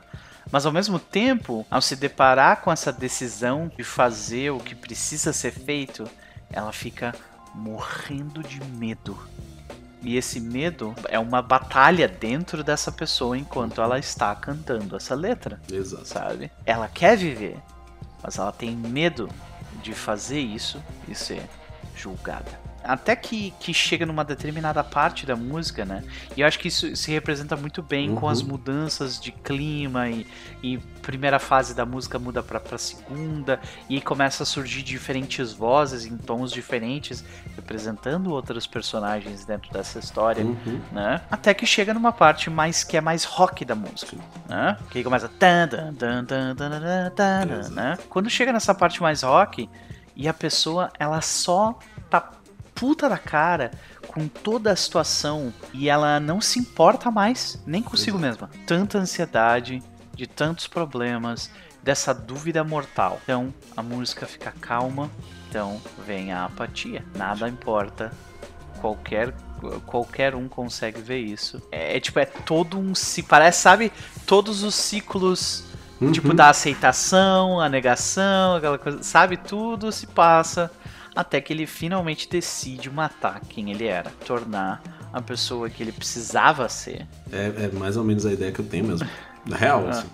Mas 0.50 0.64
ao 0.64 0.72
mesmo 0.72 0.98
tempo, 0.98 1.66
ao 1.68 1.82
se 1.82 1.96
deparar 1.96 2.60
com 2.60 2.70
essa 2.70 2.92
decisão 2.92 3.70
de 3.76 3.82
fazer 3.82 4.50
o 4.50 4.60
que 4.60 4.76
precisa 4.76 5.32
ser 5.32 5.50
feito, 5.50 6.08
ela 6.52 6.72
fica 6.72 7.12
morrendo 7.56 8.42
de 8.42 8.62
medo. 8.64 9.18
E 10.02 10.16
esse 10.16 10.38
medo 10.38 10.94
é 11.08 11.18
uma 11.18 11.42
batalha 11.42 12.06
dentro 12.06 12.62
dessa 12.62 12.92
pessoa 12.92 13.36
enquanto 13.36 13.80
ela 13.80 13.98
está 13.98 14.34
cantando 14.34 14.94
essa 14.96 15.14
letra. 15.14 15.60
Exato. 15.72 16.06
Sabe? 16.06 16.50
Ela 16.64 16.86
quer 16.86 17.16
viver, 17.16 17.56
mas 18.22 18.38
ela 18.38 18.52
tem 18.52 18.76
medo 18.76 19.28
de 19.82 19.92
fazer 19.92 20.38
isso 20.38 20.80
e 21.08 21.14
ser 21.14 21.42
julgada. 21.96 22.60
Até 22.86 23.14
que, 23.16 23.52
que 23.58 23.72
chega 23.74 24.06
numa 24.06 24.24
determinada 24.24 24.82
parte 24.82 25.26
da 25.26 25.36
música, 25.36 25.84
né? 25.84 26.02
E 26.36 26.40
eu 26.40 26.46
acho 26.46 26.58
que 26.58 26.68
isso 26.68 26.94
se 26.96 27.10
representa 27.10 27.56
muito 27.56 27.82
bem 27.82 28.10
uhum. 28.10 28.16
com 28.16 28.28
as 28.28 28.40
uhum. 28.40 28.48
mudanças 28.48 29.20
de 29.20 29.32
clima 29.32 30.08
e, 30.08 30.26
e 30.62 30.78
primeira 31.02 31.38
fase 31.38 31.74
da 31.74 31.86
música 31.86 32.18
muda 32.18 32.42
pra, 32.42 32.58
pra 32.58 32.78
segunda 32.78 33.60
e 33.88 34.00
começa 34.00 34.42
a 34.42 34.46
surgir 34.46 34.82
diferentes 34.82 35.52
vozes 35.52 36.04
em 36.04 36.16
tons 36.16 36.50
diferentes, 36.50 37.24
representando 37.54 38.32
outros 38.32 38.66
personagens 38.66 39.44
dentro 39.44 39.72
dessa 39.72 39.98
história, 39.98 40.44
uhum. 40.44 40.80
né? 40.92 41.20
Até 41.30 41.54
que 41.54 41.66
chega 41.66 41.94
numa 41.94 42.12
parte 42.12 42.50
mais 42.50 42.82
que 42.82 42.96
é 42.96 43.00
mais 43.00 43.24
rock 43.24 43.64
da 43.64 43.74
música, 43.74 44.16
né? 44.48 44.76
Que 44.90 44.98
aí 44.98 45.04
começa 45.04 45.28
né? 47.70 47.98
Quando 48.08 48.28
chega 48.30 48.52
nessa 48.52 48.74
parte 48.74 49.00
mais 49.00 49.22
rock 49.22 49.68
e 50.14 50.28
a 50.28 50.34
pessoa 50.34 50.90
ela 50.98 51.20
só 51.20 51.78
puta 52.76 53.08
da 53.08 53.18
cara 53.18 53.72
com 54.06 54.28
toda 54.28 54.70
a 54.70 54.76
situação 54.76 55.52
e 55.72 55.88
ela 55.88 56.20
não 56.20 56.40
se 56.40 56.60
importa 56.60 57.10
mais 57.10 57.60
nem 57.66 57.82
consigo 57.82 58.18
mesma. 58.18 58.48
Tanta 58.66 58.98
ansiedade, 58.98 59.82
de 60.14 60.26
tantos 60.26 60.66
problemas, 60.68 61.50
dessa 61.82 62.12
dúvida 62.12 62.62
mortal. 62.62 63.20
Então 63.22 63.52
a 63.76 63.82
música 63.82 64.26
fica 64.26 64.52
calma, 64.60 65.10
então 65.48 65.80
vem 66.06 66.32
a 66.32 66.44
apatia. 66.44 67.04
Nada 67.14 67.48
importa. 67.48 68.12
Qualquer 68.80 69.34
qualquer 69.86 70.34
um 70.34 70.48
consegue 70.48 71.00
ver 71.00 71.20
isso. 71.20 71.62
É, 71.72 71.96
é 71.96 72.00
tipo 72.00 72.18
é 72.18 72.26
todo 72.26 72.78
um 72.78 72.94
se 72.94 73.22
parece, 73.22 73.62
sabe, 73.62 73.90
todos 74.26 74.62
os 74.62 74.74
ciclos 74.74 75.64
uhum. 76.00 76.12
tipo 76.12 76.34
da 76.34 76.50
aceitação, 76.50 77.58
a 77.58 77.68
negação, 77.68 78.56
aquela 78.56 78.76
coisa, 78.76 79.02
sabe, 79.02 79.38
tudo 79.38 79.90
se 79.90 80.06
passa 80.06 80.70
até 81.16 81.40
que 81.40 81.52
ele 81.52 81.66
finalmente 81.66 82.28
decide 82.28 82.90
matar 82.90 83.40
quem 83.40 83.70
ele 83.70 83.86
era, 83.86 84.10
tornar 84.26 84.82
a 85.12 85.22
pessoa 85.22 85.70
que 85.70 85.82
ele 85.82 85.92
precisava 85.92 86.68
ser. 86.68 87.06
É, 87.32 87.46
é 87.64 87.70
mais 87.72 87.96
ou 87.96 88.04
menos 88.04 88.26
a 88.26 88.32
ideia 88.32 88.52
que 88.52 88.60
eu 88.60 88.66
tenho 88.66 88.84
mesmo. 88.84 89.08
Na 89.46 89.56
real, 89.56 89.86
ah. 89.86 89.90
assim. 89.90 90.06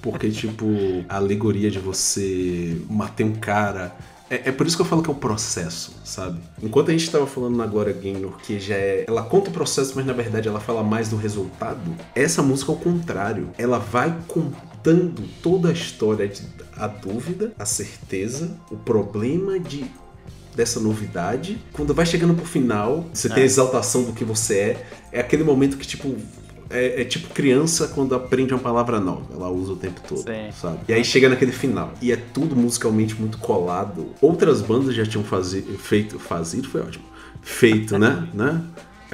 Porque, 0.00 0.30
tipo, 0.30 0.64
a 1.08 1.16
alegoria 1.16 1.70
de 1.70 1.78
você 1.78 2.80
matar 2.88 3.24
um 3.24 3.34
cara. 3.34 3.94
É, 4.30 4.48
é, 4.48 4.52
por 4.52 4.66
isso 4.66 4.76
que 4.76 4.82
eu 4.82 4.86
falo 4.86 5.02
que 5.02 5.10
é 5.10 5.12
o 5.12 5.16
processo, 5.16 5.94
sabe? 6.04 6.40
Enquanto 6.62 6.88
a 6.88 6.92
gente 6.92 7.10
tava 7.10 7.26
falando 7.26 7.56
na 7.56 7.66
Glória 7.66 7.92
Gaynor, 7.92 8.38
que 8.38 8.58
já 8.58 8.76
é. 8.76 9.04
Ela 9.06 9.22
conta 9.24 9.50
o 9.50 9.52
processo, 9.52 9.92
mas 9.94 10.06
na 10.06 10.12
verdade 10.12 10.48
ela 10.48 10.60
fala 10.60 10.82
mais 10.82 11.08
do 11.08 11.16
resultado. 11.16 11.80
Essa 12.14 12.42
música, 12.42 12.72
ao 12.72 12.78
contrário, 12.78 13.50
ela 13.58 13.78
vai 13.78 14.16
contando 14.26 15.22
toda 15.42 15.68
a 15.68 15.72
história, 15.72 16.26
de, 16.26 16.42
a 16.76 16.86
dúvida, 16.86 17.52
a 17.58 17.66
certeza, 17.66 18.56
o 18.70 18.76
problema 18.76 19.58
de 19.58 19.84
dessa 20.54 20.80
novidade. 20.80 21.58
Quando 21.72 21.92
vai 21.92 22.06
chegando 22.06 22.34
pro 22.34 22.44
final, 22.44 23.06
você 23.12 23.28
é. 23.28 23.34
tem 23.34 23.42
a 23.42 23.46
exaltação 23.46 24.04
do 24.04 24.12
que 24.12 24.24
você 24.24 24.58
é. 24.58 24.86
É 25.12 25.20
aquele 25.20 25.44
momento 25.44 25.76
que, 25.76 25.86
tipo, 25.86 26.16
é, 26.70 27.02
é, 27.02 27.04
tipo 27.04 27.28
criança 27.32 27.88
quando 27.88 28.14
aprende 28.14 28.52
uma 28.52 28.60
palavra 28.60 29.00
nova. 29.00 29.26
Ela 29.32 29.48
usa 29.50 29.72
o 29.72 29.76
tempo 29.76 30.00
todo, 30.06 30.22
Sim. 30.22 30.50
sabe? 30.60 30.78
E 30.88 30.92
aí 30.92 31.04
chega 31.04 31.28
naquele 31.28 31.52
final. 31.52 31.92
E 32.00 32.12
é 32.12 32.16
tudo 32.16 32.56
musicalmente 32.56 33.14
muito 33.14 33.38
colado. 33.38 34.08
Outras 34.20 34.60
bandas 34.60 34.94
já 34.94 35.04
tinham 35.04 35.24
fazi 35.24 35.62
feito. 35.62 36.18
Fazido 36.18 36.68
foi 36.68 36.80
ótimo. 36.80 37.04
Feito, 37.42 37.98
né? 37.98 38.28
né? 38.34 38.62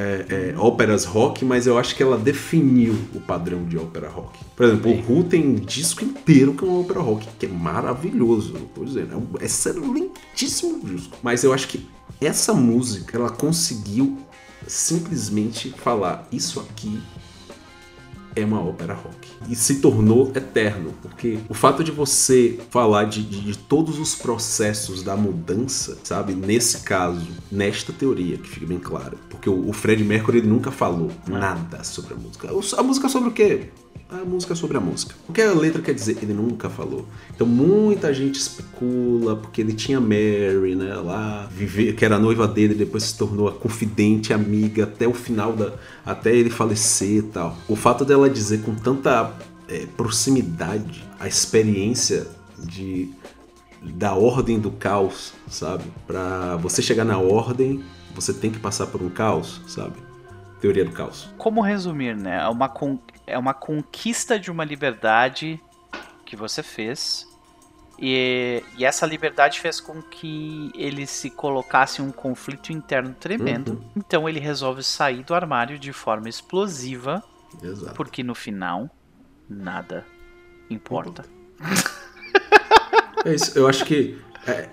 É, 0.01 0.53
é, 0.55 0.59
óperas 0.59 1.05
rock, 1.05 1.45
mas 1.45 1.67
eu 1.67 1.77
acho 1.77 1.95
que 1.95 2.03
ela 2.03 2.17
definiu 2.17 2.95
o 3.15 3.21
padrão 3.21 3.65
de 3.65 3.77
ópera 3.77 4.09
rock. 4.09 4.39
Por 4.57 4.65
exemplo, 4.65 4.91
Sim. 4.91 5.05
o 5.07 5.13
Who 5.13 5.25
tem 5.25 5.47
um 5.47 5.55
disco 5.55 6.03
inteiro 6.05 6.55
que 6.55 6.65
é 6.65 6.67
uma 6.67 6.81
ópera 6.81 7.01
rock, 7.01 7.29
que 7.39 7.45
é 7.45 7.49
maravilhoso, 7.49 8.55
não 8.55 8.67
tô 8.67 8.83
dizendo, 8.85 9.13
é 9.13 9.17
um 9.17 9.27
excelentíssimo 9.45 10.81
disco. 10.85 11.19
Mas 11.23 11.45
eu 11.45 11.53
acho 11.53 11.69
que 11.69 11.87
essa 12.21 12.55
música, 12.55 13.19
ela 13.19 13.31
conseguiu 13.31 14.19
simplesmente 14.67 15.71
falar 15.71 16.27
isso 16.33 16.61
aqui 16.61 17.01
é 18.35 18.45
uma 18.45 18.61
ópera 18.61 18.95
rock. 18.95 19.29
E 19.49 19.55
se 19.55 19.81
tornou 19.81 20.31
eterno, 20.35 20.93
porque 21.03 21.39
o 21.49 21.55
fato 21.55 21.83
de 21.83 21.91
você 21.91 22.59
falar 22.71 23.05
de, 23.05 23.23
de, 23.23 23.41
de, 23.41 23.59
todos 23.59 23.99
os 23.99 24.15
processos 24.15 25.03
da 25.03 25.17
mudança, 25.17 25.99
sabe? 26.03 26.35
Nesse 26.35 26.79
caso, 26.81 27.27
nesta 27.51 27.93
teoria, 27.93 28.37
que 28.37 28.49
fica 28.49 28.67
bem 28.67 28.79
claro. 28.79 29.19
Porque 29.29 29.49
o, 29.49 29.69
o 29.69 29.73
Fred 29.73 30.03
Mercury 30.05 30.39
ele 30.39 30.49
nunca 30.49 30.71
falou 30.71 31.11
nada 31.27 31.83
sobre 31.85 32.15
a 32.15 32.17
música. 32.17 32.49
A 32.49 32.83
música 32.83 33.09
sobre 33.09 33.29
o 33.29 33.33
quê? 33.33 33.69
a 34.11 34.25
música 34.25 34.55
sobre 34.57 34.77
a 34.77 34.81
música. 34.81 35.15
O 35.29 35.33
que 35.33 35.41
a 35.41 35.53
letra 35.53 35.81
quer 35.81 35.95
dizer? 35.95 36.19
Ele 36.21 36.33
nunca 36.33 36.69
falou. 36.69 37.07
Então 37.33 37.47
muita 37.47 38.13
gente 38.13 38.35
especula 38.37 39.37
porque 39.37 39.61
ele 39.61 39.73
tinha 39.73 40.01
Mary, 40.01 40.75
né, 40.75 40.95
lá, 40.97 41.49
que 41.97 42.05
era 42.05 42.17
a 42.17 42.19
noiva 42.19 42.49
dele, 42.49 42.75
depois 42.75 43.05
se 43.05 43.17
tornou 43.17 43.47
a 43.49 43.53
confidente, 43.53 44.33
amiga 44.33 44.85
até 44.85 45.07
o 45.07 45.15
final 45.15 45.53
da, 45.53 45.75
até 46.11 46.35
ele 46.35 46.51
falecer 46.51 47.19
e 47.19 47.23
tal. 47.23 47.57
O 47.69 47.77
fato 47.77 48.05
dela 48.05 48.29
dizer 48.29 48.63
com 48.63 48.75
tanta 48.75 49.33
é, 49.69 49.87
proximidade 49.97 51.05
a 51.19 51.29
experiência 51.29 52.27
de 52.59 53.11
da 53.83 54.15
ordem 54.15 54.61
do 54.61 54.71
caos, 54.71 55.33
sabe? 55.49 55.85
Para 56.07 56.57
você 56.57 56.83
chegar 56.83 57.05
na 57.05 57.19
ordem, 57.19 57.83
você 58.15 58.33
tem 58.33 58.51
que 58.51 58.59
passar 58.59 58.87
por 58.89 59.01
um 59.01 59.09
caos, 59.09 59.63
sabe? 59.67 59.95
Teoria 60.61 60.85
do 60.85 60.93
caos. 60.93 61.31
Como 61.39 61.63
resumir, 61.63 62.15
né? 62.15 62.43
É 62.43 62.49
uma, 62.49 62.69
con 62.69 62.99
é 63.27 63.39
uma 63.39 63.55
conquista 63.55 64.39
de 64.39 64.51
uma 64.51 64.65
liberdade 64.65 65.59
que 66.27 66.37
você 66.37 66.63
fez. 66.63 67.27
E, 68.01 68.63
e, 68.79 68.85
essa 68.85 69.05
liberdade 69.05 69.61
fez 69.61 69.79
com 69.79 70.01
que 70.01 70.71
ele 70.75 71.07
se 71.07 71.29
colocasse 71.29 72.01
em 72.01 72.05
um 72.05 72.11
conflito 72.11 72.73
interno 72.73 73.15
tremendo. 73.19 73.73
Uhum. 73.73 73.91
Então 73.97 74.29
ele 74.29 74.41
resolve 74.41 74.83
sair 74.83 75.23
do 75.23 75.35
armário 75.35 75.79
de 75.79 75.93
forma 75.93 76.29
explosiva. 76.29 77.23
Exato. 77.63 77.95
Porque 77.95 78.23
no 78.23 78.35
final, 78.35 78.89
nada 79.49 80.07
importa. 80.71 81.25
É 83.25 83.35
isso, 83.35 83.59
eu 83.59 83.69
acho 83.69 83.85
que 83.85 84.19
é 84.47 84.69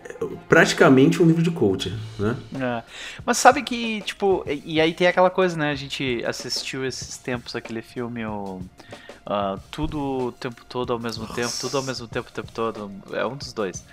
praticamente 0.47 1.21
um 1.21 1.25
livro 1.25 1.43
de 1.43 1.51
coach, 1.51 1.93
né? 2.17 2.35
É. 2.55 2.83
Mas 3.25 3.37
sabe 3.37 3.61
que, 3.61 4.01
tipo, 4.01 4.43
e 4.47 4.79
aí 4.79 4.93
tem 4.93 5.07
aquela 5.07 5.29
coisa, 5.29 5.57
né? 5.57 5.71
A 5.71 5.75
gente 5.75 6.23
assistiu 6.25 6.85
esses 6.85 7.17
tempos 7.17 7.55
aquele 7.55 7.81
filme, 7.81 8.25
o. 8.25 8.61
Uh, 9.27 9.59
tudo 9.69 9.99
o 9.99 10.31
tempo 10.31 10.63
todo 10.69 10.93
ao 10.93 10.99
mesmo 10.99 11.23
Nossa. 11.23 11.35
tempo, 11.35 11.51
tudo 11.59 11.75
ao 11.75 11.83
mesmo 11.83 12.07
tempo 12.07 12.29
o 12.29 12.31
tempo 12.31 12.49
todo. 12.53 12.89
É 13.11 13.25
um 13.25 13.35
dos 13.35 13.51
dois. 13.51 13.83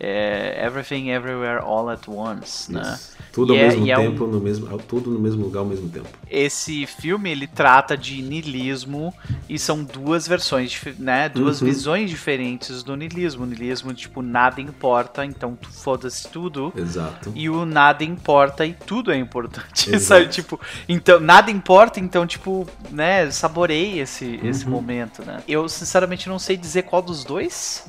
É 0.00 0.66
Everything 0.66 1.10
Everywhere 1.10 1.60
All 1.62 1.88
at 1.88 2.08
Once, 2.08 2.72
né? 2.72 2.98
Tudo 3.32 3.54
e 3.54 3.56
ao 3.56 3.64
é, 3.64 3.68
mesmo 3.68 3.86
tempo, 3.86 4.24
é 4.24 4.26
um... 4.26 4.30
no 4.32 4.40
mesmo, 4.40 4.78
tudo 4.78 5.12
no 5.12 5.20
mesmo 5.20 5.44
lugar 5.44 5.60
ao 5.60 5.66
mesmo 5.66 5.88
tempo. 5.88 6.08
Esse 6.28 6.86
filme 6.86 7.30
ele 7.30 7.46
trata 7.46 7.96
de 7.96 8.20
niilismo 8.20 9.14
e 9.48 9.60
são 9.60 9.84
duas 9.84 10.26
versões, 10.26 10.76
né? 10.98 11.28
Duas 11.28 11.60
uhum. 11.60 11.68
visões 11.68 12.10
diferentes 12.10 12.82
do 12.82 12.96
niilismo. 12.96 13.44
O 13.44 13.46
niilismo 13.46 13.94
tipo 13.94 14.22
nada 14.22 14.60
importa, 14.60 15.24
então 15.24 15.54
tu 15.54 15.70
foda-se 15.70 16.26
tudo. 16.26 16.72
Exato. 16.76 17.30
E 17.36 17.48
o 17.48 17.64
nada 17.64 18.02
importa 18.02 18.66
e 18.66 18.74
tudo 18.74 19.12
é 19.12 19.16
importante, 19.16 19.98
sabe? 20.00 20.26
Tipo, 20.26 20.58
então 20.88 21.20
nada 21.20 21.48
importa, 21.48 22.00
então 22.00 22.26
tipo, 22.26 22.66
né? 22.90 23.30
Saborei 23.30 24.00
esse 24.00 24.24
uhum. 24.24 24.50
esse 24.50 24.68
momento, 24.68 24.79
né? 25.24 25.42
Eu 25.46 25.68
sinceramente 25.68 26.28
não 26.28 26.38
sei 26.38 26.56
dizer 26.56 26.82
qual 26.82 27.02
dos 27.02 27.24
dois 27.24 27.84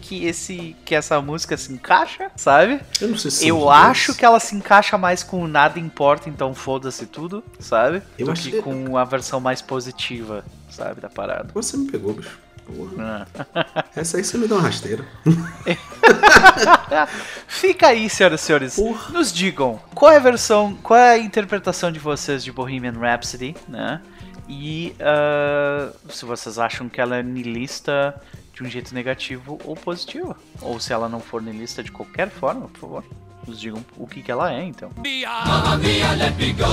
que 0.00 0.24
esse 0.24 0.76
que 0.84 0.94
essa 0.94 1.20
música 1.20 1.56
se 1.56 1.72
encaixa, 1.72 2.30
sabe? 2.36 2.80
Eu 3.00 3.08
não 3.08 3.18
sei 3.18 3.30
se 3.30 3.48
Eu 3.48 3.68
acho 3.68 4.14
que 4.14 4.24
ela 4.24 4.38
se 4.38 4.54
encaixa 4.54 4.96
mais 4.96 5.22
com 5.22 5.46
nada 5.48 5.78
importa, 5.78 6.28
então 6.28 6.54
foda-se 6.54 7.06
tudo, 7.06 7.42
sabe? 7.58 8.02
Eu 8.18 8.26
Do 8.26 8.32
acho 8.32 8.50
que 8.50 8.62
com 8.62 8.96
a 8.96 9.04
versão 9.04 9.40
mais 9.40 9.60
positiva, 9.60 10.44
sabe, 10.70 11.00
da 11.00 11.08
parada. 11.08 11.48
Você 11.54 11.76
me 11.76 11.90
pegou, 11.90 12.12
bicho. 12.12 12.38
Porra. 12.66 13.26
Ah. 13.54 13.84
Essa 13.94 14.16
aí 14.16 14.24
você 14.24 14.36
me 14.36 14.48
dá 14.48 14.56
uma 14.56 14.64
rasteira. 14.64 15.04
Fica 17.46 17.88
aí, 17.88 18.10
senhoras 18.10 18.40
e 18.40 18.44
senhores. 18.44 18.74
Porra. 18.74 19.12
Nos 19.12 19.32
digam 19.32 19.80
qual 19.94 20.10
é 20.10 20.16
a 20.16 20.20
versão, 20.20 20.76
qual 20.82 20.98
é 20.98 21.12
a 21.12 21.18
interpretação 21.18 21.92
de 21.92 22.00
vocês 22.00 22.42
de 22.42 22.50
Bohemian 22.50 22.98
Rhapsody, 22.98 23.54
né? 23.68 24.00
E 24.48 24.94
uh, 25.00 26.12
se 26.12 26.24
vocês 26.24 26.58
acham 26.58 26.88
que 26.88 27.00
ela 27.00 27.16
é 27.16 27.22
nilista 27.22 28.20
de 28.56 28.62
um 28.62 28.66
jeito 28.66 28.94
negativo 28.94 29.58
ou 29.64 29.76
positivo. 29.76 30.34
Ou 30.62 30.80
se 30.80 30.92
ela 30.92 31.08
não 31.08 31.20
for 31.20 31.42
na 31.42 31.52
lista 31.52 31.82
de 31.82 31.92
qualquer 31.92 32.30
forma, 32.30 32.68
por 32.68 32.80
favor, 32.80 33.04
nos 33.46 33.60
digam 33.60 33.84
o 33.96 34.06
que, 34.06 34.22
que 34.22 34.30
ela 34.30 34.52
é, 34.52 34.64
então. 34.64 34.90
Mamma 34.96 35.76
mia, 35.76 36.12
let 36.12 36.34
me 36.36 36.52
go. 36.54 36.64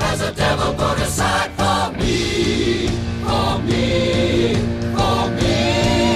Has 0.00 0.18
devil 0.34 0.74
put 0.74 0.98
for 1.56 1.92
me, 1.98 2.88
for 3.24 3.58
me, 3.62 4.54
for 4.94 5.30
me. 5.30 6.11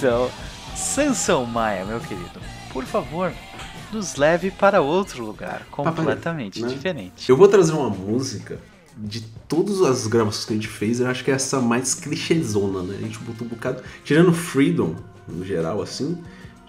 Então, 0.00 0.30
Sansão 0.74 1.44
Maia, 1.44 1.84
meu 1.84 2.00
querido, 2.00 2.40
por 2.72 2.86
favor, 2.86 3.30
nos 3.92 4.16
leve 4.16 4.50
para 4.50 4.80
outro 4.80 5.22
lugar, 5.22 5.66
completamente 5.70 6.58
Papai, 6.58 6.70
né? 6.70 6.74
diferente. 6.74 7.28
Eu 7.28 7.36
vou 7.36 7.46
trazer 7.46 7.74
uma 7.74 7.90
música 7.90 8.58
de 8.96 9.20
todas 9.46 9.82
as 9.82 10.06
gravações 10.06 10.46
que 10.46 10.52
a 10.54 10.56
gente 10.56 10.68
fez, 10.68 11.00
eu 11.00 11.06
acho 11.06 11.22
que 11.22 11.30
é 11.30 11.34
essa 11.34 11.60
mais 11.60 11.94
clichêzona, 11.94 12.82
né? 12.82 12.96
A 12.98 13.02
gente 13.02 13.18
botou 13.18 13.46
um 13.46 13.50
bocado. 13.50 13.82
Tirando 14.02 14.32
Freedom, 14.32 14.96
no 15.28 15.44
geral, 15.44 15.82
assim. 15.82 16.16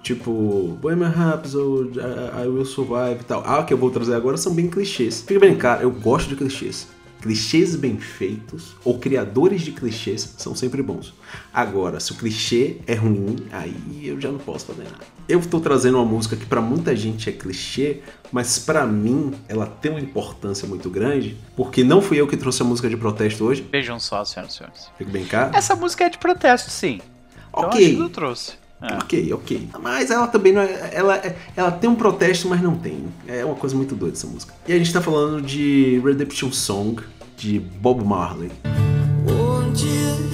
Tipo, 0.03 0.77
Bohemian 0.81 1.07
Rhapsody, 1.07 1.99
I 1.99 2.47
Will 2.47 2.65
Survive 2.65 3.21
e 3.21 3.23
tal. 3.23 3.43
Ah, 3.45 3.63
que 3.63 3.73
eu 3.73 3.77
vou 3.77 3.91
trazer 3.91 4.13
agora 4.13 4.35
são 4.35 4.53
bem 4.53 4.69
clichês. 4.69 5.21
Fica 5.25 5.39
bem, 5.39 5.55
cara, 5.55 5.83
eu 5.83 5.91
gosto 5.91 6.27
de 6.27 6.35
clichês. 6.35 6.85
Clichês 7.21 7.75
bem 7.75 7.97
feitos 7.99 8.75
ou 8.83 8.97
criadores 8.97 9.61
de 9.61 9.71
clichês 9.71 10.33
são 10.37 10.55
sempre 10.55 10.81
bons. 10.81 11.13
Agora, 11.53 11.99
se 11.99 12.11
o 12.11 12.15
clichê 12.15 12.77
é 12.87 12.95
ruim, 12.95 13.35
aí 13.51 14.01
eu 14.03 14.19
já 14.19 14.31
não 14.31 14.39
posso 14.39 14.65
fazer 14.65 14.83
nada. 14.83 15.05
Eu 15.29 15.39
estou 15.39 15.61
trazendo 15.61 15.97
uma 15.99 16.05
música 16.05 16.35
que 16.35 16.45
para 16.45 16.59
muita 16.59 16.95
gente 16.95 17.29
é 17.29 17.31
clichê, 17.31 18.01
mas 18.31 18.57
para 18.57 18.85
mim 18.87 19.33
ela 19.47 19.67
tem 19.67 19.91
uma 19.91 20.01
importância 20.01 20.67
muito 20.67 20.89
grande, 20.89 21.37
porque 21.55 21.83
não 21.83 22.01
fui 22.01 22.17
eu 22.17 22.27
que 22.27 22.35
trouxe 22.35 22.63
a 22.63 22.65
música 22.65 22.89
de 22.89 22.97
protesto 22.97 23.45
hoje. 23.45 23.65
Vejam 23.71 23.99
só, 23.99 24.25
senhoras 24.25 24.53
e 24.53 24.57
senhores. 24.57 24.89
Fica 24.97 25.11
bem 25.11 25.25
cá. 25.25 25.51
Essa 25.53 25.75
música 25.75 26.05
é 26.05 26.09
de 26.09 26.17
protesto, 26.17 26.71
sim. 26.71 26.99
Então, 27.49 27.69
ok. 27.69 28.01
eu 28.01 28.09
trouxe. 28.09 28.60
É. 28.81 28.95
Ok, 28.95 29.33
ok. 29.33 29.69
Mas 29.79 30.09
ela 30.09 30.27
também 30.27 30.51
não 30.53 30.61
é. 30.61 30.89
Ela, 30.91 31.17
é, 31.17 31.35
ela 31.55 31.71
tem 31.71 31.89
um 31.89 31.95
protesto, 31.95 32.49
mas 32.49 32.61
não 32.61 32.75
tem. 32.75 33.05
É 33.27 33.45
uma 33.45 33.55
coisa 33.55 33.75
muito 33.75 33.95
doida 33.95 34.15
essa 34.15 34.27
música. 34.27 34.53
E 34.67 34.73
a 34.73 34.77
gente 34.77 34.91
tá 34.91 35.01
falando 35.01 35.41
de 35.41 36.01
Redemption 36.03 36.51
Song, 36.51 37.01
de 37.37 37.59
Bob 37.59 38.03
Marley. 38.03 38.51
Won't 39.27 40.30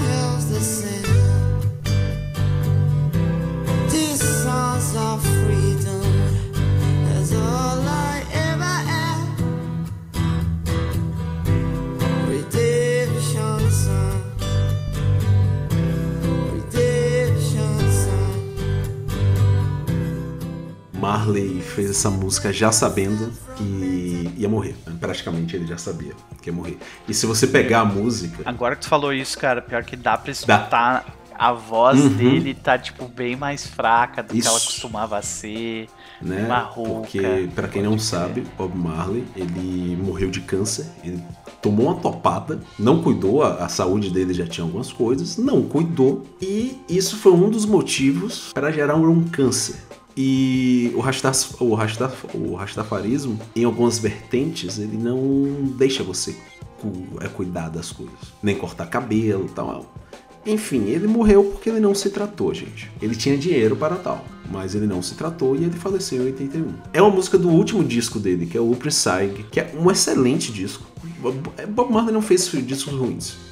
Marley 21.08 21.62
fez 21.62 21.90
essa 21.90 22.10
música 22.10 22.52
já 22.52 22.70
sabendo 22.70 23.32
que 23.56 24.30
ia 24.36 24.50
morrer. 24.50 24.76
Praticamente 25.00 25.56
ele 25.56 25.66
já 25.66 25.78
sabia 25.78 26.12
que 26.42 26.50
ia 26.50 26.54
morrer. 26.54 26.78
E 27.08 27.14
se 27.14 27.26
você 27.26 27.48
pegar 27.48 27.80
a 27.80 27.86
música. 27.86 28.44
Agora 28.44 28.76
que 28.76 28.82
tu 28.82 28.90
falou 28.90 29.14
isso, 29.14 29.38
cara, 29.38 29.62
pior 29.62 29.86
que 29.86 29.96
dá 29.96 30.18
pra 30.18 30.32
escutar. 30.32 30.68
Dá. 30.70 31.06
A 31.40 31.54
voz 31.54 32.00
uhum. 32.00 32.10
dele 32.10 32.54
tá, 32.56 32.80
tipo, 32.80 33.08
bem 33.08 33.36
mais 33.36 33.66
fraca 33.66 34.24
do 34.24 34.36
isso. 34.36 34.42
que 34.42 34.48
ela 34.48 34.60
costumava 34.60 35.22
ser. 35.22 35.88
Né? 36.20 36.48
Porque, 36.74 37.48
para 37.54 37.68
quem 37.68 37.84
não 37.84 37.98
sabe, 38.00 38.44
Bob 38.58 38.76
Marley, 38.76 39.24
ele 39.36 39.96
morreu 39.96 40.32
de 40.32 40.42
câncer. 40.42 40.88
Ele 41.04 41.24
tomou 41.62 41.86
uma 41.86 42.02
topada, 42.02 42.60
não 42.78 43.04
cuidou, 43.04 43.44
a, 43.44 43.66
a, 43.66 43.70
saúde 43.70 44.10
dele 44.10 44.34
já 44.34 44.48
tinha 44.48 44.66
algumas 44.66 44.92
coisas, 44.92 45.38
não 45.38 45.62
cuidou, 45.62 46.26
e 46.42 46.82
isso 46.90 47.18
foi 47.18 47.34
um 47.34 47.50
dos 47.50 47.66
motivos 47.66 48.52
para 48.54 48.72
gerar 48.72 48.96
um 48.96 49.24
câncer. 49.26 49.76
E 50.18 50.92
o, 50.96 51.00
Rastaf, 51.00 51.56
o, 51.60 51.76
Rastaf, 51.76 52.26
o 52.34 52.56
Rastafarismo, 52.56 53.40
em 53.56 53.64
algumas 53.64 54.00
vertentes, 54.00 54.80
ele 54.80 54.98
não 54.98 55.72
deixa 55.78 56.04
você 56.04 56.36
é, 57.22 57.28
cuidar 57.28 57.70
das 57.70 57.92
coisas. 57.92 58.34
Nem 58.42 58.56
cortar 58.56 58.88
cabelo 58.88 59.46
e 59.46 59.50
tal. 59.50 59.94
Enfim, 60.44 60.86
ele 60.86 61.08
morreu 61.08 61.44
porque 61.44 61.70
ele 61.70 61.80
não 61.80 61.94
se 61.94 62.10
tratou, 62.10 62.52
gente. 62.54 62.90
Ele 63.00 63.16
tinha 63.16 63.38
dinheiro 63.38 63.76
para 63.76 63.96
tal, 63.96 64.26
mas 64.50 64.74
ele 64.74 64.88
não 64.88 65.02
se 65.02 65.14
tratou 65.14 65.56
e 65.56 65.64
ele 65.66 65.78
faleceu 65.78 66.24
em 66.24 66.26
81. 66.28 66.74
É 66.94 67.02
uma 67.02 67.12
música 67.12 67.38
do 67.38 67.50
último 67.50 67.84
disco 67.84 68.18
dele, 68.18 68.46
que 68.46 68.58
é 68.58 68.62
o 68.62 68.76
Side, 68.90 69.46
que 69.52 69.60
é 69.60 69.76
um 69.78 69.92
excelente 69.92 70.52
disco. 70.52 70.86
Bob 71.70 71.92
Marley 71.92 72.14
não 72.14 72.22
fez 72.22 72.50
discos 72.66 72.94
ruins 72.94 73.48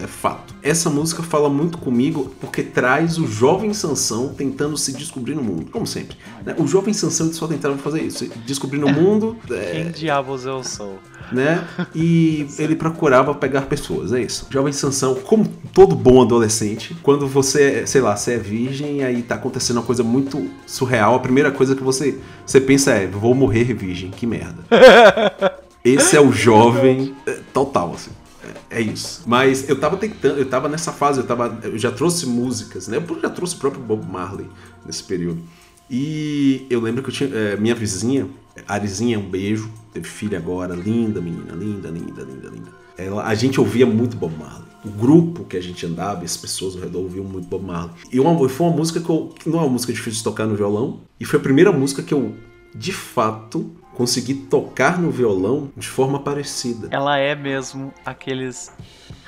é 0.00 0.06
fato. 0.06 0.54
Essa 0.62 0.88
música 0.88 1.22
fala 1.22 1.48
muito 1.48 1.78
comigo 1.78 2.32
porque 2.40 2.62
traz 2.62 3.18
o 3.18 3.26
jovem 3.26 3.74
Sansão 3.74 4.28
tentando 4.28 4.76
se 4.76 4.92
descobrir 4.92 5.34
no 5.34 5.42
mundo, 5.42 5.70
como 5.70 5.86
sempre. 5.86 6.16
Né? 6.44 6.54
O 6.58 6.66
jovem 6.66 6.94
Sansão 6.94 7.32
só 7.32 7.48
tentava 7.48 7.76
fazer 7.76 8.02
isso, 8.02 8.28
descobrir 8.46 8.78
no 8.78 8.88
mundo. 8.88 9.36
É... 9.50 9.72
Quem 9.72 9.90
diabos 9.90 10.44
eu 10.44 10.62
sou? 10.62 10.98
Né? 11.32 11.66
E 11.94 12.46
ele 12.58 12.76
procurava 12.76 13.34
pegar 13.34 13.62
pessoas, 13.62 14.12
é 14.12 14.20
isso. 14.20 14.46
Jovem 14.50 14.72
Sansão, 14.72 15.14
como 15.14 15.48
todo 15.72 15.96
bom 15.96 16.22
adolescente, 16.22 16.96
quando 17.02 17.26
você, 17.26 17.86
sei 17.86 18.00
lá, 18.00 18.14
você 18.14 18.34
é 18.34 18.38
virgem 18.38 18.98
e 18.98 19.02
aí 19.02 19.22
tá 19.22 19.34
acontecendo 19.34 19.78
uma 19.78 19.82
coisa 19.82 20.04
muito 20.04 20.48
surreal, 20.66 21.14
a 21.14 21.20
primeira 21.20 21.50
coisa 21.50 21.74
que 21.74 21.82
você, 21.82 22.18
você 22.44 22.60
pensa 22.60 22.92
é: 22.92 23.06
vou 23.06 23.34
morrer 23.34 23.74
virgem, 23.74 24.10
que 24.10 24.26
merda. 24.26 24.58
Esse 25.84 26.16
é 26.16 26.20
o 26.20 26.32
jovem 26.32 27.14
é, 27.26 27.38
total, 27.52 27.94
assim 27.94 28.10
é 28.70 28.80
isso. 28.80 29.22
Mas 29.26 29.68
eu 29.68 29.78
tava 29.78 29.96
tentando, 29.96 30.38
eu 30.38 30.48
tava 30.48 30.68
nessa 30.68 30.92
fase, 30.92 31.20
eu, 31.20 31.26
tava, 31.26 31.58
eu 31.62 31.78
já 31.78 31.90
trouxe 31.90 32.26
músicas, 32.26 32.88
né? 32.88 32.96
Eu 32.96 33.20
já 33.20 33.30
trouxe 33.30 33.54
o 33.54 33.58
próprio 33.58 33.82
Bob 33.82 34.04
Marley 34.06 34.46
nesse 34.84 35.02
período. 35.02 35.42
E 35.90 36.66
eu 36.68 36.80
lembro 36.80 37.02
que 37.02 37.08
eu 37.08 37.14
tinha. 37.14 37.30
É, 37.30 37.56
minha 37.56 37.74
vizinha, 37.74 38.28
Arizinha, 38.66 39.18
um 39.18 39.28
beijo, 39.28 39.70
teve 39.92 40.06
filha 40.06 40.38
agora, 40.38 40.74
linda 40.74 41.20
menina, 41.20 41.52
linda, 41.52 41.88
linda, 41.88 42.22
linda, 42.22 42.48
linda. 42.48 42.68
Ela, 42.96 43.24
a 43.24 43.34
gente 43.34 43.60
ouvia 43.60 43.86
muito 43.86 44.16
Bob 44.16 44.34
Marley. 44.38 44.68
O 44.84 44.90
grupo 44.90 45.44
que 45.44 45.56
a 45.56 45.60
gente 45.60 45.84
andava, 45.86 46.24
as 46.24 46.36
pessoas 46.36 46.74
ao 46.76 46.82
redor 46.82 47.00
ouviam 47.00 47.24
muito 47.24 47.48
Bob 47.48 47.64
Marley. 47.64 47.90
E 48.12 48.20
uma, 48.20 48.48
foi 48.48 48.66
uma 48.66 48.76
música 48.76 49.00
que, 49.00 49.08
eu, 49.08 49.32
que 49.38 49.48
não 49.48 49.58
é 49.58 49.62
uma 49.62 49.70
música 49.70 49.92
difícil 49.92 50.18
de 50.18 50.24
tocar 50.24 50.46
no 50.46 50.54
violão. 50.54 51.00
E 51.18 51.24
foi 51.24 51.38
a 51.38 51.42
primeira 51.42 51.72
música 51.72 52.02
que 52.02 52.12
eu, 52.12 52.34
de 52.74 52.92
fato, 52.92 53.70
conseguir 53.98 54.34
tocar 54.48 54.96
no 54.96 55.10
violão 55.10 55.72
de 55.76 55.88
forma 55.88 56.20
parecida. 56.20 56.86
Ela 56.92 57.18
é 57.18 57.34
mesmo 57.34 57.92
aqueles 58.06 58.70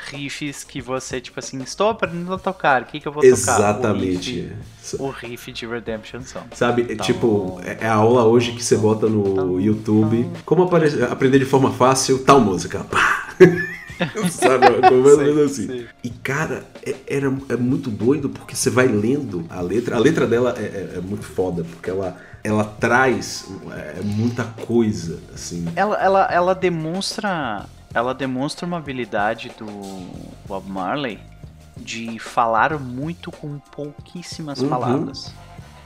riffs 0.06 0.62
que 0.62 0.80
você, 0.80 1.20
tipo 1.20 1.40
assim, 1.40 1.60
estou 1.60 1.88
aprendendo 1.88 2.32
a 2.32 2.38
tocar, 2.38 2.82
o 2.82 2.84
que, 2.84 3.00
que 3.00 3.08
eu 3.08 3.10
vou 3.10 3.24
Exatamente. 3.24 4.44
tocar? 4.44 4.54
Exatamente. 4.80 4.96
O, 4.96 5.04
o 5.06 5.10
riff 5.10 5.50
de 5.50 5.66
Redemption 5.66 6.22
Song. 6.22 6.46
Sabe, 6.54 6.86
então, 6.88 7.04
tipo, 7.04 7.60
é, 7.64 7.78
é 7.80 7.88
a 7.88 7.94
aula 7.94 8.24
hoje 8.24 8.52
que 8.52 8.62
você 8.62 8.76
bota 8.76 9.08
no 9.08 9.32
então, 9.32 9.60
YouTube. 9.60 10.20
Então. 10.20 10.42
Como 10.46 10.62
aprender 10.62 11.40
de 11.40 11.44
forma 11.44 11.72
fácil 11.72 12.24
tal 12.24 12.40
música. 12.40 12.84
Pá! 12.84 13.34
Sabe, 14.30 14.66
é 14.66 15.44
assim. 15.44 15.66
Sim. 15.66 15.86
E 16.02 16.10
cara, 16.10 16.64
é, 16.86 16.94
era, 17.06 17.26
é 17.48 17.56
muito 17.56 17.90
doido 17.90 18.30
porque 18.30 18.54
você 18.54 18.70
vai 18.70 18.86
lendo 18.86 19.44
a 19.50 19.60
letra. 19.60 19.96
A 19.96 19.98
letra 19.98 20.26
dela 20.28 20.54
é, 20.56 20.62
é, 20.62 20.92
é 20.96 21.00
muito 21.00 21.24
foda, 21.24 21.64
porque 21.64 21.90
ela 21.90 22.16
ela 22.42 22.64
traz 22.64 23.46
é, 23.72 24.00
muita 24.02 24.44
coisa, 24.44 25.20
assim. 25.34 25.66
Ela, 25.76 25.96
ela, 25.96 26.24
ela 26.30 26.54
demonstra. 26.54 27.66
Ela 27.92 28.14
demonstra 28.14 28.66
uma 28.66 28.76
habilidade 28.76 29.50
do 29.58 29.66
Bob 30.46 30.68
Marley 30.70 31.18
de 31.76 32.18
falar 32.18 32.78
muito 32.78 33.32
com 33.32 33.58
pouquíssimas 33.58 34.60
uhum. 34.60 34.68
palavras. 34.68 35.32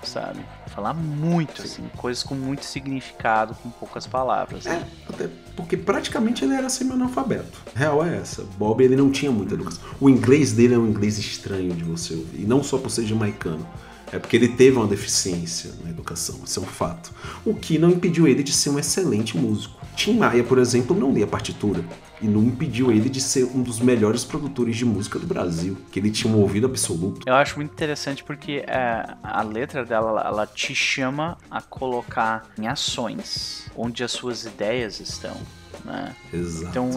Sabe? 0.03 0.41
Falar 0.67 0.93
muito, 0.93 1.63
Sim. 1.63 1.65
assim, 1.65 1.91
coisas 1.97 2.23
com 2.23 2.35
muito 2.35 2.63
significado, 2.67 3.55
com 3.55 3.71
poucas 3.71 4.07
palavras. 4.07 4.67
É, 4.67 4.87
até 5.09 5.31
porque 5.57 5.79
praticamente 5.79 6.45
ele 6.45 6.53
era 6.53 6.69
semi-analfabeto. 6.69 7.59
Real 7.75 8.05
é 8.05 8.19
essa. 8.19 8.45
Bob 8.59 8.85
ele 8.85 8.97
não 8.97 9.11
tinha 9.11 9.33
muita 9.33 9.55
educação. 9.55 9.83
O 9.99 10.11
inglês 10.11 10.53
dele 10.53 10.75
é 10.75 10.79
um 10.79 10.87
inglês 10.87 11.17
estranho 11.17 11.73
de 11.73 11.85
você 11.85 12.13
ouvir. 12.13 12.43
E 12.43 12.45
não 12.45 12.63
só 12.63 12.77
por 12.77 12.91
ser 12.91 13.07
jamaicano. 13.07 13.67
É 14.15 14.19
porque 14.21 14.37
ele 14.37 14.47
teve 14.47 14.77
uma 14.77 14.87
deficiência 14.87 15.73
na 15.83 15.91
educação, 15.91 16.39
isso 16.45 16.61
é 16.61 16.62
um 16.62 16.67
fato. 16.67 17.12
O 17.45 17.53
que 17.53 17.79
não 17.79 17.91
impediu 17.91 18.29
ele 18.29 18.45
de 18.45 18.53
ser 18.53 18.71
um 18.71 18.79
excelente 18.79 19.37
músico. 19.37 19.85
Tim 19.97 20.19
Maia, 20.19 20.45
por 20.45 20.59
exemplo, 20.59 20.97
não 20.97 21.12
lia 21.12 21.27
partitura 21.27 21.85
e 22.23 22.29
não 22.29 22.45
impediu 22.45 22.93
ele 22.93 23.09
de 23.09 23.21
ser 23.21 23.43
um 23.43 23.61
dos 23.61 23.81
melhores 23.81 24.25
produtores 24.25 24.77
de 24.77 24.85
música 24.85 25.19
do 25.19 25.27
Brasil, 25.27 25.77
que 25.91 25.99
ele 25.99 26.12
tinha 26.12 26.33
um 26.33 26.39
ouvido 26.39 26.67
absoluto. 26.67 27.23
Eu 27.27 27.35
acho 27.35 27.57
muito 27.57 27.73
interessante 27.73 28.23
porque 28.23 28.65
é, 28.69 29.05
a 29.21 29.43
letra 29.43 29.85
dela 29.85 30.23
ela 30.25 30.47
te 30.47 30.77
chama 30.77 31.37
a 31.51 31.61
colocar 31.61 32.49
em 32.57 32.69
ações 32.69 33.69
onde 33.77 34.05
as 34.05 34.12
suas 34.12 34.45
ideias 34.45 35.01
estão. 35.01 35.37
Né? 35.85 36.15
Exato. 36.33 36.71
Então, 36.71 36.91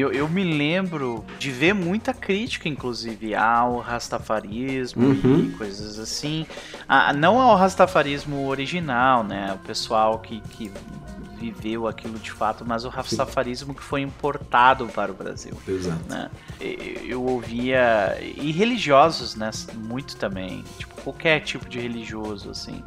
eu, 0.00 0.12
eu 0.12 0.28
me 0.28 0.44
lembro 0.44 1.24
de 1.38 1.50
ver 1.50 1.74
muita 1.74 2.12
crítica, 2.12 2.68
inclusive, 2.68 3.34
ao 3.34 3.78
rastafarismo 3.78 5.06
uhum. 5.06 5.48
e 5.48 5.56
coisas 5.56 5.98
assim. 5.98 6.46
Ah, 6.88 7.12
não 7.12 7.40
ao 7.40 7.56
rastafarismo 7.56 8.46
original, 8.46 9.24
né? 9.24 9.52
O 9.54 9.66
pessoal 9.66 10.18
que, 10.18 10.40
que 10.40 10.70
viveu 11.36 11.86
aquilo 11.86 12.18
de 12.18 12.32
fato, 12.32 12.64
mas 12.66 12.84
o 12.84 12.88
rastafarismo 12.88 13.74
que 13.74 13.82
foi 13.82 14.00
importado 14.00 14.86
para 14.86 15.12
o 15.12 15.14
Brasil. 15.14 15.52
Exato. 15.68 16.00
Né? 16.08 16.30
Eu 17.04 17.22
ouvia. 17.24 18.18
E 18.20 18.50
religiosos, 18.52 19.34
né? 19.36 19.50
Muito 19.74 20.16
também. 20.16 20.64
Tipo, 20.78 21.00
qualquer 21.02 21.40
tipo 21.40 21.68
de 21.68 21.78
religioso, 21.78 22.50
assim. 22.50 22.82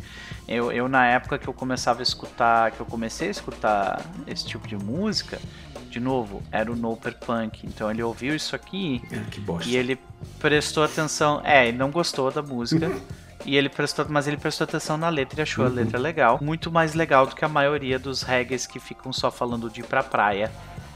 Eu, 0.48 0.72
eu, 0.72 0.90
na 0.90 1.06
época 1.06 1.38
que 1.38 1.48
eu 1.48 1.54
começava 1.54 2.00
a 2.00 2.04
escutar, 2.04 2.72
que 2.72 2.80
eu 2.80 2.86
comecei 2.86 3.28
a 3.28 3.32
escutar 3.32 4.02
esse 4.26 4.46
tipo 4.46 4.68
de 4.68 4.76
música, 4.76 5.40
de 5.90 6.00
novo, 6.00 6.42
era 6.52 6.72
o 6.72 6.76
Noper 6.76 7.16
Punk. 7.16 7.66
Então 7.66 7.90
ele 7.90 8.04
ouviu 8.04 8.36
isso 8.36 8.56
aqui 8.56 9.02
é, 9.12 9.66
e 9.66 9.76
ele 9.76 10.00
prestou 10.40 10.84
atenção. 10.84 11.42
É, 11.44 11.68
ele 11.68 11.78
não 11.78 11.92
gostou 11.92 12.32
da 12.32 12.42
música. 12.42 12.92
E 13.46 13.56
ele 13.56 13.70
prestou, 13.70 14.06
mas 14.10 14.28
ele 14.28 14.36
prestou 14.36 14.66
atenção 14.66 14.98
na 14.98 15.08
letra 15.08 15.40
e 15.40 15.44
achou 15.44 15.64
uhum. 15.64 15.72
a 15.72 15.74
letra 15.74 15.98
legal. 15.98 16.40
Muito 16.42 16.70
mais 16.70 16.94
legal 16.94 17.26
do 17.26 17.34
que 17.34 17.46
a 17.46 17.48
maioria 17.48 17.98
dos 17.98 18.22
reggaes 18.22 18.68
que 18.68 18.82
ficam 18.82 19.14
só 19.14 19.32
falando 19.32 19.70
de 19.70 19.80
ir 19.80 19.86
pra 19.86 20.04
praia, 20.04 20.52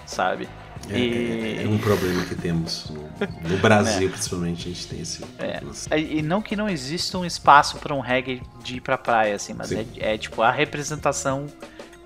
sabe? 0.05 0.49
É, 0.89 0.99
e... 0.99 1.57
é, 1.59 1.63
é 1.63 1.67
um 1.67 1.77
problema 1.77 2.23
que 2.25 2.35
temos 2.35 2.89
no, 2.89 3.49
no 3.49 3.57
Brasil, 3.57 4.07
é. 4.09 4.11
principalmente, 4.11 4.67
a 4.67 4.71
gente 4.71 4.87
tem 4.87 4.99
esse. 4.99 5.23
É. 5.39 5.99
E 5.99 6.21
não 6.21 6.41
que 6.41 6.55
não 6.55 6.69
exista 6.69 7.17
um 7.17 7.25
espaço 7.25 7.77
para 7.77 7.93
um 7.93 8.01
reggae 8.01 8.41
de 8.63 8.77
ir 8.77 8.81
pra 8.81 8.97
praia, 8.97 9.35
assim, 9.35 9.53
mas 9.53 9.71
é, 9.71 9.85
é, 9.97 10.17
tipo 10.17 10.41
a 10.41 10.51
representação 10.51 11.47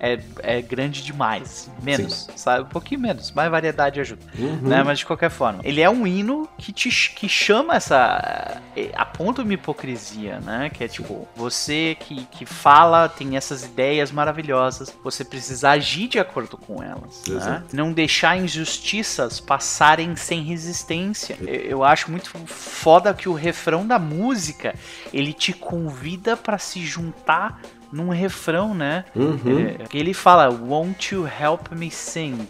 é, 0.00 0.18
é 0.38 0.62
grande 0.62 1.02
demais. 1.02 1.70
Menos, 1.82 2.24
Sim. 2.24 2.32
sabe? 2.36 2.62
Um 2.62 2.68
pouquinho 2.68 3.00
menos. 3.00 3.32
Mais 3.32 3.50
variedade 3.50 4.00
ajuda. 4.00 4.22
Uhum. 4.38 4.68
Né? 4.68 4.82
Mas 4.82 5.00
de 5.00 5.06
qualquer 5.06 5.30
forma. 5.30 5.60
Ele 5.64 5.80
é 5.80 5.90
um 5.90 6.06
hino 6.06 6.48
que 6.56 6.72
te 6.72 6.88
que 7.14 7.28
chama 7.28 7.76
essa. 7.76 8.60
É, 8.76 8.90
aponta 8.94 9.42
uma 9.42 9.52
hipocrisia, 9.52 10.40
né? 10.40 10.70
Que 10.70 10.84
é 10.84 10.88
tipo, 10.88 11.26
você 11.34 11.96
que, 12.00 12.24
que 12.26 12.46
fala, 12.46 13.08
tem 13.08 13.36
essas 13.36 13.64
ideias 13.64 14.10
maravilhosas, 14.10 14.94
você 15.02 15.24
precisa 15.24 15.70
agir 15.70 16.08
de 16.08 16.18
acordo 16.18 16.56
com 16.56 16.82
elas. 16.82 17.24
Né? 17.26 17.62
Não 17.72 17.92
deixar 17.92 18.36
injustiças 18.36 19.40
passarem 19.40 20.14
sem 20.16 20.42
resistência. 20.42 21.36
Eu, 21.40 21.78
eu 21.78 21.84
acho 21.84 22.10
muito 22.10 22.30
foda 22.46 23.12
que 23.12 23.28
o 23.28 23.34
refrão 23.34 23.86
da 23.86 23.98
música 23.98 24.74
ele 25.12 25.32
te 25.32 25.52
convida 25.52 26.36
para 26.36 26.58
se 26.58 26.84
juntar 26.84 27.60
num 27.92 28.08
refrão, 28.08 28.74
né? 28.74 29.04
Uhum. 29.14 29.60
É, 29.60 29.78
ele 29.92 30.12
fala, 30.12 30.50
Won't 30.50 31.14
you 31.14 31.26
help 31.26 31.72
me 31.72 31.90
sing? 31.90 32.48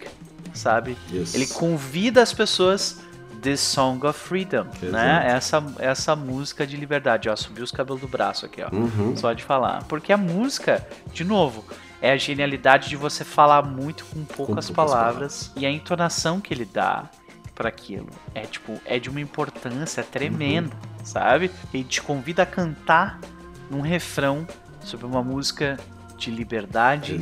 Sabe? 0.52 0.96
Yes. 1.12 1.34
Ele 1.34 1.46
convida 1.46 2.22
as 2.22 2.32
pessoas 2.32 3.00
This 3.40 3.60
Song 3.60 4.04
of 4.06 4.18
Freedom, 4.18 4.66
Exato. 4.82 4.92
né? 4.92 5.24
Essa, 5.28 5.64
essa 5.78 6.16
música 6.16 6.66
de 6.66 6.76
liberdade. 6.76 7.28
Ó, 7.28 7.36
subiu 7.36 7.64
os 7.64 7.70
cabelos 7.70 8.00
do 8.00 8.08
braço 8.08 8.46
aqui, 8.46 8.60
ó. 8.62 8.74
Uhum. 8.74 9.16
Só 9.16 9.32
de 9.32 9.44
falar. 9.44 9.84
Porque 9.84 10.12
a 10.12 10.16
música, 10.16 10.86
de 11.12 11.24
novo, 11.24 11.64
é 12.02 12.12
a 12.12 12.16
genialidade 12.16 12.88
de 12.88 12.96
você 12.96 13.24
falar 13.24 13.62
muito 13.62 14.04
com 14.06 14.24
poucas, 14.24 14.36
com 14.36 14.44
poucas 14.44 14.70
palavras, 14.70 15.48
palavras, 15.48 15.52
e 15.56 15.66
a 15.66 15.70
entonação 15.70 16.40
que 16.40 16.52
ele 16.52 16.64
dá 16.64 17.08
para 17.54 17.68
aquilo 17.68 18.08
é 18.36 18.42
tipo 18.42 18.80
é 18.84 19.00
de 19.00 19.10
uma 19.10 19.20
importância 19.20 20.04
tremenda, 20.04 20.74
uhum. 20.74 21.04
sabe? 21.04 21.50
Ele 21.74 21.82
te 21.84 22.00
convida 22.00 22.44
a 22.44 22.46
cantar 22.46 23.18
num 23.68 23.80
refrão 23.80 24.46
sobre 24.88 25.06
uma 25.06 25.22
música 25.22 25.78
de 26.16 26.30
liberdade. 26.30 27.20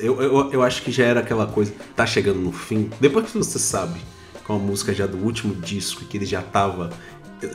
Eu, 0.00 0.20
eu, 0.22 0.52
eu 0.52 0.62
acho 0.62 0.82
que 0.82 0.90
já 0.90 1.04
era 1.04 1.20
aquela 1.20 1.46
coisa, 1.46 1.74
tá 1.94 2.06
chegando 2.06 2.40
no 2.40 2.52
fim. 2.52 2.90
Depois 2.98 3.30
que 3.30 3.36
você 3.36 3.58
sabe 3.58 4.00
com 4.44 4.54
a 4.54 4.58
música 4.58 4.94
já 4.94 5.06
do 5.06 5.18
último 5.18 5.54
disco, 5.54 6.04
que 6.06 6.16
ele 6.16 6.26
já 6.26 6.40
tava. 6.40 6.90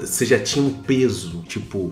Você 0.02 0.26
já 0.26 0.40
tinha 0.40 0.64
um 0.64 0.72
peso, 0.72 1.42
tipo, 1.44 1.92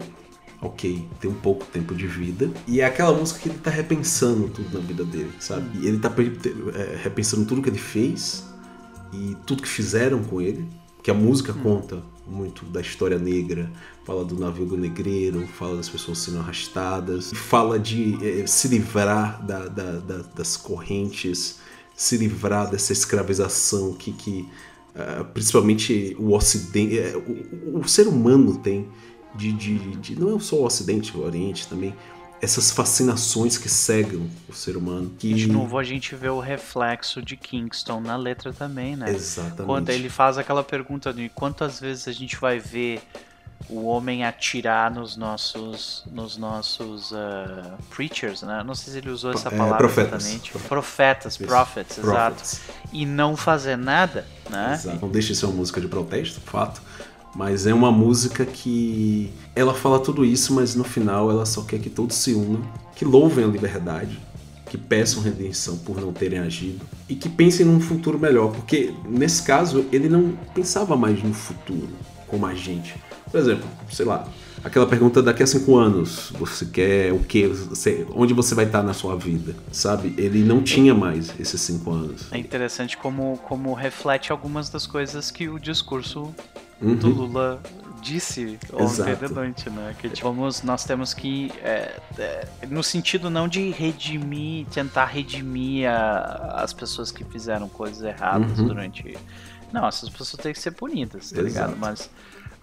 ok, 0.61 1.07
tem 1.19 1.29
um 1.29 1.35
pouco 1.35 1.65
tempo 1.65 1.95
de 1.95 2.07
vida. 2.07 2.51
E 2.67 2.81
é 2.81 2.85
aquela 2.85 3.13
música 3.13 3.39
que 3.39 3.49
ele 3.49 3.57
tá 3.57 3.69
repensando 3.69 4.47
tudo 4.49 4.73
na 4.73 4.85
vida 4.85 5.03
dele, 5.03 5.31
sabe? 5.39 5.79
E 5.79 5.87
ele 5.87 5.99
tá 5.99 6.11
é, 6.75 6.97
repensando 7.01 7.45
tudo 7.45 7.61
que 7.61 7.69
ele 7.69 7.79
fez 7.79 8.45
e 9.11 9.35
tudo 9.45 9.61
que 9.61 9.67
fizeram 9.69 10.23
com 10.23 10.41
ele. 10.41 10.67
Que 11.01 11.11
a 11.11 11.13
música 11.13 11.51
hum. 11.51 11.61
conta 11.61 12.01
muito 12.25 12.65
da 12.65 12.79
história 12.79 13.19
negra, 13.19 13.69
fala 14.03 14.25
do 14.25 14.37
navio 14.37 14.65
do 14.65 14.77
negreiro, 14.77 15.47
fala 15.47 15.77
das 15.77 15.89
pessoas 15.89 16.17
sendo 16.19 16.39
arrastadas, 16.39 17.31
fala 17.33 17.79
de 17.79 18.17
é, 18.41 18.45
se 18.45 18.67
livrar 18.67 19.43
da, 19.45 19.67
da, 19.67 19.91
da, 19.99 20.17
das 20.35 20.57
correntes, 20.57 21.59
se 21.95 22.17
livrar 22.17 22.69
dessa 22.69 22.91
escravização 22.91 23.93
que, 23.93 24.11
que 24.11 24.49
uh, 24.95 25.23
principalmente 25.33 26.15
o 26.19 26.33
ocidente, 26.33 26.97
uh, 26.97 27.71
o, 27.75 27.79
o, 27.79 27.87
ser 27.87 28.07
humano 28.07 28.57
tem 28.57 28.89
de, 29.35 29.53
de, 29.53 29.77
de, 29.97 30.19
não 30.19 30.35
é 30.35 30.39
só 30.39 30.57
o 30.57 30.65
ocidente, 30.65 31.15
o 31.15 31.23
oriente 31.23 31.67
também, 31.67 31.95
essas 32.41 32.71
fascinações 32.71 33.57
que 33.57 33.69
cegam 33.69 34.29
o 34.49 34.53
ser 34.53 34.75
humano. 34.75 35.13
Que... 35.17 35.33
De 35.33 35.47
novo, 35.47 35.77
a 35.77 35.83
gente 35.83 36.13
vê 36.13 36.27
o 36.27 36.41
reflexo 36.41 37.21
de 37.21 37.37
Kingston 37.37 38.01
na 38.01 38.17
letra 38.17 38.51
também, 38.51 38.97
né? 38.97 39.09
Exatamente. 39.09 39.63
Quando 39.63 39.89
ele 39.91 40.09
faz 40.09 40.37
aquela 40.37 40.61
pergunta 40.61 41.13
de 41.13 41.29
quantas 41.29 41.79
vezes 41.79 42.05
a 42.05 42.11
gente 42.11 42.35
vai 42.35 42.59
ver 42.59 43.01
o 43.69 43.85
homem 43.85 44.23
atirar 44.23 44.93
nos 44.93 45.15
nossos 45.15 46.03
nos 46.11 46.37
nossos 46.37 47.11
uh, 47.11 47.77
preachers, 47.89 48.41
né? 48.41 48.63
Não 48.65 48.75
sei 48.75 48.93
se 48.93 48.99
ele 48.99 49.09
usou 49.09 49.31
essa 49.31 49.49
é, 49.49 49.57
palavra 49.57 49.75
é, 49.75 49.79
profetas. 49.79 50.25
exatamente. 50.25 50.51
Profetas, 50.67 51.37
prophets, 51.37 51.97
exato. 51.97 52.43
E 52.91 53.05
não 53.05 53.35
fazer 53.35 53.77
nada, 53.77 54.25
né? 54.49 54.73
Exato. 54.73 54.99
Não 55.01 55.09
deixa 55.09 55.33
de 55.33 55.39
ser 55.39 55.45
uma 55.45 55.55
música 55.55 55.79
de 55.79 55.87
protesto, 55.87 56.39
fato. 56.41 56.81
Mas 57.35 57.65
é 57.65 57.73
uma 57.73 57.91
música 57.91 58.45
que 58.45 59.33
ela 59.55 59.73
fala 59.73 59.99
tudo 59.99 60.23
isso, 60.23 60.53
mas 60.53 60.75
no 60.75 60.83
final 60.83 61.31
ela 61.31 61.45
só 61.45 61.63
quer 61.63 61.79
que 61.79 61.89
todos 61.89 62.15
se 62.15 62.33
unam, 62.33 62.61
que 62.95 63.03
louvem 63.03 63.43
a 63.43 63.47
liberdade, 63.47 64.19
que 64.69 64.77
peçam 64.77 65.21
redenção 65.21 65.77
por 65.77 65.99
não 65.99 66.13
terem 66.13 66.39
agido 66.39 66.85
e 67.09 67.15
que 67.15 67.27
pensem 67.27 67.65
num 67.65 67.79
futuro 67.79 68.19
melhor, 68.19 68.51
porque 68.51 68.93
nesse 69.07 69.41
caso 69.41 69.85
ele 69.91 70.07
não 70.07 70.37
pensava 70.53 70.95
mais 70.95 71.23
no 71.23 71.33
futuro 71.33 71.89
como 72.27 72.45
a 72.45 72.53
gente. 72.53 72.95
Por 73.33 73.39
exemplo, 73.39 73.67
sei 73.89 74.05
lá, 74.05 74.27
aquela 74.63 74.85
pergunta 74.85 75.19
daqui 75.19 75.41
a 75.41 75.47
cinco 75.47 75.75
anos, 75.75 76.31
você 76.37 76.67
quer 76.67 77.11
o 77.11 77.17
quê? 77.23 77.47
Você, 77.47 78.05
onde 78.13 78.31
você 78.31 78.53
vai 78.53 78.65
estar 78.65 78.83
na 78.83 78.93
sua 78.93 79.15
vida? 79.15 79.55
Sabe? 79.71 80.13
Ele 80.19 80.43
não 80.43 80.61
tinha 80.61 80.93
mais 80.93 81.33
esses 81.39 81.59
cinco 81.59 81.89
anos. 81.89 82.31
É 82.31 82.37
interessante 82.37 82.95
como, 82.95 83.39
como 83.39 83.73
reflete 83.73 84.31
algumas 84.31 84.69
das 84.69 84.85
coisas 84.85 85.31
que 85.31 85.49
o 85.49 85.57
discurso 85.57 86.31
uhum. 86.79 86.95
do 86.95 87.09
Lula 87.09 87.59
disse 88.03 88.59
ontem 88.71 89.15
de 89.15 89.33
noite, 89.33 89.67
né? 89.71 89.95
Que 89.97 90.09
tipo, 90.09 90.31
vamos, 90.31 90.61
nós 90.61 90.85
temos 90.85 91.11
que, 91.11 91.51
é, 91.63 91.99
é, 92.19 92.47
no 92.69 92.83
sentido 92.83 93.31
não 93.31 93.47
de 93.47 93.71
redimir, 93.71 94.67
tentar 94.67 95.05
redimir 95.05 95.89
a, 95.89 96.61
as 96.61 96.71
pessoas 96.71 97.11
que 97.11 97.23
fizeram 97.23 97.67
coisas 97.67 98.03
erradas 98.03 98.59
uhum. 98.59 98.67
durante. 98.67 99.17
Não, 99.71 99.87
essas 99.87 100.07
pessoas 100.07 100.39
têm 100.43 100.53
que 100.53 100.59
ser 100.59 100.69
punidas, 100.69 101.31
tá 101.31 101.41
Exato. 101.41 101.47
ligado? 101.47 101.77
Mas 101.79 102.11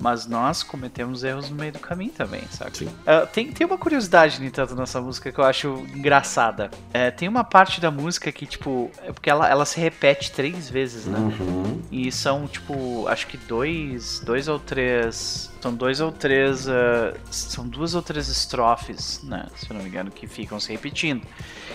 mas 0.01 0.27
nós 0.27 0.63
cometemos 0.63 1.23
erros 1.23 1.51
no 1.51 1.57
meio 1.57 1.73
do 1.73 1.79
caminho 1.79 2.11
também, 2.13 2.43
sabe? 2.51 2.87
Uh, 2.87 3.27
tem, 3.33 3.53
tem 3.53 3.67
uma 3.67 3.77
curiosidade, 3.77 4.41
no 4.41 4.47
entanto, 4.47 4.75
nessa 4.75 5.01
música 5.01 5.31
que 5.31 5.39
eu 5.39 5.45
acho 5.45 5.69
engraçada. 5.95 6.71
É, 6.93 7.11
tem 7.11 7.29
uma 7.29 7.45
parte 7.45 7.81
da 7.81 7.91
música 7.91 8.33
que, 8.33 8.47
tipo, 8.47 8.91
é 9.03 9.13
porque 9.13 9.29
ela, 9.29 9.49
ela 9.49 9.67
se 9.67 9.79
repete 9.79 10.33
três 10.33 10.71
vezes, 10.71 11.05
né? 11.05 11.19
Uhum. 11.19 11.83
E 11.93 12.11
são, 12.11 12.49
tipo, 12.49 13.07
acho 13.09 13.27
que 13.27 13.37
dois, 13.37 14.21
dois 14.25 14.49
ou 14.49 14.59
três. 14.59 15.51
São 15.61 15.75
dois 15.75 16.01
ou 16.01 16.11
três. 16.11 16.67
Uh, 16.67 17.15
são 17.31 17.69
duas 17.69 17.95
ou 17.95 18.01
três 18.01 18.29
estrofes, 18.29 19.23
né? 19.23 19.47
Se 19.57 19.71
eu 19.71 19.77
não 19.77 19.83
me 19.83 19.89
engano, 19.91 20.11
que 20.11 20.27
ficam 20.27 20.59
se 20.59 20.73
repetindo. 20.73 21.27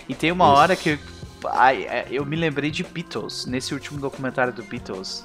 E 0.10 0.16
tem 0.16 0.32
uma 0.32 0.46
Isso. 0.46 0.54
hora 0.54 0.76
que. 0.76 0.98
Ai, 1.52 1.84
é, 1.84 2.08
eu 2.10 2.26
me 2.26 2.36
lembrei 2.36 2.72
de 2.72 2.84
Beatles, 2.84 3.46
nesse 3.46 3.72
último 3.72 4.00
documentário 4.00 4.52
do 4.52 4.64
Beatles. 4.64 5.24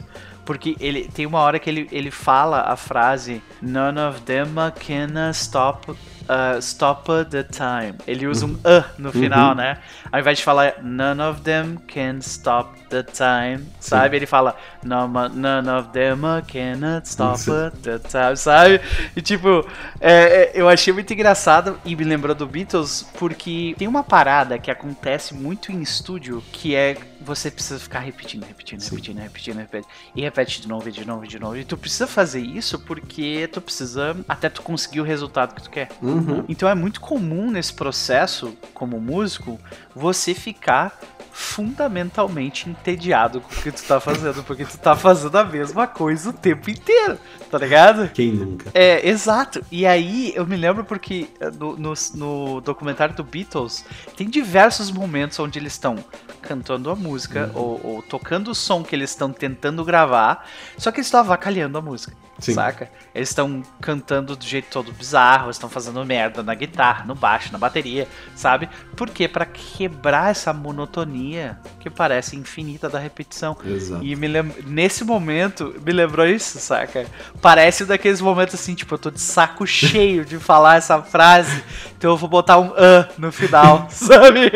Porque 0.50 0.76
ele 0.80 1.04
tem 1.06 1.26
uma 1.26 1.38
hora 1.38 1.60
que 1.60 1.70
ele, 1.70 1.86
ele 1.92 2.10
fala 2.10 2.62
a 2.62 2.74
frase 2.74 3.40
None 3.62 4.00
of 4.00 4.22
them 4.22 4.48
can 4.84 5.30
stop 5.30 5.92
uh, 5.92 6.58
stop 6.58 7.08
the 7.30 7.44
time. 7.44 7.94
Ele 8.04 8.26
usa 8.26 8.46
um 8.46 8.54
uh 8.54 8.82
no 8.98 9.12
final, 9.12 9.50
uhum. 9.50 9.54
né? 9.54 9.78
Ao 10.10 10.18
invés 10.18 10.38
de 10.38 10.42
falar 10.44 10.82
none 10.82 11.22
of 11.22 11.42
them 11.42 11.76
can 11.86 12.18
stop 12.18 12.79
the 12.90 13.02
time, 13.02 13.66
sabe? 13.78 14.10
Sim. 14.10 14.16
Ele 14.16 14.26
fala 14.26 14.56
none 14.82 15.70
of 15.70 15.88
them 15.90 16.20
can 16.46 17.00
stop 17.04 17.42
the 17.82 17.98
time, 17.98 18.36
sabe? 18.36 18.80
E 19.16 19.22
tipo, 19.22 19.66
é, 20.00 20.12
é, 20.12 20.52
eu 20.54 20.68
achei 20.68 20.92
muito 20.92 21.12
engraçado 21.12 21.78
e 21.84 21.96
me 21.96 22.04
lembrou 22.04 22.34
do 22.34 22.46
Beatles 22.46 23.08
porque 23.18 23.74
tem 23.78 23.88
uma 23.88 24.02
parada 24.02 24.58
que 24.58 24.70
acontece 24.70 25.32
muito 25.32 25.72
em 25.72 25.80
estúdio 25.80 26.42
que 26.52 26.74
é 26.74 26.96
você 27.20 27.50
precisa 27.50 27.78
ficar 27.78 28.00
repetindo, 28.00 28.44
repetindo, 28.44 28.80
Sim. 28.80 28.96
repetindo, 28.96 29.18
repetindo, 29.18 29.58
repetindo. 29.58 29.90
E 30.16 30.22
repete 30.22 30.62
de 30.62 30.68
novo, 30.68 30.88
e 30.88 30.92
de 30.92 31.04
novo, 31.04 31.24
e 31.24 31.28
de 31.28 31.38
novo. 31.38 31.56
E 31.56 31.64
tu 31.64 31.76
precisa 31.76 32.06
fazer 32.06 32.40
isso 32.40 32.78
porque 32.78 33.48
tu 33.52 33.60
precisa 33.60 34.16
até 34.26 34.48
tu 34.48 34.62
conseguir 34.62 35.00
o 35.00 35.04
resultado 35.04 35.54
que 35.54 35.62
tu 35.62 35.70
quer. 35.70 35.90
Uhum. 36.00 36.44
Então 36.48 36.68
é 36.68 36.74
muito 36.74 37.00
comum 37.00 37.50
nesse 37.50 37.74
processo, 37.74 38.56
como 38.72 38.98
músico, 38.98 39.60
você 39.94 40.34
ficar 40.34 40.98
fundamentalmente 41.40 42.68
entediado 42.68 43.40
com 43.40 43.52
o 43.52 43.62
que 43.62 43.72
tu 43.72 43.82
tá 43.82 43.98
fazendo, 43.98 44.44
porque 44.44 44.64
tu 44.66 44.76
tá 44.76 44.94
fazendo 44.94 45.34
a 45.36 45.42
mesma 45.42 45.86
coisa 45.86 46.28
o 46.28 46.32
tempo 46.34 46.68
inteiro, 46.68 47.18
tá 47.50 47.56
ligado? 47.56 48.10
Quem 48.10 48.30
nunca? 48.30 48.70
É, 48.74 49.08
exato. 49.08 49.64
E 49.72 49.86
aí 49.86 50.32
eu 50.36 50.46
me 50.46 50.54
lembro 50.54 50.84
porque 50.84 51.28
eh, 51.40 51.50
no, 51.50 51.76
no, 51.76 51.94
no 52.14 52.60
documentário 52.60 53.14
do 53.14 53.24
Beatles 53.24 53.84
tem 54.16 54.28
diversos 54.28 54.90
momentos 54.90 55.38
onde 55.40 55.58
eles 55.58 55.72
estão 55.72 55.96
cantando 56.42 56.90
a 56.90 56.94
música 56.94 57.50
uhum. 57.54 57.60
ou, 57.60 57.80
ou, 57.84 58.02
tocando 58.02 58.50
o 58.50 58.54
som 58.54 58.82
que 58.82 58.94
eles 58.94 59.10
estão 59.10 59.32
tentando 59.32 59.82
gravar, 59.82 60.46
só 60.76 60.92
que 60.92 60.98
eles 60.98 61.06
estão 61.06 61.20
avacalhando 61.20 61.78
a 61.78 61.82
música. 61.82 62.14
Sim. 62.40 62.54
Saca? 62.54 62.90
Eles 63.14 63.28
estão 63.28 63.62
cantando 63.80 64.34
do 64.34 64.44
jeito 64.44 64.68
todo 64.70 64.92
bizarro, 64.92 65.50
estão 65.50 65.68
fazendo 65.68 66.04
merda 66.04 66.42
na 66.42 66.54
guitarra, 66.54 67.04
no 67.04 67.14
baixo, 67.14 67.52
na 67.52 67.58
bateria, 67.58 68.08
sabe? 68.34 68.68
Por 68.96 69.10
quê? 69.10 69.28
Pra 69.28 69.44
quebrar 69.44 70.30
essa 70.30 70.52
monotonia 70.52 71.58
que 71.78 71.90
parece 71.90 72.36
infinita 72.36 72.88
da 72.88 72.98
repetição. 72.98 73.56
Exato. 73.64 74.04
E 74.04 74.16
me 74.16 74.26
lem... 74.26 74.54
nesse 74.66 75.04
momento, 75.04 75.74
me 75.84 75.92
lembrou 75.92 76.26
isso, 76.26 76.58
saca? 76.58 77.06
Parece 77.42 77.84
daqueles 77.84 78.20
momentos 78.20 78.54
assim, 78.54 78.74
tipo, 78.74 78.94
eu 78.94 78.98
tô 78.98 79.10
de 79.10 79.20
saco 79.20 79.66
cheio 79.66 80.24
de 80.24 80.38
falar 80.38 80.76
essa 80.76 81.02
frase, 81.02 81.62
então 81.96 82.10
eu 82.10 82.16
vou 82.16 82.28
botar 82.28 82.58
um 82.58 82.68
uh 82.68 83.06
no 83.18 83.30
final, 83.30 83.86
sabe? 83.90 84.50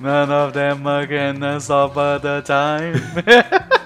None 0.00 0.32
of 0.32 0.52
them 0.52 0.86
again 0.86 1.38
all 1.70 2.20
the 2.20 2.42
time. 2.42 3.74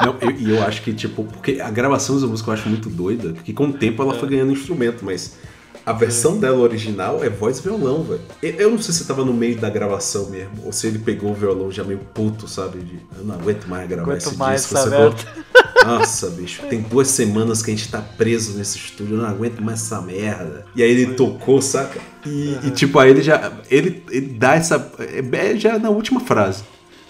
Não, 0.00 0.16
e 0.20 0.50
eu, 0.50 0.56
eu, 0.56 0.62
acho 0.64 0.82
que, 0.82 0.92
tipo, 0.92 1.24
porque 1.24 1.60
a 1.60 1.70
gravação 1.70 2.14
dessa 2.14 2.26
música 2.26 2.50
eu 2.50 2.54
acho 2.54 2.68
muito 2.68 2.88
doida, 2.88 3.32
porque 3.32 3.52
com 3.52 3.66
o 3.66 3.72
tempo 3.72 4.02
ela 4.02 4.14
foi 4.14 4.28
ganhando 4.28 4.52
instrumento, 4.52 5.04
mas 5.04 5.36
a 5.84 5.92
versão 5.92 6.38
dela 6.38 6.58
original 6.58 7.24
é 7.24 7.30
voz 7.30 7.58
e 7.58 7.62
violão, 7.62 8.02
velho. 8.02 8.20
Eu 8.42 8.70
não 8.70 8.78
sei 8.78 8.92
se 8.92 9.06
tava 9.06 9.24
no 9.24 9.32
meio 9.32 9.56
da 9.58 9.70
gravação 9.70 10.28
mesmo, 10.28 10.66
ou 10.66 10.72
se 10.72 10.86
ele 10.86 10.98
pegou 10.98 11.30
o 11.30 11.34
violão 11.34 11.70
já 11.70 11.82
meio 11.82 12.00
puto, 12.12 12.46
sabe? 12.46 12.80
De, 12.80 13.00
eu 13.16 13.24
não 13.24 13.34
aguento 13.34 13.66
mais 13.66 13.88
gravar 13.88 14.12
Quanto 14.12 14.28
esse 14.28 14.36
mais 14.36 14.60
disco. 14.60 14.76
Você 14.76 14.90
volta... 14.90 15.48
Nossa, 15.86 16.28
bicho, 16.30 16.62
tem 16.68 16.82
duas 16.82 17.08
semanas 17.08 17.62
que 17.62 17.70
a 17.70 17.74
gente 17.74 17.90
tá 17.90 18.02
preso 18.02 18.58
nesse 18.58 18.76
estúdio, 18.76 19.16
eu 19.16 19.22
não 19.22 19.28
aguento 19.28 19.60
mais 19.60 19.80
essa 19.80 20.00
merda. 20.02 20.66
E 20.76 20.82
aí 20.82 20.90
ele 20.90 21.14
tocou, 21.14 21.62
saca? 21.62 21.98
E, 22.26 22.28
uhum. 22.28 22.60
e 22.64 22.70
tipo, 22.70 22.98
aí 22.98 23.10
ele 23.10 23.22
já. 23.22 23.52
Ele, 23.70 24.02
ele 24.10 24.26
dá 24.38 24.56
essa. 24.56 24.92
É, 24.98 25.52
é 25.52 25.56
já 25.56 25.78
na 25.78 25.88
última 25.88 26.20
frase. 26.20 26.64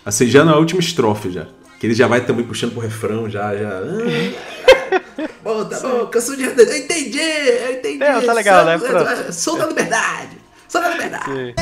Assim, 0.05 0.27
já 0.27 0.45
na 0.45 0.57
última 0.57 0.81
estrofe 0.81 1.31
já. 1.31 1.49
Que 1.79 1.87
ele 1.87 1.95
já 1.95 2.07
vai 2.07 2.25
também 2.25 2.45
puxando 2.45 2.73
pro 2.73 2.81
refrão, 2.81 3.31
já, 3.31 3.55
já. 3.57 3.81
Bom, 5.43 5.65
tá 5.65 5.81
bom, 5.81 6.07
canção 6.07 6.37
de. 6.37 6.45
Eu 6.45 6.53
entendi, 6.53 7.19
eu 7.19 7.73
entendi. 7.75 8.03
É, 8.03 8.21
tá 8.21 8.33
legal, 8.33 8.65
né? 8.65 8.79
Pronto. 8.79 9.33
Sou 9.33 9.59
da 9.59 9.67
liberdade. 9.67 10.39
Sou 10.69 10.81
da 10.81 10.91
liberdade. 10.91 11.55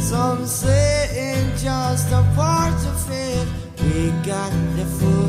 Some 0.00 0.46
say 0.46 1.34
in 1.34 1.50
just 1.56 2.12
a 2.12 2.22
part 2.36 2.74
of 2.86 3.10
it, 3.10 3.48
we 3.82 4.10
got 4.24 4.52
to 4.76 4.84
fulfill 4.84 5.25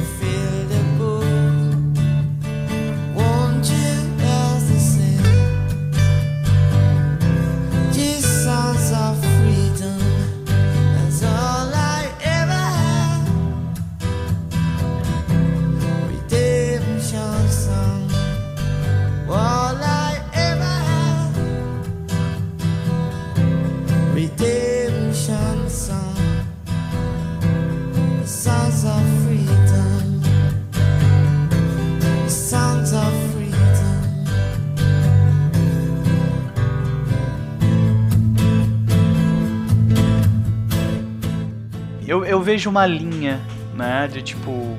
vejo 42.47 42.69
uma 42.69 42.85
linha, 42.85 43.41
né, 43.75 44.07
de 44.07 44.21
tipo 44.21 44.77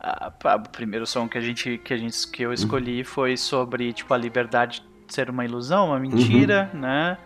a, 0.00 0.32
a, 0.42 0.56
o 0.56 0.68
primeiro 0.68 1.06
som 1.06 1.28
que 1.28 1.38
a 1.38 1.40
gente 1.40 1.78
que 1.78 1.94
a 1.94 1.96
gente 1.96 2.26
que 2.26 2.42
eu 2.42 2.48
uhum. 2.48 2.54
escolhi 2.54 3.04
foi 3.04 3.36
sobre 3.36 3.92
tipo 3.92 4.12
a 4.12 4.18
liberdade 4.18 4.82
ser 5.06 5.30
uma 5.30 5.44
ilusão, 5.44 5.90
uma 5.90 6.00
mentira, 6.00 6.68
uhum. 6.74 6.80
né? 6.80 7.18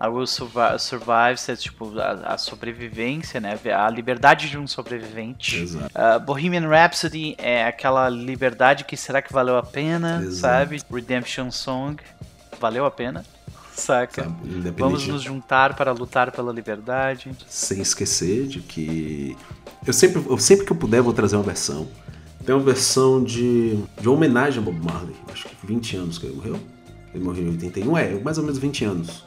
Algo 0.00 0.26
survive, 0.26 0.78
survive 0.78 1.36
ser 1.36 1.58
tipo 1.58 1.92
a, 2.00 2.32
a, 2.32 2.38
sobrevivência, 2.38 3.38
né? 3.38 3.58
A 3.76 3.90
liberdade 3.90 4.48
de 4.48 4.56
um 4.56 4.66
sobrevivente. 4.66 5.62
Uh, 5.62 6.18
Bohemian 6.18 6.66
Rhapsody 6.66 7.34
é 7.36 7.66
aquela 7.66 8.08
liberdade 8.08 8.84
que 8.84 8.96
será 8.96 9.20
que 9.20 9.30
valeu 9.30 9.58
a 9.58 9.62
pena, 9.62 10.22
Exato. 10.22 10.34
sabe? 10.36 10.82
Redemption 10.90 11.50
Song 11.50 12.02
valeu 12.58 12.86
a 12.86 12.90
pena 12.90 13.22
saca? 13.82 14.34
Vamos 14.78 15.06
nos 15.06 15.22
juntar 15.22 15.74
para 15.74 15.92
lutar 15.92 16.30
pela 16.32 16.52
liberdade. 16.52 17.30
Sem 17.48 17.80
esquecer 17.80 18.46
de 18.46 18.60
que 18.60 19.36
eu 19.86 19.92
sempre, 19.92 20.22
eu 20.28 20.38
sempre 20.38 20.64
que 20.64 20.72
eu 20.72 20.76
puder 20.76 21.02
vou 21.02 21.12
trazer 21.12 21.36
uma 21.36 21.42
versão. 21.42 21.88
Tem 22.44 22.54
uma 22.54 22.64
versão 22.64 23.22
de, 23.22 23.78
de 24.00 24.08
homenagem 24.08 24.60
a 24.60 24.64
Bob 24.64 24.80
Marley, 24.82 25.14
acho 25.30 25.48
que 25.48 25.66
20 25.66 25.96
anos 25.96 26.18
que 26.18 26.26
ele 26.26 26.36
morreu. 26.36 26.58
Ele 27.14 27.24
morreu 27.24 27.44
em 27.44 27.50
81, 27.50 27.98
é, 27.98 28.14
mais 28.20 28.38
ou 28.38 28.44
menos 28.44 28.58
20 28.58 28.84
anos. 28.84 29.24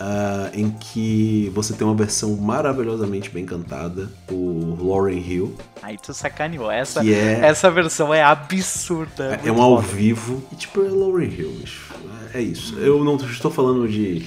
Uh, 0.00 0.48
em 0.54 0.70
que 0.70 1.52
você 1.54 1.74
tem 1.74 1.86
uma 1.86 1.94
versão 1.94 2.34
maravilhosamente 2.34 3.28
bem 3.28 3.44
cantada 3.44 4.08
por 4.26 4.82
Lauren 4.82 5.18
Hill. 5.18 5.54
Aí 5.82 5.98
tu 5.98 6.14
sacaneou. 6.14 6.70
Essa, 6.70 7.06
é, 7.06 7.40
essa 7.42 7.70
versão 7.70 8.14
é 8.14 8.22
absurda. 8.22 9.38
É, 9.44 9.48
é 9.48 9.52
um 9.52 9.60
ao 9.60 9.78
vivo. 9.78 10.42
E 10.50 10.56
tipo, 10.56 10.82
é 10.82 10.88
Lauren 10.88 11.28
Hill, 11.28 11.50
bicho. 11.50 11.94
É, 12.32 12.38
é 12.38 12.42
isso. 12.42 12.78
Eu 12.78 13.04
não 13.04 13.16
estou 13.16 13.50
falando 13.50 13.86
de, 13.86 14.26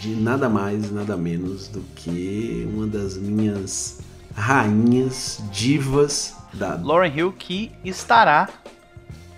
de 0.00 0.16
nada 0.16 0.48
mais, 0.48 0.90
nada 0.90 1.18
menos 1.18 1.68
do 1.68 1.82
que 1.94 2.66
uma 2.72 2.86
das 2.86 3.18
minhas 3.18 3.98
rainhas, 4.34 5.42
divas 5.52 6.34
da. 6.54 6.80
Lauren 6.82 7.12
Hill 7.14 7.32
que 7.32 7.70
estará 7.84 8.48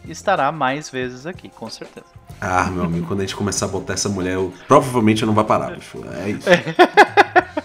estará 0.08 0.52
mais 0.52 0.88
vezes 0.90 1.26
aqui, 1.26 1.48
com 1.48 1.68
certeza. 1.68 2.06
Ah, 2.40 2.70
meu 2.70 2.84
amigo, 2.84 3.06
quando 3.06 3.20
a 3.20 3.22
gente 3.22 3.36
começar 3.36 3.66
a 3.66 3.68
botar 3.68 3.94
essa 3.94 4.08
mulher, 4.08 4.34
eu, 4.34 4.52
provavelmente 4.68 5.22
eu 5.22 5.26
não 5.26 5.34
vai 5.34 5.44
parar, 5.44 5.74
bicho. 5.74 5.98
É 6.24 6.30
isso. 6.30 6.48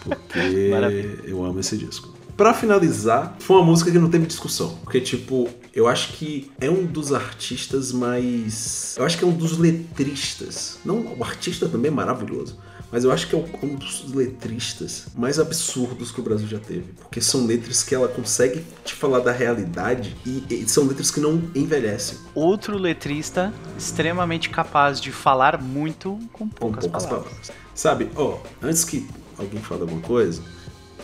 Porque 0.03 0.69
Maravilha. 0.71 1.19
eu 1.25 1.43
amo 1.43 1.59
esse 1.59 1.77
disco. 1.77 2.13
Para 2.37 2.53
finalizar, 2.53 3.35
foi 3.39 3.57
uma 3.57 3.65
música 3.65 3.91
que 3.91 3.99
não 3.99 4.09
teve 4.09 4.25
discussão. 4.25 4.77
Porque, 4.83 4.99
tipo, 4.99 5.49
eu 5.75 5.87
acho 5.87 6.13
que 6.13 6.49
é 6.59 6.69
um 6.69 6.85
dos 6.85 7.13
artistas 7.13 7.91
mais. 7.91 8.95
Eu 8.97 9.05
acho 9.05 9.17
que 9.17 9.23
é 9.23 9.27
um 9.27 9.33
dos 9.33 9.57
letristas. 9.57 10.79
Não, 10.83 11.15
o 11.17 11.23
artista 11.23 11.67
também 11.67 11.91
é 11.91 11.93
maravilhoso. 11.93 12.57
Mas 12.91 13.03
eu 13.03 13.11
acho 13.11 13.27
que 13.27 13.35
é 13.35 13.37
um 13.63 13.75
dos 13.75 14.13
letristas 14.13 15.07
mais 15.15 15.39
absurdos 15.39 16.11
que 16.11 16.19
o 16.19 16.23
Brasil 16.23 16.47
já 16.47 16.59
teve. 16.59 16.93
Porque 16.99 17.21
são 17.21 17.45
letras 17.45 17.83
que 17.83 17.95
ela 17.95 18.07
consegue 18.07 18.63
te 18.83 18.93
falar 18.93 19.19
da 19.19 19.31
realidade 19.31 20.15
e, 20.25 20.43
e 20.49 20.67
são 20.67 20.85
letras 20.85 21.09
que 21.09 21.19
não 21.19 21.41
envelhecem. 21.55 22.17
Outro 22.35 22.77
letrista 22.77 23.53
extremamente 23.77 24.49
capaz 24.49 24.99
de 24.99 25.11
falar 25.11 25.61
muito 25.61 26.19
com 26.33 26.47
poucas, 26.47 26.85
com 26.85 26.91
poucas 26.91 27.05
palavras. 27.05 27.33
palavras. 27.33 27.51
Sabe, 27.73 28.09
ó, 28.15 28.39
antes 28.61 28.83
que 28.83 29.07
alguém 29.37 29.61
fale 29.61 29.81
alguma 29.81 30.01
coisa, 30.01 30.41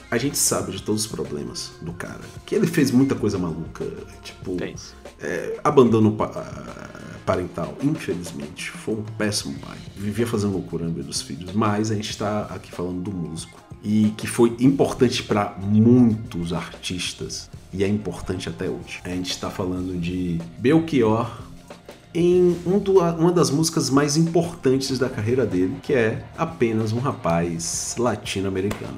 a 0.10 0.18
gente 0.18 0.38
sabe 0.38 0.72
de 0.72 0.82
todos 0.82 1.01
os 1.05 1.08
problemas 1.08 1.72
do 1.82 1.93
cara. 1.93 2.22
Que 2.45 2.55
ele 2.55 2.68
fez 2.68 2.91
muita 2.91 3.16
coisa 3.16 3.38
maluca, 3.38 3.86
tipo, 4.24 4.58
é, 5.22 5.60
abandono 5.64 6.16
parental, 7.26 7.78
infelizmente. 7.84 8.72
Foi 8.72 8.95
um 8.95 9.03
péssimo 9.18 9.58
pai. 9.60 9.78
Vivia 9.95 10.26
fazendo 10.26 10.53
loucura 10.53 10.86
no 10.86 10.91
meio 10.91 11.05
dos 11.05 11.22
filhos. 11.22 11.51
Mas 11.53 11.91
a 11.91 11.95
gente 11.95 12.10
está 12.10 12.43
aqui 12.43 12.72
falando 12.72 13.01
do 13.01 13.12
músico. 13.12 13.60
E 13.84 14.14
que 14.18 14.28
foi 14.28 14.55
importante 14.60 15.22
para 15.24 15.55
muitos 15.60 16.53
artistas. 16.53 17.49
E 17.74 17.84
é 17.84 17.88
importante 17.88 18.49
até 18.49 18.70
hoje. 18.70 19.01
A 19.03 19.10
gente 19.10 19.32
está 19.32 19.49
falando 19.49 19.99
de 19.99 20.39
Belchior 20.58 21.47
em 22.14 22.58
um 22.66 22.80
do, 22.80 22.99
uma 22.99 23.32
das 23.32 23.51
músicas 23.51 23.89
mais 23.89 24.18
importantes 24.18 24.97
da 24.97 25.10
carreira 25.10 25.45
dele, 25.45 25.78
que 25.84 25.93
é 25.93 26.24
Apenas 26.38 26.91
um 26.91 26.99
Rapaz 26.99 27.95
Latino-Americano. 27.99 28.97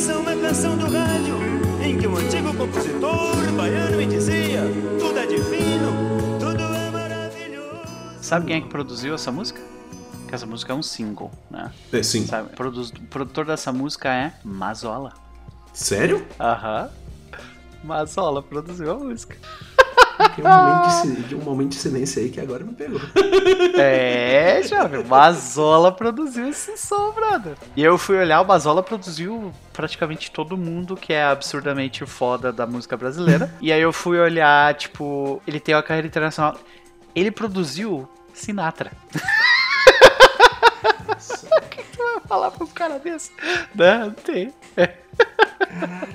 cabeça 0.00 0.18
uma 0.18 0.34
canção 0.36 0.78
do 0.78 0.86
rádio 0.86 1.36
em 1.84 1.98
que 1.98 2.06
um 2.06 2.16
antigo 2.16 2.56
compositor 2.56 3.52
baiano 3.54 3.96
me 3.98 4.06
dizia: 4.06 4.62
tudo 4.98 5.18
é 5.18 5.26
divino, 5.26 6.38
tudo 6.38 6.62
é 6.62 6.90
maravilhoso. 6.90 8.22
Sabe 8.22 8.46
quem 8.46 8.56
é 8.56 8.60
que 8.62 8.68
produziu 8.68 9.14
essa 9.14 9.30
música? 9.30 9.60
Que 10.26 10.34
essa 10.34 10.46
música 10.46 10.72
é 10.72 10.76
um 10.76 10.82
single, 10.82 11.30
né? 11.50 11.70
É, 11.92 12.02
sim. 12.02 12.24
Sabe? 12.24 12.48
Produz, 12.56 12.90
o 12.90 13.02
produtor 13.10 13.44
dessa 13.44 13.72
música 13.72 14.08
é 14.08 14.32
Mazola. 14.42 15.12
Sério? 15.74 16.26
Aham. 16.38 16.88
Mazola 17.84 18.42
produziu 18.42 18.92
a 18.92 18.94
música. 18.94 19.36
Tem 20.28 20.44
um 20.44 20.48
momento, 20.48 21.28
de, 21.28 21.34
um 21.34 21.40
momento 21.40 21.68
de 21.70 21.76
silêncio 21.76 22.20
aí 22.22 22.30
que 22.30 22.40
agora 22.40 22.64
me 22.64 22.74
pegou. 22.74 23.00
É, 23.82 24.62
jovem, 24.62 25.00
o 25.00 25.06
Mazola 25.06 25.90
produziu 25.90 26.48
esse 26.48 26.76
som, 26.76 27.12
brother. 27.12 27.54
E 27.74 27.82
eu 27.82 27.96
fui 27.96 28.18
olhar, 28.18 28.40
o 28.42 28.46
Mazola 28.46 28.82
produziu 28.82 29.52
praticamente 29.72 30.30
todo 30.30 30.56
mundo 30.56 30.96
que 30.96 31.12
é 31.12 31.24
absurdamente 31.24 32.04
foda 32.04 32.52
da 32.52 32.66
música 32.66 32.96
brasileira. 32.96 33.54
e 33.60 33.72
aí 33.72 33.80
eu 33.80 33.92
fui 33.92 34.18
olhar, 34.18 34.74
tipo, 34.74 35.40
ele 35.46 35.58
tem 35.58 35.74
uma 35.74 35.82
carreira 35.82 36.06
internacional. 36.06 36.56
Ele 37.14 37.30
produziu 37.30 38.08
Sinatra. 38.34 38.92
O 41.08 41.89
falar 42.30 42.50
pra 42.52 42.64
um 42.64 42.68
cara 42.68 42.98
desse? 43.00 43.32
Né? 43.74 43.98
Não 43.98 44.10
tem. 44.12 44.52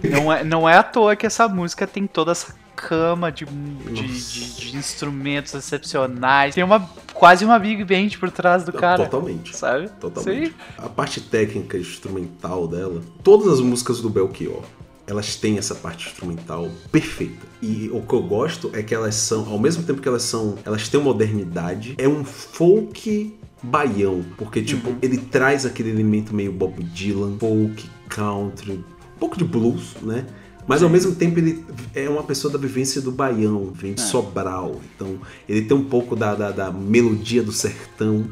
Não 0.09 0.31
é, 0.33 0.43
não 0.43 0.69
é 0.69 0.77
à 0.77 0.83
toa 0.83 1.15
que 1.15 1.25
essa 1.25 1.47
música 1.49 1.85
tem 1.85 2.07
toda 2.07 2.31
essa 2.31 2.55
cama 2.75 3.31
de, 3.31 3.45
de, 3.45 3.93
de- 4.07 4.55
de 4.71 4.77
instrumentos 4.77 5.53
excepcionais. 5.53 6.55
Tem 6.55 6.63
uma 6.63 6.89
quase 7.13 7.43
uma 7.45 7.57
big 7.59 7.83
band 7.83 8.17
por 8.19 8.31
trás 8.31 8.63
do 8.63 8.71
cara. 8.73 9.03
Totalmente. 9.05 9.55
Sabe? 9.55 9.89
Totalmente. 9.99 10.47
Sim. 10.49 10.53
A 10.77 10.87
parte 10.89 11.19
técnica 11.21 11.77
instrumental 11.77 12.67
dela, 12.67 13.01
todas 13.23 13.47
as 13.47 13.59
músicas 13.59 13.99
do 14.01 14.09
Belchior, 14.09 14.63
elas 15.07 15.35
têm 15.35 15.57
essa 15.57 15.75
parte 15.75 16.07
instrumental 16.09 16.69
perfeita. 16.91 17.45
E 17.61 17.89
o 17.93 18.01
que 18.01 18.13
eu 18.13 18.23
gosto 18.23 18.71
é 18.73 18.81
que 18.83 18.93
elas 18.95 19.15
são, 19.15 19.47
ao 19.49 19.59
mesmo 19.59 19.83
tempo 19.83 20.01
que 20.01 20.07
elas 20.07 20.23
são, 20.23 20.55
elas 20.65 20.89
têm 20.89 20.99
modernidade, 21.01 21.95
é 21.97 22.07
um 22.07 22.23
folk 22.25 23.37
baião, 23.63 24.23
porque 24.37 24.61
tipo, 24.61 24.89
Uhum. 24.89 24.97
ele 25.01 25.17
traz 25.17 25.65
aquele 25.65 25.89
elemento 25.89 26.33
meio 26.35 26.51
Bob 26.51 26.83
Dylan, 26.83 27.37
folk, 27.39 27.89
country, 28.09 28.73
um 28.73 29.19
pouco 29.19 29.37
de 29.37 29.43
blues, 29.43 29.95
né? 30.01 30.25
Mas 30.67 30.81
ao 30.81 30.89
Sim. 30.89 30.93
mesmo 30.93 31.15
tempo 31.15 31.37
ele 31.39 31.63
é 31.93 32.09
uma 32.09 32.23
pessoa 32.23 32.51
da 32.51 32.57
vivência 32.57 32.99
do 32.99 33.11
Baião, 33.11 33.71
vem 33.73 33.93
de 33.93 34.01
É. 34.01 34.05
Sobral. 34.05 34.81
Então 34.95 35.19
ele 35.47 35.61
tem 35.63 35.77
um 35.77 35.83
pouco 35.83 36.15
da, 36.15 36.33
da, 36.33 36.51
da 36.51 36.71
melodia 36.71 37.43
do 37.43 37.51
sertão, 37.51 38.25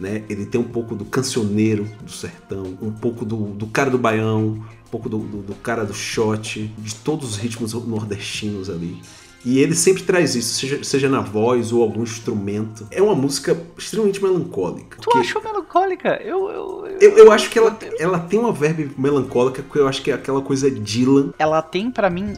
né? 0.00 0.22
Ele 0.28 0.46
tem 0.46 0.58
um 0.60 0.64
pouco 0.64 0.94
do 0.94 1.04
cancioneiro 1.04 1.86
do 2.02 2.10
sertão, 2.10 2.76
um 2.80 2.90
pouco 2.90 3.24
do, 3.24 3.36
do 3.52 3.66
cara 3.66 3.90
do 3.90 3.98
Baião, 3.98 4.64
um 4.86 4.90
pouco 4.90 5.08
do, 5.10 5.18
do, 5.18 5.42
do 5.42 5.54
cara 5.56 5.84
do 5.84 5.92
shot, 5.94 6.72
de 6.78 6.94
todos 6.96 7.30
os 7.30 7.36
ritmos 7.36 7.74
nordestinos 7.74 8.70
ali. 8.70 9.00
E 9.44 9.58
ele 9.58 9.74
sempre 9.74 10.02
traz 10.02 10.34
isso, 10.34 10.54
seja, 10.54 10.82
seja 10.82 11.08
na 11.08 11.20
voz 11.20 11.72
ou 11.72 11.82
algum 11.82 12.02
instrumento. 12.02 12.86
É 12.90 13.02
uma 13.02 13.14
música 13.14 13.56
extremamente 13.76 14.22
melancólica. 14.22 14.96
Tu 15.00 15.10
que- 15.10 15.18
achou 15.18 15.42
melancólica? 15.42 16.20
Eu, 16.24 16.48
eu, 16.50 16.86
eu, 17.00 17.18
eu 17.18 17.32
acho 17.32 17.50
que 17.50 17.58
ela, 17.58 17.76
ela 17.98 18.18
tem 18.18 18.38
uma 18.38 18.52
verve 18.52 18.90
melancólica, 18.96 19.62
porque 19.62 19.78
eu 19.78 19.86
acho 19.86 20.00
que 20.02 20.10
é 20.10 20.14
aquela 20.14 20.40
coisa 20.40 20.70
Dylan. 20.70 21.32
Ela 21.38 21.60
tem 21.60 21.90
pra 21.90 22.08
mim 22.08 22.34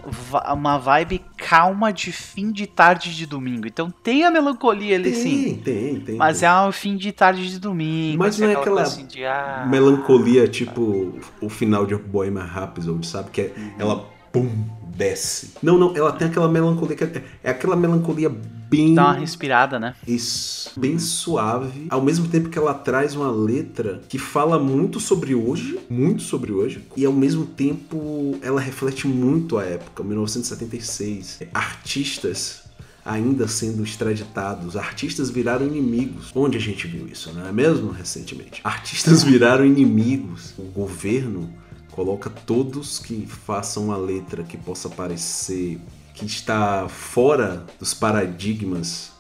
uma 0.53 0.79
vibe 0.79 1.23
calma 1.37 1.93
de 1.93 2.11
fim 2.13 2.51
de 2.51 2.67
tarde 2.67 3.15
de 3.15 3.25
domingo. 3.27 3.67
Então 3.67 3.93
tem 4.03 4.25
a 4.25 4.31
melancolia 4.31 4.97
ali 4.97 5.15
sim. 5.15 5.55
Tem, 5.63 5.75
tem, 5.95 6.01
tem. 6.01 6.17
Mas 6.17 6.41
tem. 6.41 6.49
é 6.49 6.61
um 6.63 6.73
fim 6.73 6.97
de 6.97 7.13
tarde 7.13 7.49
de 7.49 7.59
domingo. 7.61 8.19
Mas 8.19 8.39
não 8.39 8.49
é 8.49 8.55
aquela 8.55 8.83
assim 8.83 9.07
de, 9.07 9.25
ah, 9.25 9.65
melancolia 9.69 10.49
tipo 10.49 11.15
o 11.41 11.49
final 11.49 11.87
de 11.87 11.95
Bohemian 11.97 12.45
Rhapsody, 12.45 13.07
sabe? 13.07 13.31
Que 13.31 13.41
é, 13.43 13.53
Uhum. 13.57 13.71
ela, 13.79 14.05
pum, 14.33 14.51
desce. 14.97 15.51
Não, 15.63 15.79
não, 15.79 15.97
ela 15.97 16.13
tem 16.13 16.29
aquela 16.29 16.49
melancolia, 16.49 16.97
que 16.97 17.05
é, 17.05 17.25
é 17.45 17.51
aquela 17.51 17.77
melancolia 17.77 18.29
bem... 18.29 18.95
Dá 18.95 19.05
uma 19.05 19.13
respirada, 19.15 19.79
né? 19.79 19.95
Isso, 20.07 20.73
bem 20.77 20.99
suave, 20.99 21.87
ao 21.91 22.03
mesmo 22.03 22.29
tempo 22.29 22.49
que 22.49 22.59
ela 22.59 22.75
traz 22.75 23.15
uma 23.15 23.31
letra 23.31 24.01
que 24.09 24.19
fala 24.19 24.59
muito 24.59 24.99
sobre 24.99 25.35
hoje, 25.35 25.79
muito 25.89 26.23
sobre 26.23 26.53
hoje, 26.53 26.83
e 26.97 27.05
ao 27.05 27.13
mesmo 27.13 27.45
tempo 27.45 28.39
ela 28.43 28.61
reflete 28.61 29.07
muito 29.07 29.59
a 29.59 29.65
época, 29.65 30.03
1976. 30.03 31.41
Artistas 31.53 32.67
ainda 33.05 33.47
sendo 33.47 33.85
extraditados, 33.85 34.77
artistas 34.77 35.31
viraram 35.31 35.65
inimigos. 35.65 36.33
Onde 36.35 36.59
a 36.59 36.61
gente 36.61 36.89
viu 36.89 37.07
isso, 37.07 37.33
não 37.33 37.47
é 37.47 37.53
mesmo? 37.53 37.93
Recentemente. 37.93 38.61
Artistas 38.65 39.23
viraram 39.23 39.65
inimigos. 39.65 40.55
O 40.59 40.65
governo 40.65 41.49
coloca 41.97 42.29
todos 42.29 42.99
que 42.99 43.27
façam 43.27 43.87
uma 43.87 43.97
letra 43.97 44.45
que 44.45 44.59
possa 44.59 44.91
parecer 44.91 45.81
que 46.13 46.27
está 46.27 46.87
fora 46.89 47.65
dos 47.79 47.95
paradigmas 47.95 49.13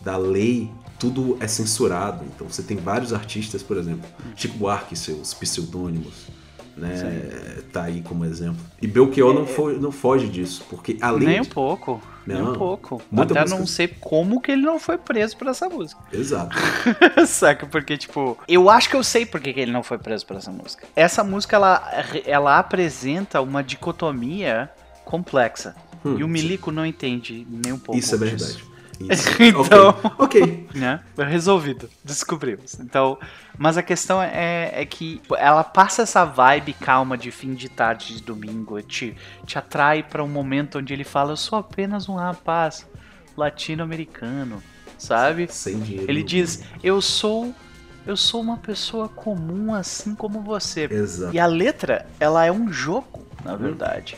da 0.00 0.16
lei, 0.16 0.70
tudo 0.98 1.36
é 1.40 1.48
censurado. 1.48 2.24
Então 2.24 2.48
você 2.48 2.62
tem 2.62 2.76
vários 2.76 3.12
artistas, 3.12 3.62
por 3.62 3.76
exemplo, 3.76 4.08
Chico 4.36 4.56
Buarque 4.56 4.96
seus 4.96 5.34
pseudônimos, 5.34 6.26
né? 6.76 7.62
Tá 7.72 7.84
aí 7.84 8.02
como 8.02 8.24
exemplo. 8.24 8.56
E 8.80 8.86
Belchior 8.86 9.34
não, 9.34 9.46
fo- 9.46 9.70
não 9.72 9.90
foge 9.92 10.28
disso, 10.28 10.64
porque 10.70 10.96
além 11.00 11.28
Nem 11.28 11.38
um 11.40 11.42
de... 11.42 11.48
pouco. 11.50 12.02
Nem 12.26 12.38
Não. 12.38 12.52
um 12.52 12.54
pouco. 12.54 13.02
Até 13.18 13.40
música- 13.42 13.58
não 13.58 13.66
sei 13.66 13.86
como 13.86 14.40
que 14.40 14.50
ele 14.52 14.62
não 14.62 14.78
foi 14.78 14.96
preso 14.96 15.36
por 15.36 15.46
essa 15.46 15.68
música. 15.68 16.00
Exato. 16.10 16.56
Saca? 17.26 17.66
Porque, 17.66 17.98
tipo, 17.98 18.38
eu 18.48 18.70
acho 18.70 18.88
que 18.88 18.96
eu 18.96 19.04
sei 19.04 19.26
por 19.26 19.40
que 19.42 19.50
ele 19.50 19.70
não 19.70 19.82
foi 19.82 19.98
preso 19.98 20.24
por 20.24 20.36
essa 20.36 20.50
música. 20.50 20.86
Essa 20.96 21.22
música, 21.22 21.54
ela, 21.56 21.82
ela 22.24 22.58
apresenta 22.58 23.42
uma 23.42 23.62
dicotomia 23.62 24.70
complexa. 25.04 25.74
Hum, 26.02 26.16
e 26.18 26.24
o 26.24 26.28
Milico 26.28 26.70
não 26.72 26.86
entende 26.86 27.46
nem 27.50 27.74
um 27.74 27.78
pouco 27.78 27.98
Isso 27.98 28.14
é 28.14 28.18
disso. 28.18 28.30
verdade. 28.30 28.52
Isso. 28.58 28.73
Então- 29.00 29.94
Ok. 30.18 30.68
né? 30.74 31.00
Resolvido. 31.18 31.88
Descobrimos. 32.04 32.78
Então, 32.80 33.18
mas 33.58 33.76
a 33.76 33.82
questão 33.82 34.22
é, 34.22 34.70
é 34.74 34.84
que 34.86 35.20
ela 35.36 35.62
passa 35.64 36.02
essa 36.02 36.24
vibe 36.24 36.72
calma 36.74 37.16
de 37.18 37.30
fim 37.30 37.54
de 37.54 37.68
tarde 37.68 38.16
de 38.16 38.22
domingo, 38.22 38.80
te, 38.82 39.16
te 39.46 39.58
atrai 39.58 40.02
pra 40.02 40.22
um 40.22 40.28
momento 40.28 40.78
onde 40.78 40.92
ele 40.92 41.04
fala: 41.04 41.32
Eu 41.32 41.36
sou 41.36 41.58
apenas 41.58 42.08
um 42.08 42.14
rapaz 42.16 42.86
latino-americano, 43.36 44.62
sabe? 44.98 45.46
Sem 45.50 45.78
dinheiro. 45.80 46.10
Ele 46.10 46.22
diz. 46.22 46.62
Eu 46.82 47.00
sou. 47.00 47.54
Eu 48.06 48.18
sou 48.18 48.42
uma 48.42 48.58
pessoa 48.58 49.08
comum 49.08 49.72
assim 49.74 50.14
como 50.14 50.42
você. 50.42 50.84
Exato. 50.90 51.34
E 51.34 51.40
a 51.40 51.46
letra, 51.46 52.04
ela 52.20 52.44
é 52.44 52.52
um 52.52 52.70
jogo, 52.70 53.26
na 53.42 53.52
Uhum. 53.52 53.58
verdade. 53.58 54.14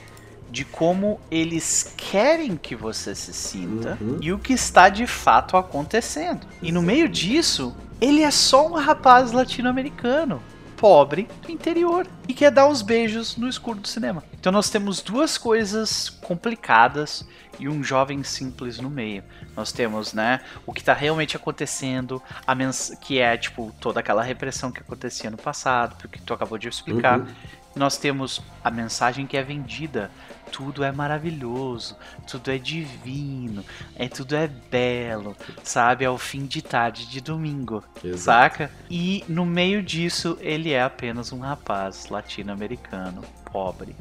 De 0.57 0.65
como 0.65 1.21
eles 1.31 1.93
querem 1.99 2.57
que 2.57 2.75
você 2.75 3.15
se 3.15 3.31
sinta 3.31 3.99
Uhum. 4.01 4.19
e 4.23 4.33
o 4.33 4.39
que 4.39 4.55
está 4.55 4.89
de 4.89 5.07
fato 5.07 5.55
acontecendo. 5.55 6.47
E 6.63 6.73
no 6.73 6.81
meio 6.81 7.11
disso, 7.11 7.77
ele 8.01 8.23
é 8.23 8.31
só 8.31 8.67
um 8.67 8.73
rapaz 8.73 9.33
latino-americano, 9.33 10.43
pobre 10.75 11.29
do 11.43 11.51
interior, 11.51 12.07
e 12.27 12.33
quer 12.33 12.51
dar 12.51 12.67
uns 12.67 12.81
beijos 12.81 13.37
no 13.37 13.51
escuro 13.51 13.81
do 13.81 13.87
cinema. 13.87 14.25
Então 14.41 14.51
nós 14.51 14.71
temos 14.71 15.03
duas 15.03 15.37
coisas 15.37 16.09
complicadas 16.09 17.27
e 17.61 17.69
um 17.69 17.85
jovem 17.85 18.23
simples 18.23 18.79
no 18.79 18.89
meio. 18.89 19.23
Nós 19.55 19.73
temos, 19.73 20.15
né, 20.15 20.41
o 20.65 20.73
que 20.73 20.81
está 20.81 20.95
realmente 20.95 21.37
acontecendo, 21.37 22.23
a 22.47 22.55
mens 22.55 22.97
que 23.03 23.19
é 23.19 23.37
tipo 23.37 23.75
toda 23.79 24.01
aquela 24.01 24.23
repressão 24.23 24.73
que 24.73 24.81
acontecia 24.81 25.31
no 25.31 25.37
passado, 25.37 26.09
que 26.09 26.23
tu 26.23 26.33
acabou 26.33 26.57
de 26.57 26.67
explicar. 26.67 27.19
Uhum. 27.21 27.27
Nós 27.75 27.99
temos 27.99 28.41
a 28.65 28.71
mensagem 28.71 29.27
que 29.27 29.37
é 29.37 29.43
vendida. 29.43 30.11
Tudo 30.53 30.83
é 30.85 30.91
maravilhoso, 30.93 31.97
tudo 32.27 32.51
é 32.51 32.57
divino, 32.59 33.65
é 33.97 34.09
tudo 34.09 34.35
é 34.37 34.47
belo, 34.47 35.37
sabe? 35.63 36.05
É 36.05 36.11
o 36.11 36.17
fim 36.17 36.47
de 36.47 36.63
tarde 36.63 37.07
de 37.07 37.21
domingo, 37.21 37.83
Exato. 38.03 38.19
saca? 38.21 38.71
E 38.91 39.25
no 39.29 39.45
meio 39.45 39.83
disso, 39.83 40.39
ele 40.41 40.73
é 40.73 40.83
apenas 40.83 41.33
um 41.33 41.41
rapaz 41.41 42.09
latino-americano, 42.09 43.23
pobre, 43.53 43.95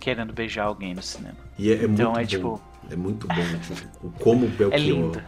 querendo 0.00 0.32
beijar 0.32 0.64
alguém 0.64 0.94
no 0.94 1.02
cinema. 1.02 1.36
E 1.58 1.70
é, 1.70 1.74
é 1.74 1.84
Então 1.84 2.12
muito 2.12 2.18
é 2.18 2.22
bom. 2.22 2.26
tipo- 2.26 2.62
É 2.90 2.96
muito 2.96 3.26
bom. 3.28 3.34
tipo, 3.74 4.10
como 4.18 4.46
o 4.46 4.48
Belchior. 4.50 4.72
É 4.74 4.78
lindo. 4.78 5.22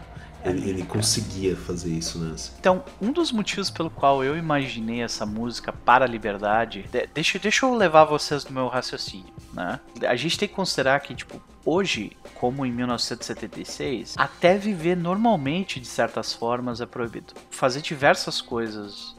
Ele, 0.45 0.69
ele 0.69 0.83
conseguia 0.85 1.57
fazer 1.57 1.91
isso, 1.91 2.19
né? 2.19 2.35
Então, 2.61 2.85
um 3.01 3.13
dos 3.13 3.33
motivos 3.33 3.71
pelo 3.71 3.89
qual 3.91 4.23
eu 4.23 4.37
imaginei 4.37 5.03
essa 5.03 5.25
música 5.25 5.73
para 5.73 6.05
a 6.05 6.09
liberdade, 6.09 6.85
de- 6.93 7.09
deixa, 7.15 7.39
deixa 7.39 7.65
eu 7.67 7.75
levar 7.75 8.05
vocês 8.05 8.45
no 8.45 8.53
meu 8.53 8.69
raciocínio, 8.69 9.33
né? 9.53 9.81
A 10.07 10.17
gente 10.17 10.39
tem 10.39 10.49
que 10.49 10.55
considerar 10.55 11.01
que, 11.01 11.15
tipo, 11.15 11.41
hoje, 11.65 12.13
como 12.35 12.65
em 12.67 12.71
1976, 12.73 14.15
até 14.17 14.57
viver 14.59 14.97
normalmente, 14.97 15.81
de 15.81 15.87
certas 15.87 16.33
formas, 16.33 16.81
é 16.81 16.87
proibido. 16.87 17.33
Fazer 17.51 17.81
diversas 17.81 18.41
coisas 18.41 19.14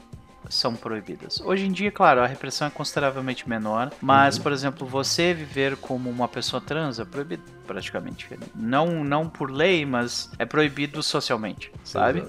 são 0.48 0.74
proibidas. 0.74 1.40
Hoje 1.40 1.66
em 1.66 1.72
dia, 1.72 1.90
claro, 1.90 2.20
a 2.20 2.26
repressão 2.26 2.68
é 2.68 2.70
consideravelmente 2.70 3.48
menor, 3.48 3.92
mas, 4.00 4.36
Uhum. 4.36 4.42
por 4.42 4.52
exemplo, 4.52 4.86
você 4.86 5.32
viver 5.34 5.76
como 5.76 6.08
uma 6.10 6.28
pessoa 6.28 6.60
trans 6.60 6.98
é 6.98 7.04
proibido, 7.04 7.42
praticamente. 7.66 8.28
Não, 8.54 9.04
não 9.04 9.28
por 9.28 9.50
lei, 9.50 9.84
mas 9.84 10.30
é 10.38 10.44
proibido 10.44 11.02
socialmente, 11.02 11.70
sabe? 11.84 12.24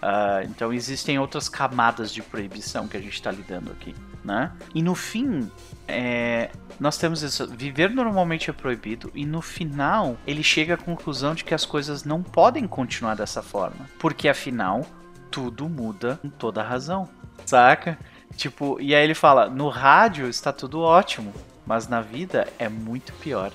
Ah, 0.00 0.40
então 0.44 0.72
existem 0.72 1.18
outras 1.18 1.48
camadas 1.48 2.12
de 2.12 2.20
proibição 2.22 2.88
que 2.88 2.96
a 2.96 3.00
gente 3.00 3.14
está 3.14 3.30
lidando 3.30 3.70
aqui, 3.70 3.94
né? 4.24 4.50
E 4.74 4.82
no 4.82 4.96
fim, 4.96 5.48
é, 5.86 6.50
nós 6.80 6.98
temos 6.98 7.22
isso. 7.22 7.46
Viver 7.48 7.90
normalmente 7.90 8.50
é 8.50 8.52
proibido 8.52 9.12
e 9.14 9.24
no 9.24 9.40
final 9.40 10.16
ele 10.26 10.42
chega 10.42 10.74
à 10.74 10.76
conclusão 10.76 11.36
de 11.36 11.44
que 11.44 11.54
as 11.54 11.64
coisas 11.64 12.02
não 12.02 12.20
podem 12.20 12.66
continuar 12.66 13.14
dessa 13.14 13.42
forma, 13.42 13.88
porque 14.00 14.28
afinal 14.28 14.84
tudo 15.30 15.68
muda 15.68 16.18
com 16.20 16.28
toda 16.28 16.62
razão, 16.64 17.08
saca? 17.46 17.98
Tipo, 18.36 18.80
e 18.80 18.94
aí 18.94 19.04
ele 19.04 19.14
fala: 19.14 19.48
no 19.48 19.68
rádio 19.68 20.28
está 20.28 20.52
tudo 20.52 20.80
ótimo, 20.80 21.32
mas 21.66 21.88
na 21.88 22.00
vida 22.00 22.48
é 22.58 22.68
muito 22.68 23.12
pior. 23.14 23.52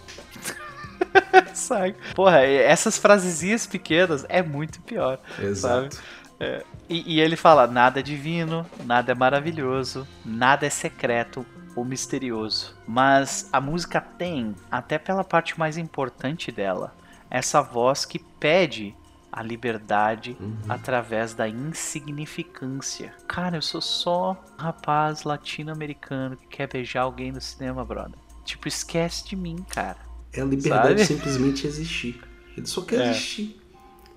saca? 1.54 1.96
Porra, 2.14 2.42
essas 2.42 2.98
frasezinhas 2.98 3.66
pequenas 3.66 4.26
é 4.30 4.42
muito 4.42 4.82
pior. 4.82 5.20
Exato. 5.40 5.96
Sabe? 5.96 6.06
É, 6.40 6.64
e, 6.90 7.16
e 7.16 7.20
ele 7.20 7.36
fala: 7.36 7.68
nada 7.68 8.00
é 8.00 8.04
divino, 8.04 8.66
nada 8.86 9.12
é 9.12 9.16
maravilhoso, 9.16 10.08
nada 10.24 10.66
é 10.66 10.70
secreto, 10.70 11.46
ou 11.76 11.86
misterioso. 11.86 12.76
Mas 12.88 13.48
a 13.54 13.62
música 13.62 14.02
tem, 14.02 14.56
até 14.70 14.98
pela 14.98 15.24
parte 15.24 15.58
mais 15.60 15.78
importante 15.78 16.52
dela, 16.52 16.94
essa 17.30 17.62
voz 17.62 18.04
que 18.06 18.20
pede 18.20 18.96
a 19.38 19.44
liberdade 19.44 20.36
uhum. 20.40 20.58
através 20.68 21.36
da 21.36 21.48
insignificância. 21.48 23.14
Cara, 23.28 23.58
eu 23.58 23.62
sou 23.62 23.80
só 23.80 24.32
um 24.58 24.62
rapaz 24.64 25.24
latino-americano 25.24 26.36
que 26.36 26.48
quer 26.48 26.68
beijar 26.68 27.04
alguém 27.04 27.32
no 27.32 27.40
cinema, 27.40 27.86
brother. 27.86 28.18
Tipo, 28.44 28.68
esquece 28.68 29.28
de 29.28 29.36
mim, 29.36 29.64
cara. 29.70 30.00
É 30.34 30.42
a 30.42 30.46
liberdade 30.46 31.02
Sabe? 31.02 31.06
simplesmente 31.06 31.68
existir. 31.68 32.20
Ele 32.58 32.66
só 32.66 32.82
quer 32.82 33.00
é. 33.00 33.12
existir. 33.12 33.62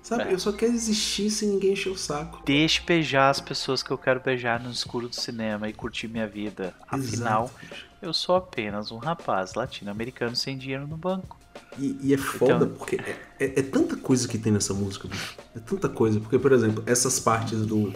Sabe, 0.01 0.23
é. 0.23 0.33
eu 0.33 0.39
só 0.39 0.51
quero 0.51 0.73
existir 0.73 1.29
sem 1.29 1.49
ninguém 1.49 1.73
encher 1.73 1.91
o 1.91 1.97
saco. 1.97 2.41
Deixe 2.43 2.81
beijar 2.81 3.29
as 3.29 3.39
pessoas 3.39 3.83
que 3.83 3.91
eu 3.91 3.99
quero 3.99 4.19
beijar 4.21 4.59
no 4.59 4.71
escuro 4.71 5.07
do 5.07 5.15
cinema 5.15 5.69
e 5.69 5.73
curtir 5.73 6.07
minha 6.07 6.27
vida. 6.27 6.73
Afinal, 6.87 7.51
Exato. 7.61 7.85
eu 8.01 8.11
sou 8.11 8.35
apenas 8.35 8.91
um 8.91 8.97
rapaz 8.97 9.53
latino-americano 9.53 10.35
sem 10.35 10.57
dinheiro 10.57 10.87
no 10.87 10.97
banco. 10.97 11.40
E, 11.77 11.97
e 12.01 12.13
é 12.13 12.17
foda 12.17 12.65
então... 12.65 12.69
porque 12.69 12.97
é, 12.97 13.17
é, 13.39 13.59
é, 13.59 13.61
tanta 13.61 13.95
coisa 13.95 14.27
que 14.27 14.37
tem 14.37 14.51
nessa 14.51 14.73
música, 14.73 15.07
bicho. 15.07 15.35
É 15.55 15.59
tanta 15.59 15.87
coisa. 15.87 16.19
Porque, 16.19 16.37
por 16.37 16.51
exemplo, 16.51 16.83
essas 16.85 17.19
partes 17.19 17.65
do, 17.65 17.93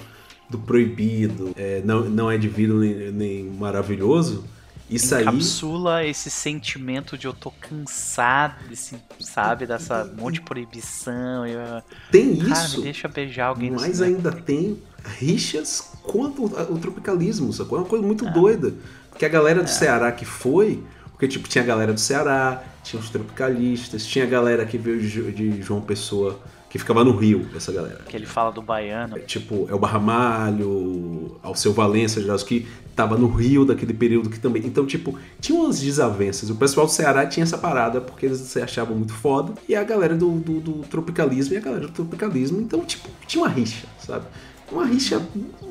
do 0.50 0.58
proibido, 0.60 1.54
é, 1.56 1.82
não, 1.84 2.02
não 2.06 2.32
é 2.32 2.38
divino 2.38 2.80
nem, 2.80 3.12
nem 3.12 3.44
maravilhoso 3.44 4.44
isso 4.90 5.16
encapsula 5.16 5.98
aí... 5.98 6.12
esse 6.12 6.30
sentimento 6.30 7.18
de 7.18 7.26
eu 7.26 7.34
tô 7.34 7.52
cansado 7.52 8.68
desse, 8.70 8.96
sabe, 9.20 9.66
dessa 9.66 10.06
monte 10.18 10.36
de 10.36 10.42
proibição. 10.42 11.46
Eu... 11.46 11.82
Tem 12.12 12.34
isso. 12.34 12.82
Deixa 12.82 13.08
beijar 13.08 13.48
alguém 13.48 13.72
Mas 13.72 14.02
ainda 14.02 14.32
tem 14.32 14.78
rixas 15.18 15.92
contra 16.04 16.42
o, 16.72 16.78
tropicalismo, 16.78 17.52
sacou? 17.52 17.80
É 17.80 17.82
uma 17.82 17.88
coisa 17.88 18.06
muito 18.06 18.28
é. 18.28 18.32
doida. 18.32 18.74
Porque 19.10 19.26
a 19.26 19.30
galera 19.30 19.64
do 19.64 19.70
é. 19.70 19.74
Ceará 19.74 20.12
que 20.12 20.26
foi, 20.26 20.84
porque 21.12 21.28
tipo, 21.28 21.48
tinha 21.48 21.64
a 21.64 21.68
galera 21.68 21.92
do 21.92 22.00
Ceará, 22.00 22.64
tinha 22.86 23.02
os 23.02 23.10
tropicalistas, 23.10 24.06
tinha 24.06 24.24
a 24.26 24.28
galera 24.28 24.64
que 24.64 24.78
veio 24.78 25.02
de, 25.02 25.62
João 25.62 25.82
Pessoa 25.82 26.40
que 26.70 26.78
ficava 26.78 27.04
no 27.04 27.16
Rio, 27.16 27.48
essa 27.56 27.72
galera. 27.72 28.04
Que 28.08 28.16
ele 28.16 28.26
fala 28.26 28.52
do 28.52 28.62
baiano. 28.62 29.18
É, 29.18 29.22
tipo, 29.22 29.66
é 29.70 29.74
o 29.74 29.80
Barramalho, 29.80 31.38
Alceu 31.42 31.74
Valença, 31.74 32.22
que 32.46 32.68
tava 32.94 33.18
no 33.18 33.28
Rio 33.28 33.66
daquele 33.66 33.94
período 33.94 34.30
que 34.30 34.40
também. 34.40 34.62
Então, 34.66 34.86
tipo, 34.86 35.18
tinha 35.40 35.58
umas 35.58 35.80
desavenças. 35.80 36.50
O 36.50 36.56
pessoal 36.56 36.86
do 36.86 36.92
Ceará 36.92 37.26
tinha 37.26 37.44
essa 37.44 37.58
parada 37.58 38.02
porque 38.02 38.26
eles 38.26 38.40
se 38.40 38.62
achavam 38.62 38.96
muito 38.96 39.14
foda. 39.14 39.54
E 39.70 39.76
a 39.76 39.84
galera 39.84 40.16
do, 40.16 40.32
do, 40.32 40.60
do 40.60 40.74
tropicalismo 40.88 41.54
e 41.54 41.58
a 41.58 41.62
galera 41.62 41.88
do 41.88 41.94
tropicalismo. 41.94 42.60
Então, 42.60 42.84
tipo, 42.86 43.10
tinha 43.26 43.44
uma 43.44 43.50
rixa, 43.50 43.88
sabe? 43.98 44.26
Uma 44.70 44.86
rixa 44.86 45.26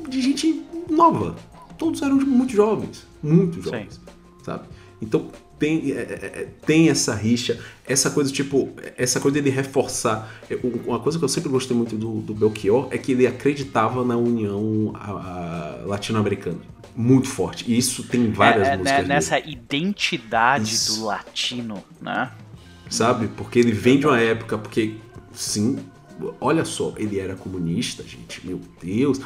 de 0.09 0.21
gente 0.21 0.65
nova. 0.89 1.35
Todos 1.77 2.01
eram 2.01 2.15
muito 2.15 2.53
jovens. 2.53 3.05
Muito 3.21 3.61
jovens. 3.61 3.93
Sim. 3.93 4.01
Sabe? 4.43 4.65
Então, 4.99 5.29
tem, 5.57 5.91
é, 5.91 5.95
é, 5.95 6.01
é, 6.01 6.47
tem 6.65 6.89
essa 6.89 7.13
rixa, 7.13 7.59
essa 7.87 8.09
coisa, 8.09 8.31
tipo, 8.31 8.69
essa 8.97 9.19
coisa 9.19 9.35
dele 9.35 9.49
reforçar. 9.49 10.29
É, 10.49 10.57
uma 10.85 10.99
coisa 10.99 11.17
que 11.17 11.23
eu 11.23 11.29
sempre 11.29 11.49
gostei 11.49 11.75
muito 11.75 11.95
do, 11.95 12.21
do 12.21 12.33
Belchior 12.33 12.87
é 12.91 12.97
que 12.97 13.13
ele 13.13 13.25
acreditava 13.25 14.03
na 14.03 14.17
união 14.17 14.93
latino-americana. 15.85 16.59
Muito 16.95 17.27
forte. 17.27 17.65
E 17.67 17.77
isso 17.77 18.03
tem 18.03 18.31
várias 18.31 18.67
é, 18.67 18.77
músicas. 18.77 19.07
Nessa 19.07 19.39
identidade 19.39 20.73
isso. 20.73 20.99
do 20.99 21.05
latino, 21.05 21.83
né? 22.01 22.31
Sabe? 22.89 23.27
Porque 23.27 23.59
ele 23.59 23.71
vem 23.71 23.99
de 23.99 24.07
uma 24.07 24.19
época, 24.19 24.57
porque, 24.57 24.95
sim, 25.33 25.79
olha 26.39 26.63
só, 26.63 26.93
ele 26.97 27.19
era 27.19 27.35
comunista, 27.35 28.03
gente, 28.03 28.45
meu 28.45 28.61
Deus, 28.81 29.19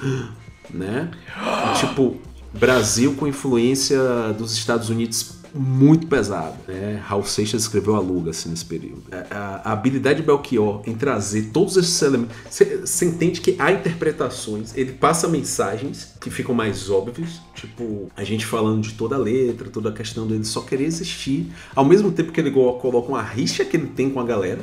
né? 0.70 1.12
Tipo, 1.80 2.20
Brasil 2.54 3.14
com 3.16 3.28
influência 3.28 4.00
dos 4.36 4.54
Estados 4.54 4.90
Unidos 4.90 5.39
muito 5.54 6.08
pesado. 6.08 6.56
Né? 6.68 7.02
Raul 7.04 7.24
Seixas 7.24 7.64
escreveu 7.64 7.96
a 7.96 8.00
Luga 8.00 8.32
assim, 8.32 8.50
nesse 8.50 8.66
período. 8.66 9.04
A, 9.12 9.36
a, 9.36 9.56
a, 9.70 9.72
habilidade 9.72 10.22
de 10.22 10.26
Belchior 10.26 10.82
em 10.86 10.96
trazer 10.96 11.50
todos 11.54 11.78
esses 11.78 12.02
elementos. 12.02 12.36
Você 12.50 13.06
entende 13.06 13.42
que 13.42 13.56
há 13.60 13.72
interpretações, 13.72 14.76
ele 14.76 14.94
passa 14.94 15.28
mensagens 15.28 16.14
que 16.20 16.30
ficam 16.30 16.54
mais 16.54 16.90
óbvias, 16.90 17.42
tipo, 17.56 18.12
a 18.16 18.24
gente 18.24 18.46
falando 18.46 18.82
de 18.82 18.94
toda 18.94 19.16
a 19.16 19.20
letra, 19.20 19.70
toda 19.70 19.90
a 19.90 19.94
questão 19.94 20.28
dele 20.28 20.46
só 20.46 20.62
querer 20.62 20.86
existir, 20.86 21.52
ao 21.76 21.86
mesmo 21.86 22.12
tempo 22.12 22.32
que 22.32 22.40
ele 22.40 22.52
coloca 22.52 23.10
uma 23.10 23.22
rixa 23.22 23.66
que 23.66 23.78
ele 23.78 23.88
tem 23.88 24.10
com 24.10 24.20
a 24.20 24.26
galera, 24.26 24.62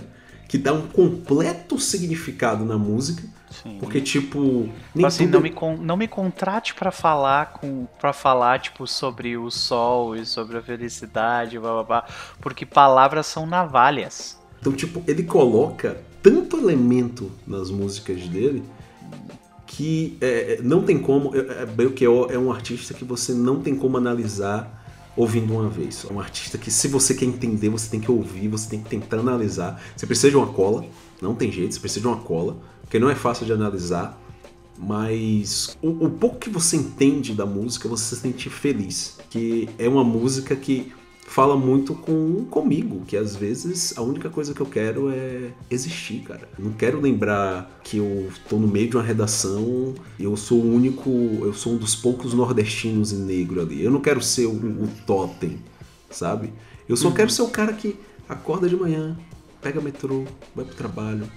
que 0.49 0.59
dá 0.59 0.73
um 0.73 0.87
completo 0.87 1.79
significado 1.79 2.65
na 2.65 2.79
música 2.79 3.23
Sim. 3.63 3.79
Porque, 3.79 4.01
tipo. 4.01 4.69
Nem 4.95 5.07
assim, 5.07 5.25
tudo... 5.25 5.35
não, 5.35 5.41
me 5.41 5.51
con 5.51 5.77
não 5.77 5.97
me 5.97 6.09
contrate 6.09 6.75
para 6.75 6.91
falar 6.91 7.53
com 7.55 7.87
para 7.99 8.13
falar, 8.13 8.61
tipo, 8.61 8.87
sobre 8.87 9.37
o 9.37 9.51
sol 9.51 10.17
e 10.17 10.27
sobre 10.27 10.59
a 10.59 10.63
felicidade, 10.63 11.59
blá, 11.59 11.73
blá, 11.73 11.83
blá, 11.85 12.07
porque 12.41 12.67
palavras 12.67 13.27
são 13.27 13.47
navalhas. 13.47 14.39
Então, 14.61 14.73
tipo, 14.73 15.03
ele 15.07 15.23
coloca 15.23 16.01
tanto 16.23 16.57
elemento 16.59 17.31
nas 17.47 17.71
músicas 17.71 18.27
dele 18.29 18.65
que 19.67 20.17
é, 20.21 20.59
não 20.63 20.83
tem 20.83 20.99
como. 20.99 21.35
É, 21.37 21.63
é 21.63 21.67
Belchior 21.67 22.31
é 22.31 22.39
um 22.39 22.51
artista 22.51 22.95
que 22.95 23.05
você 23.05 23.33
não 23.33 23.61
tem 23.61 23.77
como 23.77 23.97
analisar 23.97 24.85
ouvindo 25.17 25.55
uma 25.55 25.69
vez. 25.69 26.07
É 26.09 26.13
um 26.13 26.21
artista 26.21 26.59
que, 26.59 26.71
se 26.71 26.89
você 26.89 27.15
quer 27.15 27.25
entender, 27.25 27.69
você 27.69 27.89
tem 27.91 28.01
que 28.01 28.11
ouvir, 28.11 28.49
você 28.49 28.69
tem 28.69 28.81
que 28.81 28.89
tentar 28.89 29.19
analisar. 29.19 29.81
Você 29.97 30.07
precisa 30.07 30.31
de 30.31 30.37
uma 30.37 30.47
cola, 30.47 30.85
não 31.23 31.35
tem 31.35 31.51
jeito, 31.51 31.75
você 31.75 31.81
precisa 31.81 32.01
de 32.01 32.07
uma 32.07 32.19
cola 32.19 32.57
porque 32.87 33.01
não 33.01 33.11
é 33.11 33.17
fácil 33.17 33.45
de 33.45 33.53
analisar, 33.53 34.19
mas 34.79 35.77
o, 35.83 36.07
o, 36.07 36.11
pouco 36.11 36.39
que 36.39 36.49
você 36.49 36.77
entende 36.77 37.35
da 37.35 37.45
música 37.45 37.89
você 37.89 38.15
se 38.15 38.21
sente 38.23 38.49
feliz, 38.49 39.19
que 39.29 39.69
é 39.77 39.89
uma 39.89 40.05
música 40.05 40.55
que 40.55 40.93
fala 41.27 41.57
muito 41.57 41.95
com 41.95 42.45
comigo, 42.45 43.03
que 43.05 43.17
às 43.17 43.35
vezes 43.35 43.99
a 43.99 44.03
única 44.03 44.31
coisa 44.31 44.55
que 44.55 44.61
eu 44.61 44.67
quero 44.67 45.11
é 45.11 45.51
existir, 45.69 46.21
cara. 46.21 46.49
Não 46.57 46.73
quero 46.73 47.01
lembrar 47.01 47.81
que 47.83 47.97
eu 47.97 48.31
tô 48.49 48.57
no 48.57 48.69
meio 48.69 48.89
de 48.89 48.97
uma 48.97 49.03
redação 49.03 49.93
e 50.17 50.23
eu 50.23 50.37
sou 50.37 50.61
o 50.61 50.73
único, 50.73 51.11
eu 51.43 51.53
sou 51.53 51.73
um 51.73 51.77
dos 51.77 51.97
poucos 51.97 52.33
nordestinos 52.33 53.11
e 53.11 53.17
negro 53.17 53.61
ali. 53.61 53.83
Eu 53.83 53.91
não 53.91 54.01
quero 54.01 54.23
ser 54.23 54.47
o, 54.47 54.53
o 54.53 54.89
totem, 55.05 55.59
sabe? 56.09 56.53
Eu 56.89 56.97
só 56.97 57.09
uhum. 57.09 57.15
quero 57.15 57.31
ser 57.31 57.43
o 57.43 57.49
cara 57.49 57.73
que 57.73 57.97
acorda 58.29 58.69
de 58.69 58.77
manhã, 58.77 59.19
pega 59.61 59.81
metrô, 59.81 60.25
vai 60.55 60.65
pro 60.65 60.77
trabalho, 60.77 61.29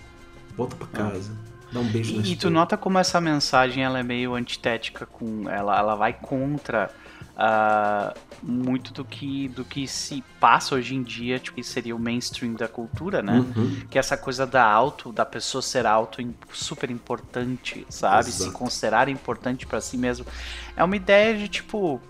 volta 0.60 0.76
para 0.76 0.88
ah. 0.88 1.12
casa. 1.12 1.32
Dá 1.72 1.80
um 1.80 1.88
beijo 1.88 2.16
na 2.16 2.26
E 2.26 2.36
tu 2.36 2.50
nota 2.50 2.76
como 2.76 2.98
essa 2.98 3.22
mensagem 3.22 3.84
ela 3.84 4.00
é 4.00 4.04
meio 4.04 4.36
antitética 4.36 5.06
com 5.06 5.48
ela, 5.48 5.78
ela 5.78 5.96
vai 5.96 6.14
contra 6.14 6.90
uh, 7.36 8.20
muito 8.42 8.92
do 8.92 9.06
que 9.06 9.48
do 9.50 9.64
que 9.64 9.88
se 9.88 10.24
passa 10.40 10.76
hoje 10.76 10.96
em 10.96 11.04
dia, 11.04 11.40
tipo, 11.40 11.56
que 11.56 11.64
seria 11.64 11.96
o 11.96 12.00
mainstream 12.00 12.54
da 12.54 12.68
cultura, 12.68 13.22
né? 13.22 13.34
Uhum. 13.34 13.82
Que 13.90 13.98
é 13.98 14.00
essa 14.00 14.18
coisa 14.18 14.48
da 14.48 14.66
auto, 14.66 15.12
da 15.12 15.26
pessoa 15.26 15.62
ser 15.62 15.86
auto 15.86 16.22
super 16.52 16.90
importante, 16.90 17.86
sabe? 17.88 18.30
Exato. 18.30 18.50
Se 18.50 18.52
considerar 18.52 19.08
importante 19.08 19.68
para 19.68 19.80
si 19.80 19.98
mesmo. 19.98 20.26
É 20.76 20.84
uma 20.84 20.96
ideia 20.96 21.38
de 21.38 21.48
tipo 21.48 22.02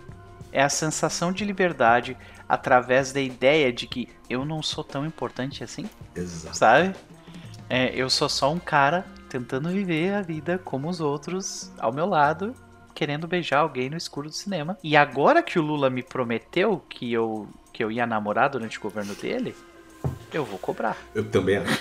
é 0.52 0.64
a 0.64 0.70
sensação 0.70 1.32
de 1.32 1.46
liberdade 1.46 2.18
através 2.48 3.12
da 3.12 3.22
ideia 3.22 3.72
de 3.72 3.86
que 3.86 4.08
eu 4.28 4.44
não 4.44 4.64
sou 4.64 4.84
tão 4.84 5.06
importante 5.06 5.64
assim. 5.64 5.88
Exato. 6.16 6.58
Sabe? 6.58 6.96
É, 7.70 7.94
eu 7.94 8.10
sou 8.10 8.28
só 8.28 8.52
um 8.52 8.58
cara 8.58 9.06
tentando 9.30 9.70
viver 9.70 10.16
a 10.16 10.24
vida 10.24 10.58
como 10.58 10.90
os 10.90 11.00
outros 11.00 11.72
ao 11.78 11.94
meu 11.94 12.08
lado, 12.08 12.56
querendo 12.96 13.28
beijar 13.28 13.60
alguém 13.60 13.92
no 13.92 13.96
escuro 13.96 14.28
do 14.28 14.34
cinema. 14.34 14.76
E 14.84 14.98
agora 14.98 15.44
que 15.44 15.60
o 15.60 15.62
Lula 15.62 15.88
me 15.88 16.02
prometeu 16.02 16.84
que 16.90 17.14
eu, 17.14 17.48
que 17.72 17.84
eu 17.84 17.92
ia 17.92 18.08
namorar 18.08 18.50
durante 18.50 18.80
o 18.80 18.82
governo 18.82 19.14
dele, 19.14 19.56
eu 20.34 20.44
vou 20.44 20.58
cobrar. 20.58 20.98
Eu 21.14 21.30
também 21.30 21.58
acho. 21.58 21.80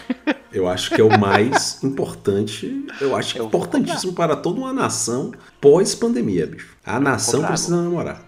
Eu 0.53 0.69
acho 0.69 0.95
que 0.95 1.01
é 1.01 1.05
o 1.05 1.19
mais 1.19 1.83
importante. 1.85 2.87
Eu 3.01 3.17
acho 3.17 3.39
eu 3.39 3.47
importantíssimo 3.47 4.13
para 4.13 4.37
toda 4.37 4.61
uma 4.61 4.75
nação 4.75 5.33
pós-pandemia, 5.59 6.47
bicho. 6.47 6.77
A 6.85 7.01
nação 7.01 7.45
precisa 7.45 7.83
namorar. 7.83 8.23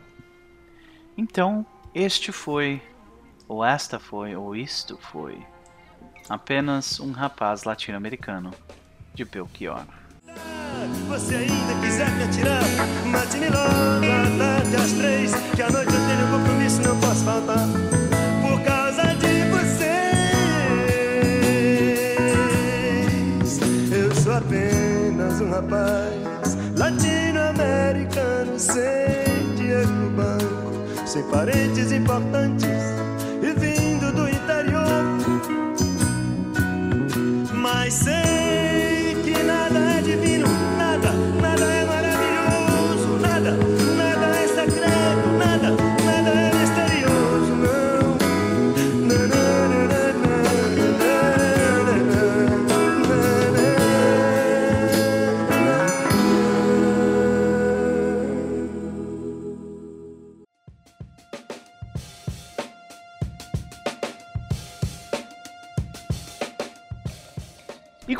Então, 1.16 1.64
este 1.94 2.32
foi, 2.32 2.80
ou 3.46 3.62
esta 3.62 3.98
foi, 3.98 4.34
ou 4.34 4.56
isto 4.56 4.98
foi 5.12 5.38
apenas 6.28 7.00
um 7.00 7.12
rapaz 7.12 7.64
latino-americano 7.64 8.52
de 9.14 9.24
Belchior. 9.24 9.84
Você 11.08 11.34
ainda 11.34 11.74
quiser 11.80 12.10
me 12.12 12.24
atirar, 12.24 12.62
mate-me 13.06 13.48
logo 13.48 14.06
à 14.06 14.38
tarde 14.38 14.76
às 14.76 14.92
três, 14.92 15.32
que 15.54 15.62
à 15.62 15.70
noite 15.70 15.92
eu 15.92 16.00
tenho 16.06 16.28
compromisso, 16.30 16.82
não 16.82 16.98
posso 17.00 17.24
faltar. 17.24 17.66
Por 18.40 18.62
causa 18.62 19.02
de 19.16 19.44
vocês, 19.50 19.90
eu 23.92 24.14
sou 24.14 24.34
apenas 24.34 25.40
um 25.40 25.50
rapaz 25.50 26.20
sem 28.60 29.54
dinheiro 29.56 29.88
no 29.88 30.10
banco, 30.10 31.06
sem 31.06 31.22
parentes 31.30 31.90
importantes 31.92 32.79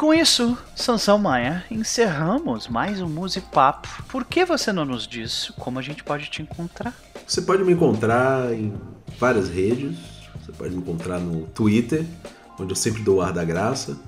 com 0.00 0.14
isso, 0.14 0.56
Sansão 0.74 1.18
Maia, 1.18 1.62
encerramos 1.70 2.66
mais 2.68 3.02
um 3.02 3.06
Musipapo. 3.06 3.86
Por 4.08 4.24
que 4.24 4.46
você 4.46 4.72
não 4.72 4.86
nos 4.86 5.06
diz 5.06 5.52
como 5.58 5.78
a 5.78 5.82
gente 5.82 6.02
pode 6.02 6.30
te 6.30 6.40
encontrar? 6.40 6.94
Você 7.26 7.42
pode 7.42 7.62
me 7.62 7.74
encontrar 7.74 8.50
em 8.50 8.72
várias 9.18 9.50
redes. 9.50 9.98
Você 10.40 10.52
pode 10.52 10.74
me 10.74 10.80
encontrar 10.80 11.18
no 11.18 11.42
Twitter, 11.48 12.06
onde 12.58 12.72
eu 12.72 12.76
sempre 12.76 13.02
dou 13.02 13.18
o 13.18 13.20
ar 13.20 13.34
da 13.34 13.44
graça. 13.44 13.98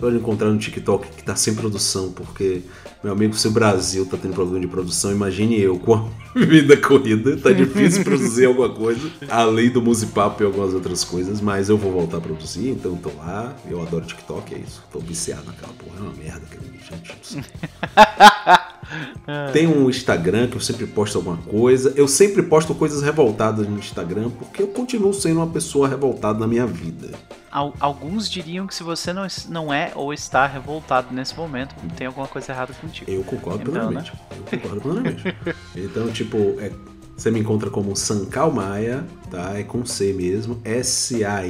Você 0.00 0.06
pode 0.06 0.16
encontrar 0.16 0.48
no 0.48 0.58
TikTok, 0.58 1.08
que 1.08 1.22
tá 1.22 1.36
sem 1.36 1.54
produção, 1.54 2.10
porque, 2.12 2.62
meu 3.04 3.12
amigo, 3.12 3.34
se 3.34 3.46
o 3.46 3.50
Brasil 3.50 4.06
tá 4.06 4.16
tendo 4.16 4.32
problema 4.32 4.58
de 4.58 4.66
produção, 4.66 5.12
imagine 5.12 5.60
eu 5.60 5.78
com 5.78 5.94
a 5.94 6.08
vida 6.34 6.74
corrida. 6.74 7.36
Tá 7.36 7.52
difícil 7.52 8.02
produzir 8.02 8.46
alguma 8.46 8.70
coisa, 8.70 9.10
além 9.28 9.68
do 9.68 9.82
Musipapo 9.82 10.42
e 10.42 10.46
algumas 10.46 10.72
outras 10.72 11.04
coisas, 11.04 11.42
mas 11.42 11.68
eu 11.68 11.76
vou 11.76 11.92
voltar 11.92 12.16
a 12.16 12.20
produzir, 12.20 12.70
então 12.70 12.96
tô 12.96 13.10
lá. 13.18 13.54
Eu 13.70 13.82
adoro 13.82 14.06
TikTok, 14.06 14.54
é 14.54 14.58
isso. 14.58 14.82
Tô 14.90 15.00
viciado 15.00 15.44
naquela 15.44 15.74
porra, 15.74 15.98
é 15.98 16.00
uma 16.00 16.14
merda 16.14 16.46
aquele 16.50 16.80
gente. 16.90 17.44
Tem 19.52 19.66
um 19.66 19.90
Instagram 19.90 20.48
que 20.48 20.56
eu 20.56 20.60
sempre 20.60 20.86
posto 20.86 21.18
alguma 21.18 21.36
coisa. 21.36 21.92
Eu 21.94 22.08
sempre 22.08 22.42
posto 22.42 22.74
coisas 22.74 23.02
revoltadas 23.02 23.68
no 23.68 23.78
Instagram 23.78 24.30
porque 24.30 24.62
eu 24.62 24.68
continuo 24.68 25.12
sendo 25.12 25.36
uma 25.36 25.46
pessoa 25.46 25.86
revoltada 25.86 26.38
na 26.38 26.46
minha 26.46 26.66
vida. 26.66 27.10
Al- 27.50 27.74
Alguns 27.80 28.28
diriam 28.30 28.66
que 28.66 28.74
se 28.74 28.82
você 28.82 29.12
não, 29.12 29.26
não 29.48 29.72
é 29.72 29.92
ou 29.94 30.12
está 30.12 30.46
revoltado 30.46 31.12
nesse 31.12 31.34
momento, 31.36 31.74
tem 31.96 32.06
alguma 32.06 32.26
coisa 32.28 32.52
errada 32.52 32.72
contigo. 32.74 33.10
Eu 33.10 33.22
concordo 33.24 33.62
Então, 33.62 33.72
plenamente. 33.74 34.12
Eu 34.30 34.44
concordo 34.60 34.80
plenamente. 34.80 35.36
Então, 35.76 36.08
tipo, 36.12 36.36
é- 36.60 36.70
você 37.16 37.30
me 37.30 37.38
encontra 37.40 37.68
como 37.68 37.94
Sankal 37.94 38.50
Maia, 38.50 39.04
tá? 39.30 39.58
É 39.58 39.62
com 39.62 39.84
C 39.84 40.12
mesmo. 40.14 40.58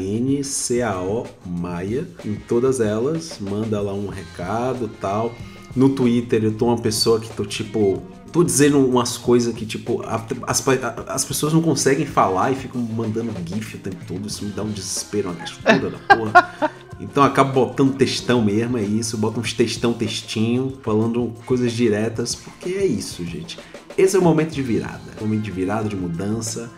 S-A-N-C-A-O 0.01 1.27
Maia. 1.47 2.07
Em 2.25 2.35
todas 2.35 2.81
elas, 2.81 3.39
manda 3.41 3.81
lá 3.81 3.93
um 3.95 4.09
recado 4.09 4.89
tal. 5.01 5.33
No 5.77 5.91
Twitter 5.91 6.43
eu 6.45 6.53
tô 6.53 6.67
uma 6.67 6.79
pessoa 6.79 7.21
que 7.21 7.29
tô 7.31 7.45
tipo. 7.45 8.03
Tô 8.33 8.45
dizendo 8.45 8.79
umas 8.85 9.17
coisas 9.17 9.53
que, 9.55 9.67
tipo, 9.67 10.03
a- 10.03 10.25
as, 10.47 10.61
pa- 10.61 10.95
as 11.09 11.25
pessoas 11.25 11.53
não 11.53 11.61
conseguem 11.63 12.07
falar 12.07 12.53
e 12.53 12.55
ficam 12.55 12.81
mandando 12.81 13.33
GIF 13.45 13.75
o 13.77 13.79
tempo 13.79 14.05
todo. 14.07 14.27
Isso 14.29 14.45
me 14.45 14.53
dá 14.53 14.63
um 14.63 14.71
desespero, 14.71 15.29
uma 15.31 15.35
gastura 15.35 15.91
da 15.91 15.99
porra. 16.17 16.71
Então 17.03 17.23
eu 17.25 17.31
acabo 17.31 17.53
botando 17.65 17.95
textão 17.97 18.43
mesmo, 18.45 18.77
é 18.77 18.83
isso. 18.83 19.17
Boto 19.17 19.41
uns 19.41 19.55
textão, 19.55 19.95
textinho, 19.95 20.79
falando 20.83 21.33
coisas 21.47 21.73
diretas, 21.73 22.35
porque 22.35 22.75
é 22.75 22.85
isso, 22.85 23.25
gente. 23.25 23.59
Esse 23.97 24.17
é 24.17 24.19
o 24.19 24.23
momento 24.23 24.51
de 24.53 24.61
virada. 24.63 25.01
Momento 25.19 25.41
de 25.41 25.51
virada, 25.51 25.89
de 25.89 25.97
mudança, 25.97 26.69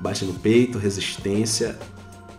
baixa 0.00 0.24
no 0.26 0.34
peito, 0.34 0.78
resistência. 0.78 1.78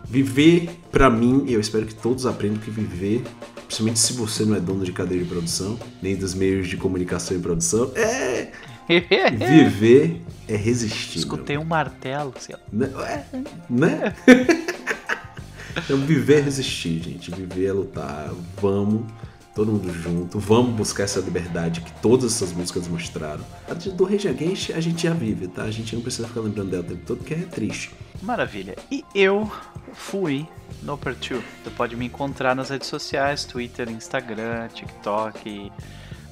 Viver, 0.04 0.68
pra 0.92 1.08
mim, 1.08 1.44
e 1.46 1.54
eu 1.54 1.60
espero 1.60 1.86
que 1.86 1.94
todos 1.94 2.26
aprendam 2.26 2.58
que 2.58 2.70
viver, 2.70 3.24
principalmente 3.70 4.00
se 4.00 4.12
você 4.14 4.44
não 4.44 4.56
é 4.56 4.60
dono 4.60 4.84
de 4.84 4.92
cadeia 4.92 5.22
de 5.22 5.28
produção, 5.28 5.78
nem 6.02 6.16
dos 6.16 6.34
meios 6.34 6.66
de 6.66 6.76
comunicação 6.76 7.36
e 7.36 7.40
produção, 7.40 7.92
é. 7.94 8.50
Viver 8.90 10.20
é 10.48 10.56
resistir. 10.56 11.20
Escutei 11.20 11.56
um 11.56 11.62
martelo, 11.62 12.34
sei 12.40 12.56
lá. 12.56 12.60
né? 12.72 12.90
Ué, 12.96 13.24
né? 13.70 14.16
então, 15.84 15.96
viver 15.98 16.38
é 16.38 16.40
resistir, 16.40 17.00
gente. 17.00 17.30
Viver 17.30 17.66
é 17.66 17.72
lutar. 17.72 18.32
Vamos, 18.60 19.06
todo 19.54 19.72
mundo 19.72 19.92
junto. 19.92 20.38
Vamos 20.38 20.74
buscar 20.74 21.04
essa 21.04 21.20
liberdade 21.20 21.80
que 21.80 21.92
todas 22.00 22.34
essas 22.34 22.52
músicas 22.52 22.86
mostraram. 22.88 23.44
A 23.68 23.74
do 23.74 24.04
Rage 24.04 24.28
Against 24.28 24.70
a 24.70 24.80
gente 24.80 25.02
já 25.02 25.12
vive, 25.12 25.48
tá? 25.48 25.64
A 25.64 25.70
gente 25.70 25.94
não 25.94 26.02
precisa 26.02 26.28
ficar 26.28 26.40
lembrando 26.40 26.70
dela 26.70 26.82
o 26.82 26.86
tempo 26.86 27.02
todo, 27.06 27.18
porque 27.18 27.34
é 27.34 27.38
triste. 27.38 27.92
Maravilha. 28.22 28.76
E 28.90 29.04
eu 29.14 29.50
fui 29.92 30.46
no 30.82 30.96
Per2. 30.96 31.42
Você 31.64 31.70
pode 31.76 31.96
me 31.96 32.06
encontrar 32.06 32.54
nas 32.54 32.70
redes 32.70 32.88
sociais, 32.88 33.44
Twitter, 33.44 33.90
Instagram, 33.90 34.68
TikTok, 34.68 35.72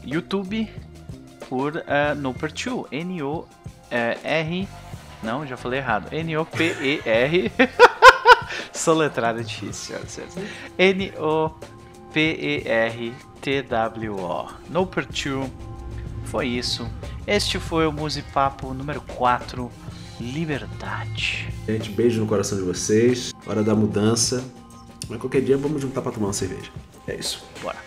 YouTube, 0.04 0.68
por 1.48 1.76
uh, 1.76 2.14
No 2.16 2.34
Per2. 2.34 2.86
N-O-R... 2.92 4.68
Não, 5.20 5.44
já 5.44 5.56
falei 5.56 5.80
errado. 5.80 6.12
N-O-P-E-R... 6.12 7.52
Soletrar 8.72 9.38
é 9.38 9.42
difícil, 9.42 9.96
senhoras 10.06 10.08
e 10.08 10.14
senhores. 10.14 10.34
N-O-P-E-R-T-W-O. 12.14 13.18
No 14.70 14.86
Per2. 14.86 15.50
Foi 16.24 16.46
isso. 16.46 16.88
Este 17.26 17.58
foi 17.58 17.86
o 17.86 17.92
Musipapo 17.92 18.72
número 18.74 19.00
4. 19.00 19.70
Liberdade. 20.20 21.48
Gente, 21.66 21.90
beijo 21.90 22.20
no 22.20 22.26
coração 22.26 22.58
de 22.58 22.64
vocês. 22.64 23.32
Hora 23.46 23.62
da 23.62 23.74
mudança. 23.74 24.44
Mas 25.08 25.20
qualquer 25.20 25.42
dia 25.42 25.56
vamos 25.56 25.80
juntar 25.80 26.02
pra 26.02 26.10
tomar 26.12 26.26
uma 26.26 26.32
cerveja. 26.32 26.70
É 27.06 27.14
isso. 27.14 27.44
Bora. 27.62 27.78